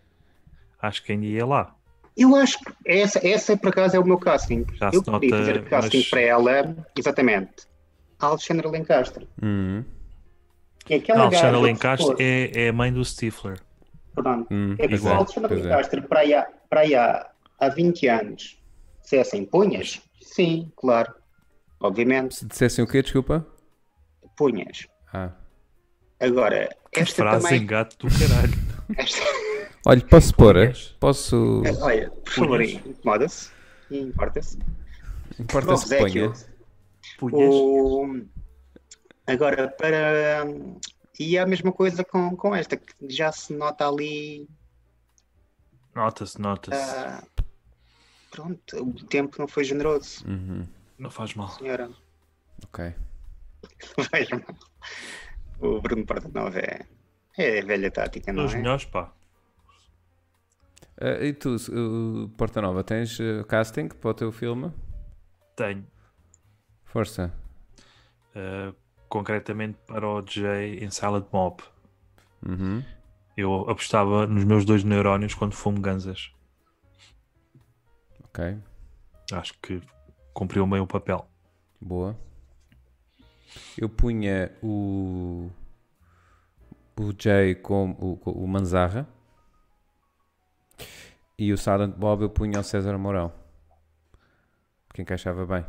Acho 0.81 1.03
que 1.03 1.11
ainda 1.13 1.25
ia 1.25 1.45
lá. 1.45 1.75
Eu 2.19 2.35
acho 2.35 2.59
que 2.59 2.71
essa, 2.85 3.25
essa 3.25 3.55
por 3.57 3.69
acaso 3.69 3.95
é 3.95 3.99
o 3.99 4.05
meu 4.05 4.17
casting. 4.17 4.65
Já 4.73 4.89
eu 4.93 5.01
queria 5.01 5.11
nota, 5.13 5.29
fazer 5.29 5.63
casting 5.65 5.97
mas- 5.99 6.09
para 6.09 6.21
ela, 6.21 6.77
exatamente. 6.97 7.51
Alexandra 8.19 8.69
Lencastre. 8.69 9.27
Uhum. 9.41 9.83
Que 10.85 10.95
é 10.95 10.97
aquela 10.97 11.23
Alexandra 11.23 11.59
Lencastre 11.59 12.15
é, 12.19 12.65
é 12.65 12.69
a 12.69 12.73
mãe 12.73 12.91
do 12.91 13.03
Stifler. 13.05 13.59
Pronto. 14.13 14.47
Hum, 14.51 14.75
É 14.77 14.87
que 14.87 14.97
se 14.97 15.07
é, 15.07 15.11
a 15.11 15.15
Alexandra 15.15 15.53
é. 15.57 15.61
Lencastre 15.61 16.01
para 16.01 16.19
aí, 16.19 16.33
há- 16.33 16.47
para 16.69 16.81
aí 16.81 16.95
há, 16.95 17.29
há 17.59 17.69
20 17.69 18.07
anos 18.07 18.59
dissessem 19.01 19.45
punhas, 19.45 20.01
sim, 20.21 20.71
claro. 20.75 21.13
Obviamente, 21.79 22.35
Se 22.35 22.45
dissessem 22.45 22.83
o 22.83 22.87
quê, 22.87 23.01
desculpa? 23.01 23.47
punhas. 24.35 24.87
Ah. 25.13 25.31
Agora, 26.19 26.69
esta 26.93 27.15
frase 27.23 27.45
também. 27.45 27.61
em 27.61 27.65
gato 27.65 27.97
do 27.97 28.07
caralho. 28.19 28.53
Esta, 28.97 29.21
Olha, 29.85 30.05
posso 30.05 30.35
pôr? 30.35 30.55
eh? 30.57 30.65
Punhas. 30.67 30.95
Posso. 30.99 31.63
olha, 31.81 32.09
por 32.11 32.31
favor, 32.33 32.61
incomoda-se. 32.61 33.51
e 33.89 33.99
Importa-se. 33.99 34.59
Importa-se 35.39 35.87
que 35.87 35.93
é 35.95 35.99
ponha. 35.99 36.33
O... 37.21 38.25
Agora, 39.27 39.67
para. 39.69 40.43
E 41.19 41.37
é 41.37 41.41
a 41.41 41.45
mesma 41.45 41.71
coisa 41.71 42.03
com, 42.03 42.35
com 42.35 42.55
esta, 42.55 42.77
que 42.77 42.93
já 43.09 43.31
se 43.31 43.53
nota 43.53 43.87
ali. 43.87 44.47
Nota-se, 45.95 46.39
nota-se. 46.39 46.81
ah, 46.81 47.23
pronto, 48.31 48.77
o 48.83 48.93
tempo 49.05 49.35
não 49.39 49.47
foi 49.47 49.63
generoso, 49.63 50.25
Uhum. 50.27 50.65
Não 50.97 51.09
faz 51.09 51.33
mal. 51.33 51.49
senhora. 51.49 51.89
Ok. 52.65 52.93
Vejam. 54.13 54.41
O 55.59 55.81
Bruno 55.81 56.05
Portanova 56.05 56.57
é, 56.59 56.85
é 57.37 57.61
velha 57.61 57.91
tática, 57.91 58.31
não 58.31 58.45
Os 58.45 58.53
é? 58.53 58.57
melhores, 58.57 58.85
pá. 58.85 59.11
Ah, 61.01 61.23
e 61.23 61.31
tu, 61.33 61.55
uh, 61.55 62.27
Porta 62.29 62.61
Nova, 62.61 62.83
tens 62.83 63.17
uh, 63.19 63.45
casting 63.47 63.87
para 63.87 64.09
o 64.09 64.13
teu 64.13 64.31
filme? 64.33 64.71
Tenho. 65.55 65.87
Força. 66.83 67.33
Uh, 68.35 68.75
concretamente 69.07 69.77
para 69.87 70.05
o 70.05 70.25
Jay 70.25 70.83
em 70.83 70.91
Silent 70.91 71.25
Mob. 71.31 71.63
Uhum. 72.45 72.83
Eu 73.37 73.69
apostava 73.69 74.27
nos 74.27 74.43
meus 74.43 74.65
dois 74.65 74.83
neurónios 74.83 75.33
quando 75.33 75.53
fumo 75.53 75.79
ganzas. 75.79 76.33
Ok. 78.25 78.57
Acho 79.31 79.53
que 79.61 79.81
cumpriu 80.33 80.67
bem 80.67 80.81
o 80.81 80.87
papel. 80.87 81.25
Boa. 81.79 82.17
Eu 83.77 83.87
punha 83.87 84.51
o. 84.61 85.49
O 86.99 87.13
Jay 87.17 87.55
com 87.55 87.91
o, 87.91 88.17
com 88.17 88.31
o 88.31 88.45
Manzarra. 88.45 89.07
E 91.37 91.53
o 91.53 91.57
Silent 91.57 91.95
Bob 91.95 92.23
eu 92.23 92.29
punha 92.29 92.59
o 92.59 92.63
César 92.63 92.97
Mourão. 92.97 93.31
Porque 94.87 95.01
encaixava 95.01 95.45
bem. 95.45 95.65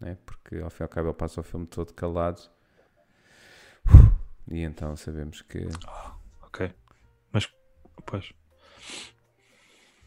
Né? 0.00 0.16
Porque 0.24 0.56
ao 0.56 0.70
fim 0.70 0.82
e 0.82 0.84
ao 0.84 0.88
cabo 0.88 1.08
ele 1.08 1.16
passa 1.16 1.40
o 1.40 1.44
filme 1.44 1.66
todo 1.66 1.92
calado. 1.92 2.40
E 4.50 4.62
então 4.62 4.96
sabemos 4.96 5.42
que. 5.42 5.66
Ok. 6.42 6.72
Mas, 7.32 7.52
pois. 8.04 8.32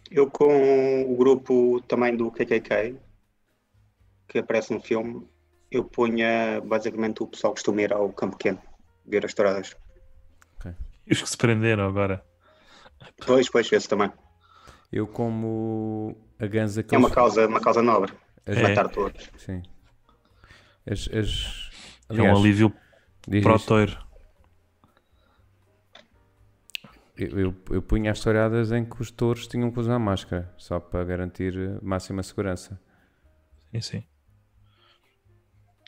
Eu 0.09 0.31
com 0.31 1.03
o 1.03 1.15
grupo 1.17 1.81
também 1.81 2.15
do 2.15 2.31
KKK, 2.31 2.97
que 4.27 4.39
aparece 4.39 4.73
no 4.73 4.79
filme, 4.79 5.27
eu 5.69 5.83
punha 5.83 6.61
basicamente 6.61 7.21
o 7.21 7.27
pessoal 7.27 7.53
que 7.53 7.59
costuma 7.59 7.81
ir 7.81 7.93
ao 7.93 8.11
campo 8.13 8.37
pequeno, 8.37 8.61
ver 9.05 9.25
as 9.25 9.33
touradas. 9.33 9.75
E 11.09 11.13
os 11.13 11.21
que 11.23 11.29
se 11.29 11.37
prenderam 11.37 11.87
agora. 11.87 12.23
Pois, 13.25 13.49
pois, 13.49 13.71
esse 13.71 13.87
também. 13.87 14.11
Eu 14.91 15.07
como 15.07 16.17
a 16.39 16.47
ganza 16.47 16.81
que 16.83 16.95
É 16.95 16.97
uma 16.97 17.11
causa, 17.11 17.47
uma 17.47 17.59
causa 17.61 17.81
nobre. 17.81 18.13
É. 18.45 18.61
Matar 18.61 18.89
todos. 18.89 19.29
Sim. 19.37 19.61
As, 20.89 21.07
as... 21.13 21.69
É 22.09 22.13
um 22.13 22.19
aliás, 22.21 22.39
alívio 22.39 22.73
diz 23.27 23.43
para 23.43 23.53
o 23.53 23.55
isto. 23.55 23.67
toiro. 23.67 24.09
Eu, 27.15 27.39
eu, 27.39 27.55
eu 27.71 27.81
punha 27.81 28.11
as 28.11 28.19
touradas 28.21 28.71
em 28.71 28.85
que 28.85 29.01
os 29.01 29.11
touros 29.11 29.45
tinham 29.45 29.69
que 29.69 29.79
usar 29.79 29.99
máscara, 29.99 30.53
só 30.57 30.79
para 30.79 31.03
garantir 31.03 31.53
máxima 31.81 32.23
segurança. 32.23 32.79
Sim, 33.71 33.81
sim. 33.81 34.03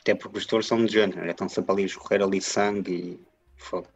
Até 0.00 0.14
porque 0.14 0.38
os 0.38 0.46
touros 0.46 0.66
são 0.66 0.84
de 0.84 0.92
género. 0.92 1.28
Estão 1.28 1.48
sempre 1.48 1.72
ali 1.72 1.82
a 1.84 1.86
escorrer 1.86 2.22
ali 2.22 2.40
sangue 2.40 2.92
e 2.92 3.26
fogo. 3.56 3.88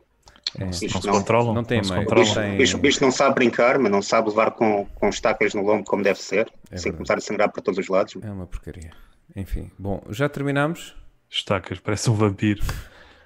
É. 0.59 0.64
Não 0.64 0.70
Isto 0.70 1.00
se 1.00 1.07
não- 1.07 1.12
controlam. 1.14 1.54
não 1.54 1.64
tem 1.64 1.82
se 1.84 1.90
meio. 1.90 2.02
O 2.02 2.04
controlam. 2.07 2.57
bicho, 2.57 2.72
Tem- 2.74 2.80
bicho- 2.82 3.02
não 3.02 3.11
sabe 3.11 3.34
brincar, 3.34 3.78
mas 3.78 3.92
não 3.92 4.00
sabe 4.00 4.28
levar 4.30 4.52
com, 4.52 4.86
com 4.94 5.09
estacas 5.09 5.52
no 5.54 5.62
lombo 5.62 5.84
como 5.84 6.02
deve 6.02 6.20
ser, 6.20 6.46
É 6.70 6.76
sem 6.76 6.90
verdade. 6.90 6.96
começar 6.96 7.14
a 7.18 7.20
sangrar 7.20 7.50
para 7.52 7.62
todos 7.62 7.78
os 7.78 7.88
lados. 7.88 8.14
É 8.22 8.30
uma 8.30 8.46
porcaria. 8.46 8.90
Enfim, 9.34 9.70
bom, 9.78 10.02
já 10.11 10.28
terminamos? 10.28 10.96
Estacas, 11.28 11.78
parece 11.78 12.09
um 12.09 12.14
vampiro. 12.14 12.62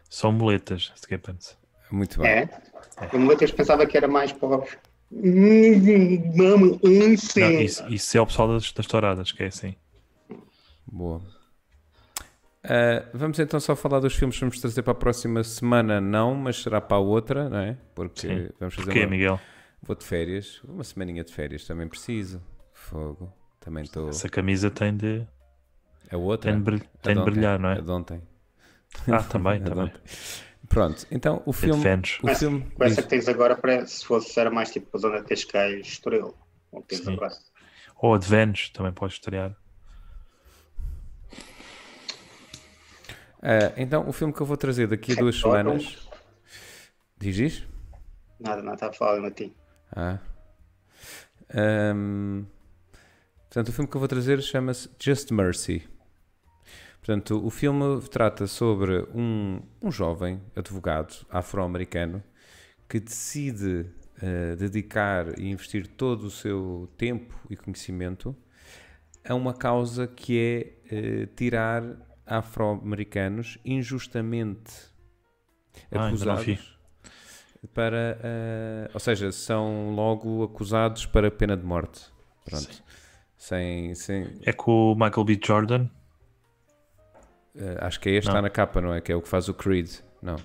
São 0.08 0.32
muletas, 0.32 0.92
Skippens. 0.96 1.56
Muito 1.90 2.18
bem. 2.20 2.30
É? 2.30 2.48
Eu 3.12 3.18
muitas 3.20 3.50
pensava 3.52 3.86
que 3.86 3.96
era 3.96 4.08
mais 4.08 4.32
para 4.32 4.48
Não, 5.12 6.80
isso, 7.62 7.86
isso 7.88 8.16
é 8.18 8.20
o 8.20 8.26
pessoal 8.26 8.48
das, 8.48 8.72
das 8.72 8.86
touradas, 8.86 9.32
que 9.32 9.42
é 9.42 9.46
assim. 9.46 9.74
Boa. 10.86 11.20
Ah, 12.62 13.08
vamos 13.14 13.38
então 13.38 13.58
só 13.58 13.74
falar 13.74 14.00
dos 14.00 14.14
filmes 14.14 14.36
que 14.36 14.40
vamos 14.40 14.61
trazer 14.61 14.82
para 14.82 14.92
a 14.92 14.94
próxima 14.94 15.42
semana, 15.42 16.00
não, 16.00 16.34
mas 16.34 16.56
será 16.62 16.80
para 16.80 16.96
a 16.98 17.00
outra, 17.00 17.48
não 17.48 17.58
é? 17.58 17.78
Porque 17.94 18.20
Sim. 18.20 18.48
vamos 18.58 18.74
fazer 18.74 18.92
Porquê, 18.92 19.00
uma... 19.00 19.06
Miguel? 19.06 19.40
Vou 19.82 19.96
de 19.96 20.04
férias, 20.04 20.61
uma 20.64 20.84
semaninha 20.84 21.24
de 21.24 21.32
férias 21.32 21.66
também 21.66 21.88
preciso. 21.88 22.42
Fogo. 22.72 23.32
Também 23.61 23.84
estou. 23.84 24.08
Essa 24.08 24.28
camisa 24.28 24.70
tem 24.70 24.94
de, 24.96 25.26
A 26.11 26.16
outra? 26.18 26.52
tem 26.52 26.62
de, 26.62 26.62
brilh- 26.62 26.88
A 27.02 27.08
tem 27.08 27.14
de 27.14 27.20
ontem. 27.20 27.30
brilhar, 27.30 27.58
não 27.58 27.70
A 27.74 27.78
é? 27.78 27.80
de 27.80 27.90
ontem. 27.90 28.22
Ah, 29.08 29.22
também, 29.24 29.61
A 29.62 29.64
de 29.70 29.70
também. 29.70 29.84
ontem. 29.84 30.02
Pronto, 30.68 31.06
então 31.11 31.42
o 31.46 31.52
É 31.62 31.68
de 31.68 31.78
filme. 31.78 31.82
O 32.22 32.28
filme 32.28 32.70
Com 32.74 32.84
essa 32.84 33.02
que 33.02 33.08
tens 33.08 33.28
agora, 33.28 33.56
parece, 33.56 33.98
se 34.00 34.06
fosse 34.06 34.38
era 34.40 34.50
mais 34.50 34.70
tipo 34.72 34.96
a 34.96 35.00
zona 35.00 35.20
de 35.22 35.28
Cascais, 35.28 35.86
Estoril. 35.86 36.34
Ou 36.72 36.84
agora. 37.08 37.34
Ou 37.96 38.14
Advance, 38.14 38.72
também 38.72 38.92
pode 38.92 39.14
estrear. 39.14 39.56
Ah, 43.43 43.72
então 43.76 44.09
o 44.09 44.12
filme 44.12 44.32
que 44.32 44.41
eu 44.41 44.47
vou 44.47 44.57
trazer 44.57 44.86
daqui 44.86 45.12
a 45.12 45.14
duas 45.16 45.38
Adoro. 45.38 45.80
semanas. 45.80 46.09
Diz 47.18 47.38
isso? 47.38 47.68
Nada, 48.38 48.62
nada, 48.62 48.74
estava 48.74 48.93
falando 48.93 49.26
a 49.26 49.30
ti. 49.30 49.55
Ah. 49.93 50.18
Ahm, 51.53 52.45
portanto, 53.49 53.68
o 53.68 53.72
filme 53.72 53.91
que 53.91 53.97
eu 53.97 53.99
vou 53.99 54.09
trazer 54.09 54.41
chama-se 54.43 54.88
Just 54.99 55.30
Mercy. 55.30 55.88
Portanto, 56.99 57.45
o 57.45 57.51
filme 57.51 58.01
trata 58.11 58.47
sobre 58.47 59.07
um, 59.14 59.61
um 59.82 59.91
jovem 59.91 60.41
advogado 60.55 61.26
afro-americano 61.30 62.22
que 62.88 63.01
decide 63.01 63.86
eh, 64.22 64.55
dedicar 64.57 65.38
e 65.38 65.51
investir 65.51 65.86
todo 65.86 66.24
o 66.24 66.30
seu 66.30 66.91
tempo 66.99 67.34
e 67.49 67.57
conhecimento 67.57 68.36
a 69.24 69.34
uma 69.34 69.55
causa 69.55 70.07
que 70.07 70.38
é 70.38 70.95
eh, 70.95 71.26
tirar 71.34 71.82
afro-americanos 72.30 73.58
injustamente 73.64 74.72
Ah, 75.92 76.06
acusados 76.08 76.78
para, 77.74 78.18
eh, 78.22 78.90
ou 78.94 79.00
seja, 79.00 79.30
são 79.32 79.90
logo 79.94 80.42
acusados 80.44 81.04
para 81.06 81.30
pena 81.30 81.56
de 81.56 81.64
morte. 81.64 82.06
Pronto. 82.44 82.82
Sem, 83.36 83.94
sem, 83.94 84.38
É 84.44 84.52
com 84.52 84.92
o 84.92 84.94
Michael 84.94 85.24
B. 85.24 85.40
Jordan. 85.44 85.88
eh, 87.56 87.76
acho 87.80 88.00
que 88.00 88.08
é 88.08 88.12
este 88.12 88.26
Não. 88.28 88.34
está 88.34 88.42
na 88.42 88.50
capa, 88.50 88.80
não 88.80 88.94
é? 88.94 89.00
Que 89.00 89.12
é 89.12 89.16
o 89.16 89.20
que 89.22 89.28
faz 89.28 89.48
o 89.48 89.54
Creed. 89.54 89.90
Não. 90.22 90.36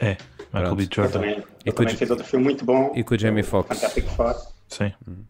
É, 0.00 0.10
Michael 0.52 0.74
Pronto. 0.74 0.76
B. 0.76 0.82
Eu 0.84 0.88
Jordan. 0.94 1.12
também, 1.12 1.38
E 1.38 1.42
eu 1.66 1.72
com 1.72 1.82
também 1.82 1.94
o- 1.94 1.98
fiz 1.98 2.10
outro 2.10 2.24
filme 2.24 2.44
muito 2.44 2.64
bom. 2.64 2.92
e 2.94 3.02
com 3.04 3.14
o 3.14 3.18
Jamie 3.18 3.42
Foxx. 3.42 3.74
Fantastic 3.80 4.04
Four. 4.10 4.34
Sim. 4.68 4.92
Hum. 5.06 5.24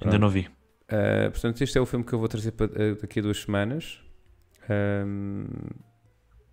Ainda 0.00 0.18
não 0.18 0.28
vi. 0.28 0.48
Uh, 0.84 1.30
portanto, 1.30 1.62
este 1.62 1.78
é 1.78 1.80
o 1.80 1.86
filme 1.86 2.04
que 2.04 2.12
eu 2.12 2.18
vou 2.18 2.28
trazer 2.28 2.52
pa- 2.52 2.64
uh, 2.66 3.00
daqui 3.00 3.18
a 3.20 3.22
duas 3.22 3.40
semanas. 3.40 4.00
Um, 4.68 5.46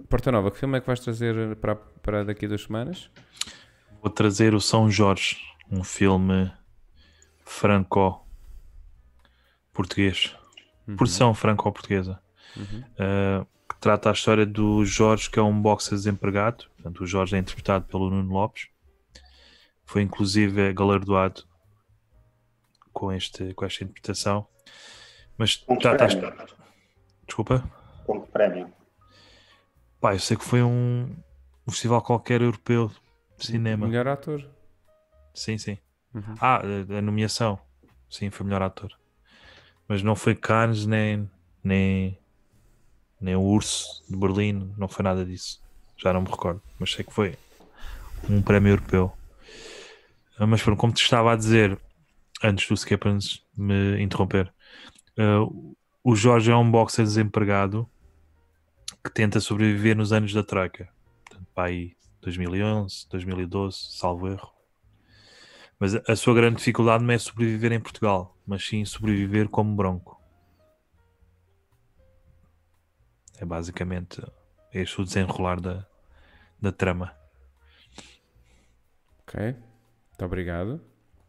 Porta 0.09 0.31
Nova, 0.31 0.51
que 0.51 0.57
filme 0.57 0.77
é 0.77 0.81
que 0.81 0.87
vais 0.87 0.99
trazer 0.99 1.55
para, 1.57 1.75
para 1.75 2.25
daqui 2.25 2.45
a 2.45 2.47
duas 2.47 2.63
semanas? 2.63 3.11
Vou 4.01 4.11
trazer 4.11 4.53
o 4.53 4.59
São 4.59 4.89
Jorge, 4.89 5.37
um 5.71 5.83
filme 5.83 6.51
franco-português. 7.45 10.35
Produção 10.97 11.33
franco-portuguesa. 11.33 12.21
Uh, 12.57 13.45
que 13.69 13.79
trata 13.79 14.09
a 14.09 14.13
história 14.13 14.45
do 14.45 14.83
Jorge, 14.83 15.29
que 15.29 15.39
é 15.39 15.41
um 15.41 15.61
boxer 15.61 15.97
desempregado. 15.97 16.65
Portanto, 16.75 17.03
o 17.03 17.07
Jorge 17.07 17.35
é 17.35 17.39
interpretado 17.39 17.85
pelo 17.85 18.09
Nuno 18.09 18.33
Lopes. 18.33 18.67
Foi 19.85 20.01
inclusive 20.01 20.73
galardoado 20.73 21.43
com, 22.91 23.11
este, 23.11 23.53
com 23.53 23.65
esta 23.65 23.83
interpretação. 23.83 24.47
Mas 25.37 25.55
que 25.55 25.77
trata 25.77 26.05
a 26.05 26.07
Desculpa. 27.25 27.80
Com 28.05 28.21
que 28.21 28.31
prémio? 28.31 28.71
Pá, 29.99 30.13
eu 30.13 30.19
sei 30.19 30.35
que 30.35 30.43
foi 30.43 30.63
um, 30.63 31.15
um 31.67 31.71
festival 31.71 32.01
qualquer 32.01 32.41
europeu 32.41 32.91
de 33.37 33.45
cinema. 33.45 33.87
Melhor 33.87 34.07
ator. 34.07 34.49
Sim, 35.33 35.57
sim. 35.57 35.77
Uhum. 36.13 36.35
Ah, 36.39 36.61
a, 36.97 37.01
nomeação. 37.01 37.59
Sim, 38.09 38.29
foi 38.29 38.45
melhor 38.45 38.61
ator. 38.61 38.91
Mas 39.87 40.01
não 40.03 40.15
foi 40.15 40.35
Cannes 40.35 40.85
nem, 40.85 41.29
nem, 41.63 42.17
nem 43.19 43.35
o 43.35 43.41
Urso 43.41 44.03
de 44.09 44.17
Berlim, 44.17 44.73
não 44.77 44.87
foi 44.87 45.03
nada 45.03 45.23
disso. 45.23 45.61
Já 45.97 46.11
não 46.11 46.21
me 46.21 46.29
recordo, 46.29 46.61
mas 46.79 46.91
sei 46.91 47.05
que 47.05 47.13
foi 47.13 47.37
um 48.29 48.41
prémio 48.41 48.71
europeu. 48.71 49.13
Ah, 50.37 50.47
Mas 50.47 50.63
pronto, 50.63 50.79
como 50.79 50.93
te 50.93 51.03
estava 51.03 51.33
a 51.33 51.35
dizer 51.35 51.79
antes 52.43 52.67
do 52.67 52.73
Skippens 52.75 53.45
me 53.55 54.01
interromper, 54.01 54.51
ah, 55.17 55.45
o 56.03 56.15
Jorge 56.15 56.51
é 56.51 56.55
um 56.55 56.69
boxer 56.69 57.05
desempregado 57.05 57.89
que 59.03 59.11
tenta 59.11 59.39
sobreviver 59.39 59.95
nos 59.95 60.11
anos 60.11 60.33
da 60.33 60.43
Troika. 60.43 60.89
Portanto, 61.25 61.47
para 61.53 61.69
aí 61.69 61.95
2011, 62.21 63.07
2012, 63.09 63.77
salvo 63.91 64.27
erro. 64.27 64.51
Mas 65.79 65.95
a- 65.95 66.15
sua 66.15 66.35
grande 66.35 66.57
dificuldade 66.57 67.03
não 67.03 67.13
é 67.13 67.17
sobreviver 67.17 67.71
em 67.71 67.79
Portugal, 67.79 68.37
mas 68.45 68.63
sim 68.67 68.85
sobreviver 68.85 69.49
como 69.49 69.75
bronco. 69.75 70.21
É 73.39 73.45
basicamente 73.45 74.21
este 74.71 75.01
o 75.01 75.03
desenrolar 75.03 75.59
da, 75.59 75.85
da 76.61 76.71
trama. 76.71 77.15
Ok. 79.21 79.39
Muito 79.41 80.25
obrigado. 80.25 80.81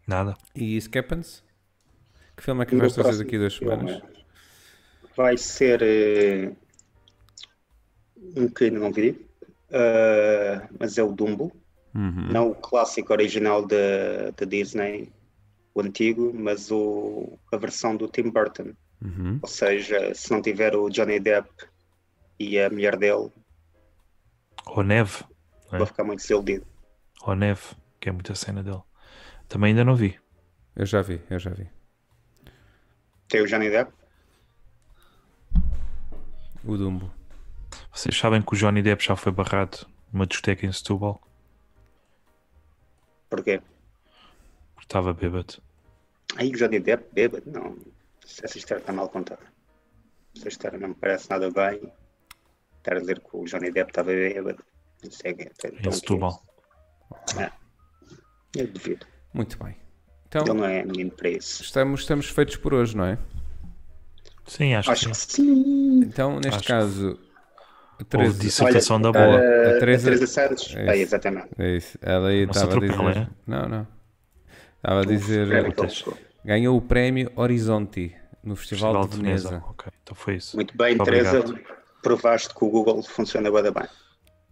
Nada. 0.07 0.37
E 0.55 0.79
Skeppens? 0.79 1.43
Que 2.37 2.43
filme 2.43 2.63
é 2.63 2.67
que 2.67 2.73
meu 2.75 2.81
vais 2.83 2.93
trazer 2.95 3.25
daqui 3.25 3.39
duas 3.39 3.55
filme 3.55 3.75
semanas? 3.91 4.12
Vai 5.17 5.37
ser 5.37 5.83
eh, 5.83 6.55
um 8.37 8.49
que 8.49 8.65
ainda 8.65 8.79
não 8.79 8.93
vi, 8.93 9.27
eh, 9.71 10.69
mas 10.79 10.99
é 10.99 11.03
o 11.03 11.13
Dumbo. 11.13 11.53
Uhum. 11.95 12.29
Não 12.31 12.51
o 12.51 12.55
clássico 12.55 13.13
original 13.13 13.67
da 13.67 14.31
da 14.37 14.47
Disney, 14.47 15.13
o 15.75 15.81
antigo, 15.83 16.33
mas 16.35 16.71
o, 16.71 17.39
a 17.53 17.57
versão 17.57 17.97
do 17.97 18.09
Tim 18.09 18.31
Burton. 18.31 18.75
Uhum. 19.03 19.39
Ou 19.43 19.49
seja, 19.49 20.15
se 20.15 20.31
não 20.31 20.41
tiver 20.43 20.75
o 20.77 20.89
Johnny 20.89 21.21
Depp 21.21 21.51
e 22.39 22.59
a 22.59 22.71
mulher 22.71 22.97
dele, 22.97 23.31
Ou 24.67 24.83
Neve. 24.83 25.25
É. 25.73 25.79
vou 25.79 25.87
ficar 25.87 26.05
muito 26.05 26.21
desiludido. 26.21 26.67
Ou 27.23 27.35
Neve, 27.35 27.77
que 28.01 28.09
é 28.09 28.13
muita 28.13 28.35
cena 28.35 28.63
dele. 28.63 28.83
Também 29.49 29.71
ainda 29.71 29.85
não 29.85 29.95
vi. 29.97 30.19
Eu 30.77 30.87
já 30.87 31.03
vi, 31.03 31.21
eu 31.31 31.39
já 31.39 31.51
vi. 31.51 31.69
Tem 33.29 33.41
o 33.43 33.47
Johnny 33.47 33.71
Depp? 33.71 33.93
O 36.65 36.77
Dumbo. 36.77 37.13
Vocês 37.93 38.17
sabem 38.17 38.43
que 38.43 38.55
o 38.55 38.57
Johnny 38.57 38.83
Depp 38.83 39.03
já 39.05 39.17
foi 39.17 39.33
barrado 39.33 39.87
numa 40.13 40.27
discoteca 40.27 40.67
em 40.67 40.73
Setúbal 40.73 41.21
Porquê? 43.29 43.61
porque 44.75 44.85
estava 44.85 45.13
bêbado. 45.15 45.55
Aí 46.37 46.51
o 46.51 46.57
Johnny 46.57 46.79
Depp 46.81 47.05
bêbado? 47.13 47.51
Não. 47.51 47.77
Essa 48.23 48.59
história 48.59 48.81
está 48.81 48.93
mal 48.93 49.09
contada. 49.09 49.43
Essa 50.37 50.49
história 50.49 50.79
não 50.79 50.89
me 50.89 50.95
parece 50.95 51.31
nada 51.31 51.51
bem. 51.51 51.93
Estar 52.79 52.97
a 52.97 53.01
dizer 53.01 53.21
que 53.21 53.29
o 53.37 53.45
Johnny 53.45 53.71
Depp 53.71 53.91
estava 53.91 54.11
bêbado. 54.11 54.63
Isso 55.03 55.21
é, 55.25 55.31
é, 55.31 55.89
Em 55.89 55.93
Setúbal. 55.93 56.43
Eu 58.55 58.67
duvido. 58.69 59.07
Muito 59.33 59.63
bem. 59.63 59.77
Então, 60.27 60.43
Ele 60.43 60.53
não 60.55 60.65
é 60.65 60.85
menino 60.85 61.11
para 61.11 61.31
isso. 61.31 61.63
estamos, 61.63 62.01
estamos 62.01 62.29
feitos 62.29 62.57
por 62.57 62.75
hoje, 62.75 62.97
não 62.97 63.05
é? 63.05 63.19
Sim, 64.47 64.75
acho, 64.75 64.91
Acho 64.91 65.07
que 65.07 65.11
que 65.13 65.17
sim. 65.17 65.45
sim. 65.55 66.01
Então, 66.05 66.35
neste 66.37 66.49
Acho 66.59 66.67
caso, 66.69 67.19
a 68.01 68.05
Teresa, 68.05 68.39
dissertação 68.41 69.01
da 69.01 69.13
boa. 69.13 69.25
eh, 69.41 69.77
A 69.77 69.79
Teresa- 69.79 70.09
A 70.09 70.13
Teresa 70.13 70.27
Santos. 70.27 70.75
É 70.77 70.81
É, 70.81 70.93
isso. 70.95 71.03
exatamente. 71.03 71.49
é 71.59 71.77
isso. 71.77 71.99
Ela 72.03 72.33
estava 72.35 72.77
a 72.77 72.81
dizer. 72.81 73.17
é? 73.17 73.29
Não, 73.47 73.69
não. 73.69 73.87
Estava 74.77 75.01
a 75.01 75.05
dizer. 75.05 75.75
Como- 75.75 76.17
Ganhou 76.45 76.77
o 76.77 76.83
prémio 76.83 77.31
Horizonte 77.37 78.15
no 78.43 78.57
Festival, 78.57 79.07
de 79.07 79.17
Veneza. 79.17 79.63
Ok, 79.69 79.93
então 80.03 80.15
foi 80.17 80.35
isso. 80.37 80.57
Muito 80.57 80.77
bem, 80.77 81.01
Obrigado. 81.01 81.45
Teresa. 81.45 81.61
Provaste 82.03 82.53
que 82.53 82.65
o 82.65 82.69
Google 82.69 83.01
funciona 83.05 83.49
bem. 83.71 83.85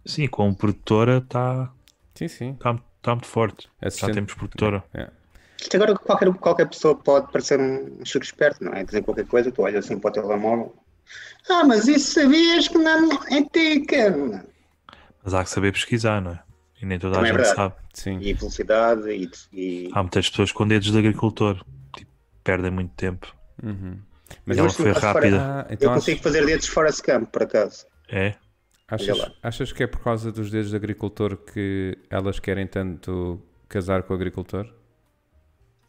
Sim, 0.05 0.27
como 0.27 0.55
produtora 0.55 1.17
está 1.17 1.69
Sim, 2.15 2.29
sim. 2.29 2.53
tá, 2.53 2.79
tá 3.01 3.11
muito 3.11 3.27
forte. 3.27 3.67
Já 3.81 3.87
Assistente- 3.89 4.13
temos 4.13 4.33
produtora. 4.33 4.81
É. 4.93 5.09
Isto 5.61 5.75
agora 5.77 5.95
qualquer, 5.95 6.33
qualquer 6.33 6.67
pessoa 6.67 6.95
pode 6.95 7.31
parecer 7.31 7.59
um 7.59 8.03
chuco 8.03 8.25
esperto, 8.25 8.63
não 8.63 8.73
é? 8.73 8.83
Dizer 8.83 9.03
qualquer 9.03 9.27
coisa, 9.27 9.51
tu 9.51 9.61
olhas 9.61 9.85
assim 9.85 9.99
para 9.99 10.09
o 10.09 10.13
telemóvel. 10.13 10.75
Ah, 11.49 11.63
mas 11.63 11.87
isso 11.87 12.19
sabias 12.19 12.67
que 12.67 12.77
não 12.77 13.09
é 13.29 13.43
tica. 13.43 14.43
Mas 15.23 15.33
há 15.33 15.43
que 15.43 15.49
saber 15.49 15.71
pesquisar, 15.71 16.19
não 16.19 16.31
é? 16.31 16.39
E 16.81 16.85
nem 16.85 16.97
toda 16.97 17.13
a 17.13 17.15
Também 17.17 17.31
é 17.31 17.33
gente 17.33 17.45
verdade. 17.45 17.55
sabe. 17.55 17.75
Sim. 17.93 18.19
E 18.21 18.33
velocidade 18.33 19.09
e, 19.11 19.29
e 19.53 19.89
Há 19.93 20.01
muitas 20.01 20.29
pessoas 20.29 20.51
com 20.51 20.67
dedos 20.67 20.91
de 20.91 20.97
agricultor. 20.97 21.63
Tipo, 21.95 22.11
perdem 22.43 22.71
muito 22.71 22.93
tempo. 22.95 23.33
Uhum. 23.61 23.99
Mas 24.45 24.57
Mas 24.57 24.57
Ela 24.57 24.67
eu 24.67 24.71
foi 24.71 24.91
rápida. 24.91 25.41
Ah, 25.41 25.65
eu 25.69 25.73
então 25.75 25.93
consigo 25.93 26.23
fazer 26.23 26.43
dedos 26.45 26.67
fora 26.67 26.91
de 26.91 27.01
campo, 27.03 27.27
por 27.27 27.43
acaso. 27.43 27.85
É? 28.09 28.33
achas, 28.87 29.31
achas 29.41 29.71
que 29.71 29.83
é 29.83 29.87
por 29.87 30.01
causa 30.01 30.31
dos 30.31 30.51
dedos 30.51 30.71
de 30.71 30.75
agricultor 30.75 31.37
que 31.37 31.97
elas 32.09 32.39
querem 32.39 32.67
tanto 32.67 33.41
casar 33.69 34.03
com 34.03 34.13
o 34.13 34.15
agricultor? 34.15 34.67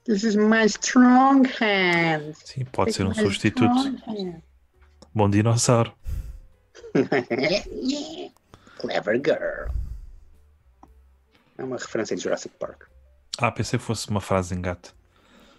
This 0.04 0.24
is 0.24 0.34
my 0.34 0.64
strong 0.66 1.46
hand. 1.60 2.34
Sim, 2.44 2.64
pode 2.72 2.92
ser 2.92 3.06
um 3.06 3.14
substituto. 3.14 3.72
Bom 5.14 5.30
dinossauro. 5.30 5.92
Clever 8.78 9.20
girl. 9.24 9.70
É 11.56 11.62
uma 11.62 11.76
referência 11.76 12.16
de 12.16 12.22
Jurassic 12.22 12.52
Park. 12.58 12.84
Ah, 13.38 13.52
pensei 13.52 13.78
que 13.78 13.84
fosse 13.84 14.10
uma 14.10 14.20
frase 14.20 14.54
em 14.54 14.60
gato. 14.60 14.92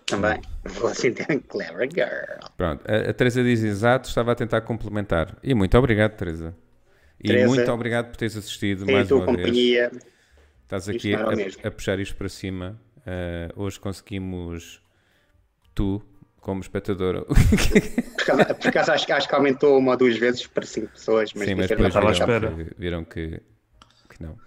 Também. 0.06 0.42
Vou 0.66 0.90
assim 0.90 1.14
ter 1.14 1.40
Clever 1.48 1.90
girl. 1.90 2.50
Pronto, 2.58 2.84
a, 2.86 3.12
a 3.12 3.14
Teresa 3.14 3.42
diz 3.42 3.64
exato, 3.64 4.10
estava 4.10 4.34
a 4.34 4.36
tentar 4.36 4.60
complementar. 4.62 5.38
E 5.42 5.54
muito 5.54 5.78
obrigado, 5.78 6.18
Teresa. 6.18 6.54
E 7.18 7.30
Teresa, 7.30 7.48
muito 7.48 7.72
obrigado 7.72 8.10
por 8.10 8.18
teres 8.18 8.36
assistido 8.36 8.86
Tem 8.86 8.96
mais 8.96 9.10
uma 9.10 9.26
vez. 9.34 9.56
Estás 10.64 10.90
aqui 10.90 11.16
o 11.16 11.30
a, 11.30 11.68
a 11.68 11.72
puxar 11.72 11.98
isto 12.00 12.18
para 12.18 12.28
cima. 12.28 12.78
Uh, 13.06 13.62
hoje 13.62 13.80
conseguimos 13.80 14.82
tu, 15.76 16.02
como 16.40 16.62
espectadora. 16.62 17.26
Por 18.24 18.32
acaso, 18.32 18.56
por 18.56 18.68
acaso 18.70 18.92
acho, 18.94 19.14
acho 19.14 19.28
que 19.28 19.36
aumentou 19.36 19.78
uma 19.78 19.92
ou 19.92 19.98
duas 19.98 20.18
vezes 20.18 20.48
para 20.48 20.66
cinco 20.66 20.88
pessoas, 20.94 21.34
mas, 21.34 21.46
Sim, 21.46 21.56
mas 21.56 21.68
depois 21.68 21.94
viram, 21.94 22.12
espera. 22.12 22.52
que, 22.54 22.76
viram 22.78 23.04
que, 23.04 23.42
que 24.10 24.24
não. 24.24 24.38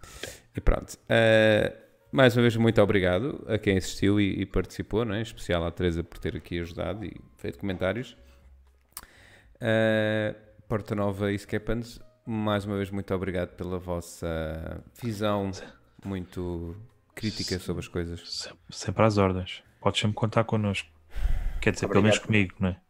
E 0.57 0.61
pronto. 0.63 0.95
Uh, 0.95 1.77
mais 2.11 2.35
uma 2.35 2.41
vez, 2.41 2.57
muito 2.57 2.81
obrigado 2.81 3.45
a 3.47 3.59
quem 3.59 3.77
assistiu 3.77 4.19
e, 4.19 4.41
e 4.41 4.47
participou, 4.47 5.05
não 5.05 5.15
é? 5.15 5.19
em 5.19 5.23
especial 5.23 5.63
à 5.67 5.71
Teresa 5.71 6.03
por 6.03 6.17
ter 6.17 6.35
aqui 6.37 6.59
ajudado 6.59 7.05
e 7.05 7.15
feito 7.37 7.59
comentários. 7.59 8.17
Uh, 9.57 10.35
Porta 10.67 10.95
Nova 10.95 11.31
e 11.31 11.35
Skepans, 11.35 12.01
mais 12.25 12.65
uma 12.65 12.77
vez, 12.77 12.91
muito 12.91 13.13
obrigado 13.15 13.51
pela 13.51 13.79
vossa 13.79 14.83
visão 15.03 15.51
muito 16.05 16.75
crítica 17.17 17.59
sobre 17.59 17.81
as 17.81 17.89
coisas. 17.89 18.21
Sempre, 18.33 18.59
sempre 18.71 19.03
às 19.05 19.19
ordens. 19.19 19.63
Podes 19.81 20.01
sempre 20.01 20.15
contar 20.15 20.45
connosco. 20.45 20.89
Quer 21.61 21.73
dizer, 21.73 21.89
pelo 21.89 22.03
menos 22.03 22.19
Obrigado. 22.19 22.27
comigo, 22.51 22.55
não 22.61 22.69
é? 22.69 22.81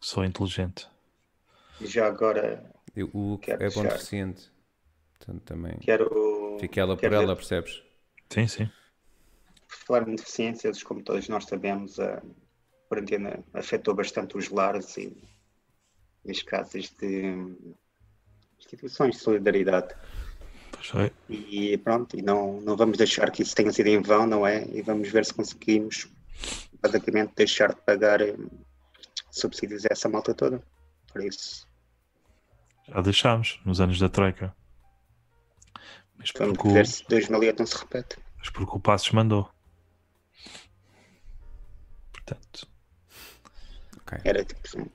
Sou 0.00 0.24
inteligente. 0.24 0.88
E 1.80 1.86
já 1.86 2.06
agora 2.06 2.64
E 2.96 3.02
O 3.04 3.38
que 3.38 3.46
Quero 3.52 3.62
é 3.62 3.68
bom 3.70 3.82
deixar. 3.82 3.96
deficiente. 3.96 4.50
Portanto, 5.18 5.42
também. 5.44 5.78
quero. 5.78 6.56
Fica 6.58 6.80
ela 6.80 6.94
por 6.96 7.00
quero 7.00 7.14
ela, 7.14 7.34
dizer, 7.36 7.36
percebes? 7.62 7.82
Sim, 8.30 8.46
sim. 8.48 8.66
por 9.68 9.76
falar 9.86 10.08
em 10.08 10.16
deficiências, 10.16 10.82
como 10.82 11.02
todos 11.02 11.28
nós 11.28 11.44
sabemos, 11.44 12.00
a 12.00 12.22
quarentena 12.88 13.44
afetou 13.52 13.94
bastante 13.94 14.36
os 14.36 14.48
lares 14.48 14.96
e 14.96 15.16
as 16.28 16.42
casas 16.42 16.90
de 16.98 17.56
instituições 18.58 19.16
de 19.16 19.20
solidariedade. 19.22 19.94
Foi. 20.82 21.12
E 21.28 21.76
pronto, 21.78 22.16
e 22.16 22.22
não, 22.22 22.60
não 22.60 22.76
vamos 22.76 22.96
deixar 22.98 23.30
que 23.30 23.42
isso 23.42 23.54
tenha 23.54 23.72
sido 23.72 23.86
em 23.88 24.00
vão, 24.00 24.26
não 24.26 24.46
é? 24.46 24.64
E 24.68 24.82
vamos 24.82 25.08
ver 25.08 25.24
se 25.24 25.34
conseguimos 25.34 26.08
basicamente 26.82 27.32
deixar 27.36 27.74
de 27.74 27.80
pagar 27.82 28.20
eh, 28.20 28.34
subsídios 29.30 29.84
a 29.84 29.88
essa 29.92 30.08
malta 30.08 30.34
toda. 30.34 30.62
Por 31.12 31.22
isso, 31.22 31.66
Já 32.88 33.00
deixámos 33.00 33.60
nos 33.64 33.80
anos 33.80 33.98
da 33.98 34.08
Troika. 34.08 34.54
Mas 36.16 36.30
vamos 36.36 36.56
porque, 36.56 36.68
o, 36.68 36.72
ver 36.72 36.86
se 36.86 37.04
2008 37.08 37.58
não 37.58 37.66
se 37.66 37.76
repete. 37.78 38.16
mas 38.38 38.50
porque 38.50 38.76
o 38.76 38.80
Passos 38.80 39.10
mandou. 39.12 39.50
Portanto, 42.12 42.68
Era 44.24 44.44
tipo 44.44 44.60
assim, 44.66 44.86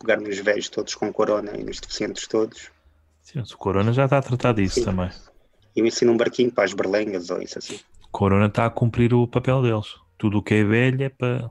pegar 0.00 0.20
nos 0.20 0.38
velhos 0.38 0.68
todos 0.68 0.94
com 0.94 1.12
corona 1.12 1.56
e 1.56 1.64
nos 1.64 1.80
deficientes 1.80 2.26
todos. 2.26 2.70
Sim, 3.26 3.40
o 3.40 3.58
Corona 3.58 3.92
já 3.92 4.04
está 4.04 4.18
a 4.18 4.22
tratar 4.22 4.52
disso 4.54 4.76
Sim. 4.76 4.84
também. 4.84 5.10
E 5.74 5.80
eu 5.80 5.86
ensino 5.86 6.12
um 6.12 6.16
barquinho 6.16 6.50
para 6.52 6.64
as 6.64 6.72
berlengas 6.72 7.28
ou 7.30 7.42
isso 7.42 7.58
assim. 7.58 7.78
O 8.04 8.08
Corona 8.08 8.46
está 8.46 8.64
a 8.66 8.70
cumprir 8.70 9.12
o 9.12 9.26
papel 9.28 9.62
deles. 9.62 9.94
Tudo 10.16 10.38
o 10.38 10.42
que 10.42 10.54
é 10.54 10.64
velho 10.64 11.02
é 11.02 11.08
para. 11.08 11.50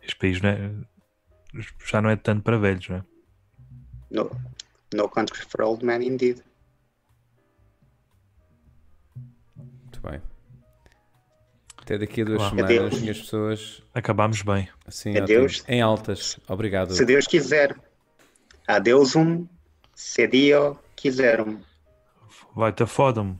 Este 0.00 0.16
país 0.16 0.40
não 0.40 0.50
é- 0.50 0.72
já 1.90 2.00
não 2.00 2.10
é 2.10 2.16
tanto 2.16 2.42
para 2.42 2.58
velhos, 2.58 2.88
não 2.88 2.96
é? 2.96 3.04
No, 4.10 4.30
no 4.94 5.08
country 5.08 5.42
for 5.48 5.62
old 5.62 5.84
men, 5.84 6.02
indeed. 6.06 6.40
Muito 9.56 10.00
bem. 10.00 10.20
Até 11.78 11.98
daqui 11.98 12.22
a 12.22 12.24
duas 12.24 12.38
Claro. 12.38 12.56
semanas, 12.56 12.76
Adeus. 12.78 13.00
minhas 13.00 13.20
pessoas. 13.20 13.82
Acabámos 13.92 14.42
bem. 14.42 14.68
Assim, 14.86 15.16
Adeus. 15.18 15.60
ótimo. 15.60 15.74
em 15.74 15.80
altas. 15.80 16.38
Obrigado. 16.48 16.94
Se 16.94 17.04
Deus 17.04 17.26
quiser. 17.26 17.76
Adeus 18.68 19.16
um, 19.16 19.46
se 20.02 20.26
Dio 20.26 20.78
quiser 20.96 21.40
um. 21.40 21.60
Vai-te 22.54 22.82
a 22.82 22.86
foda-me. 22.86 23.38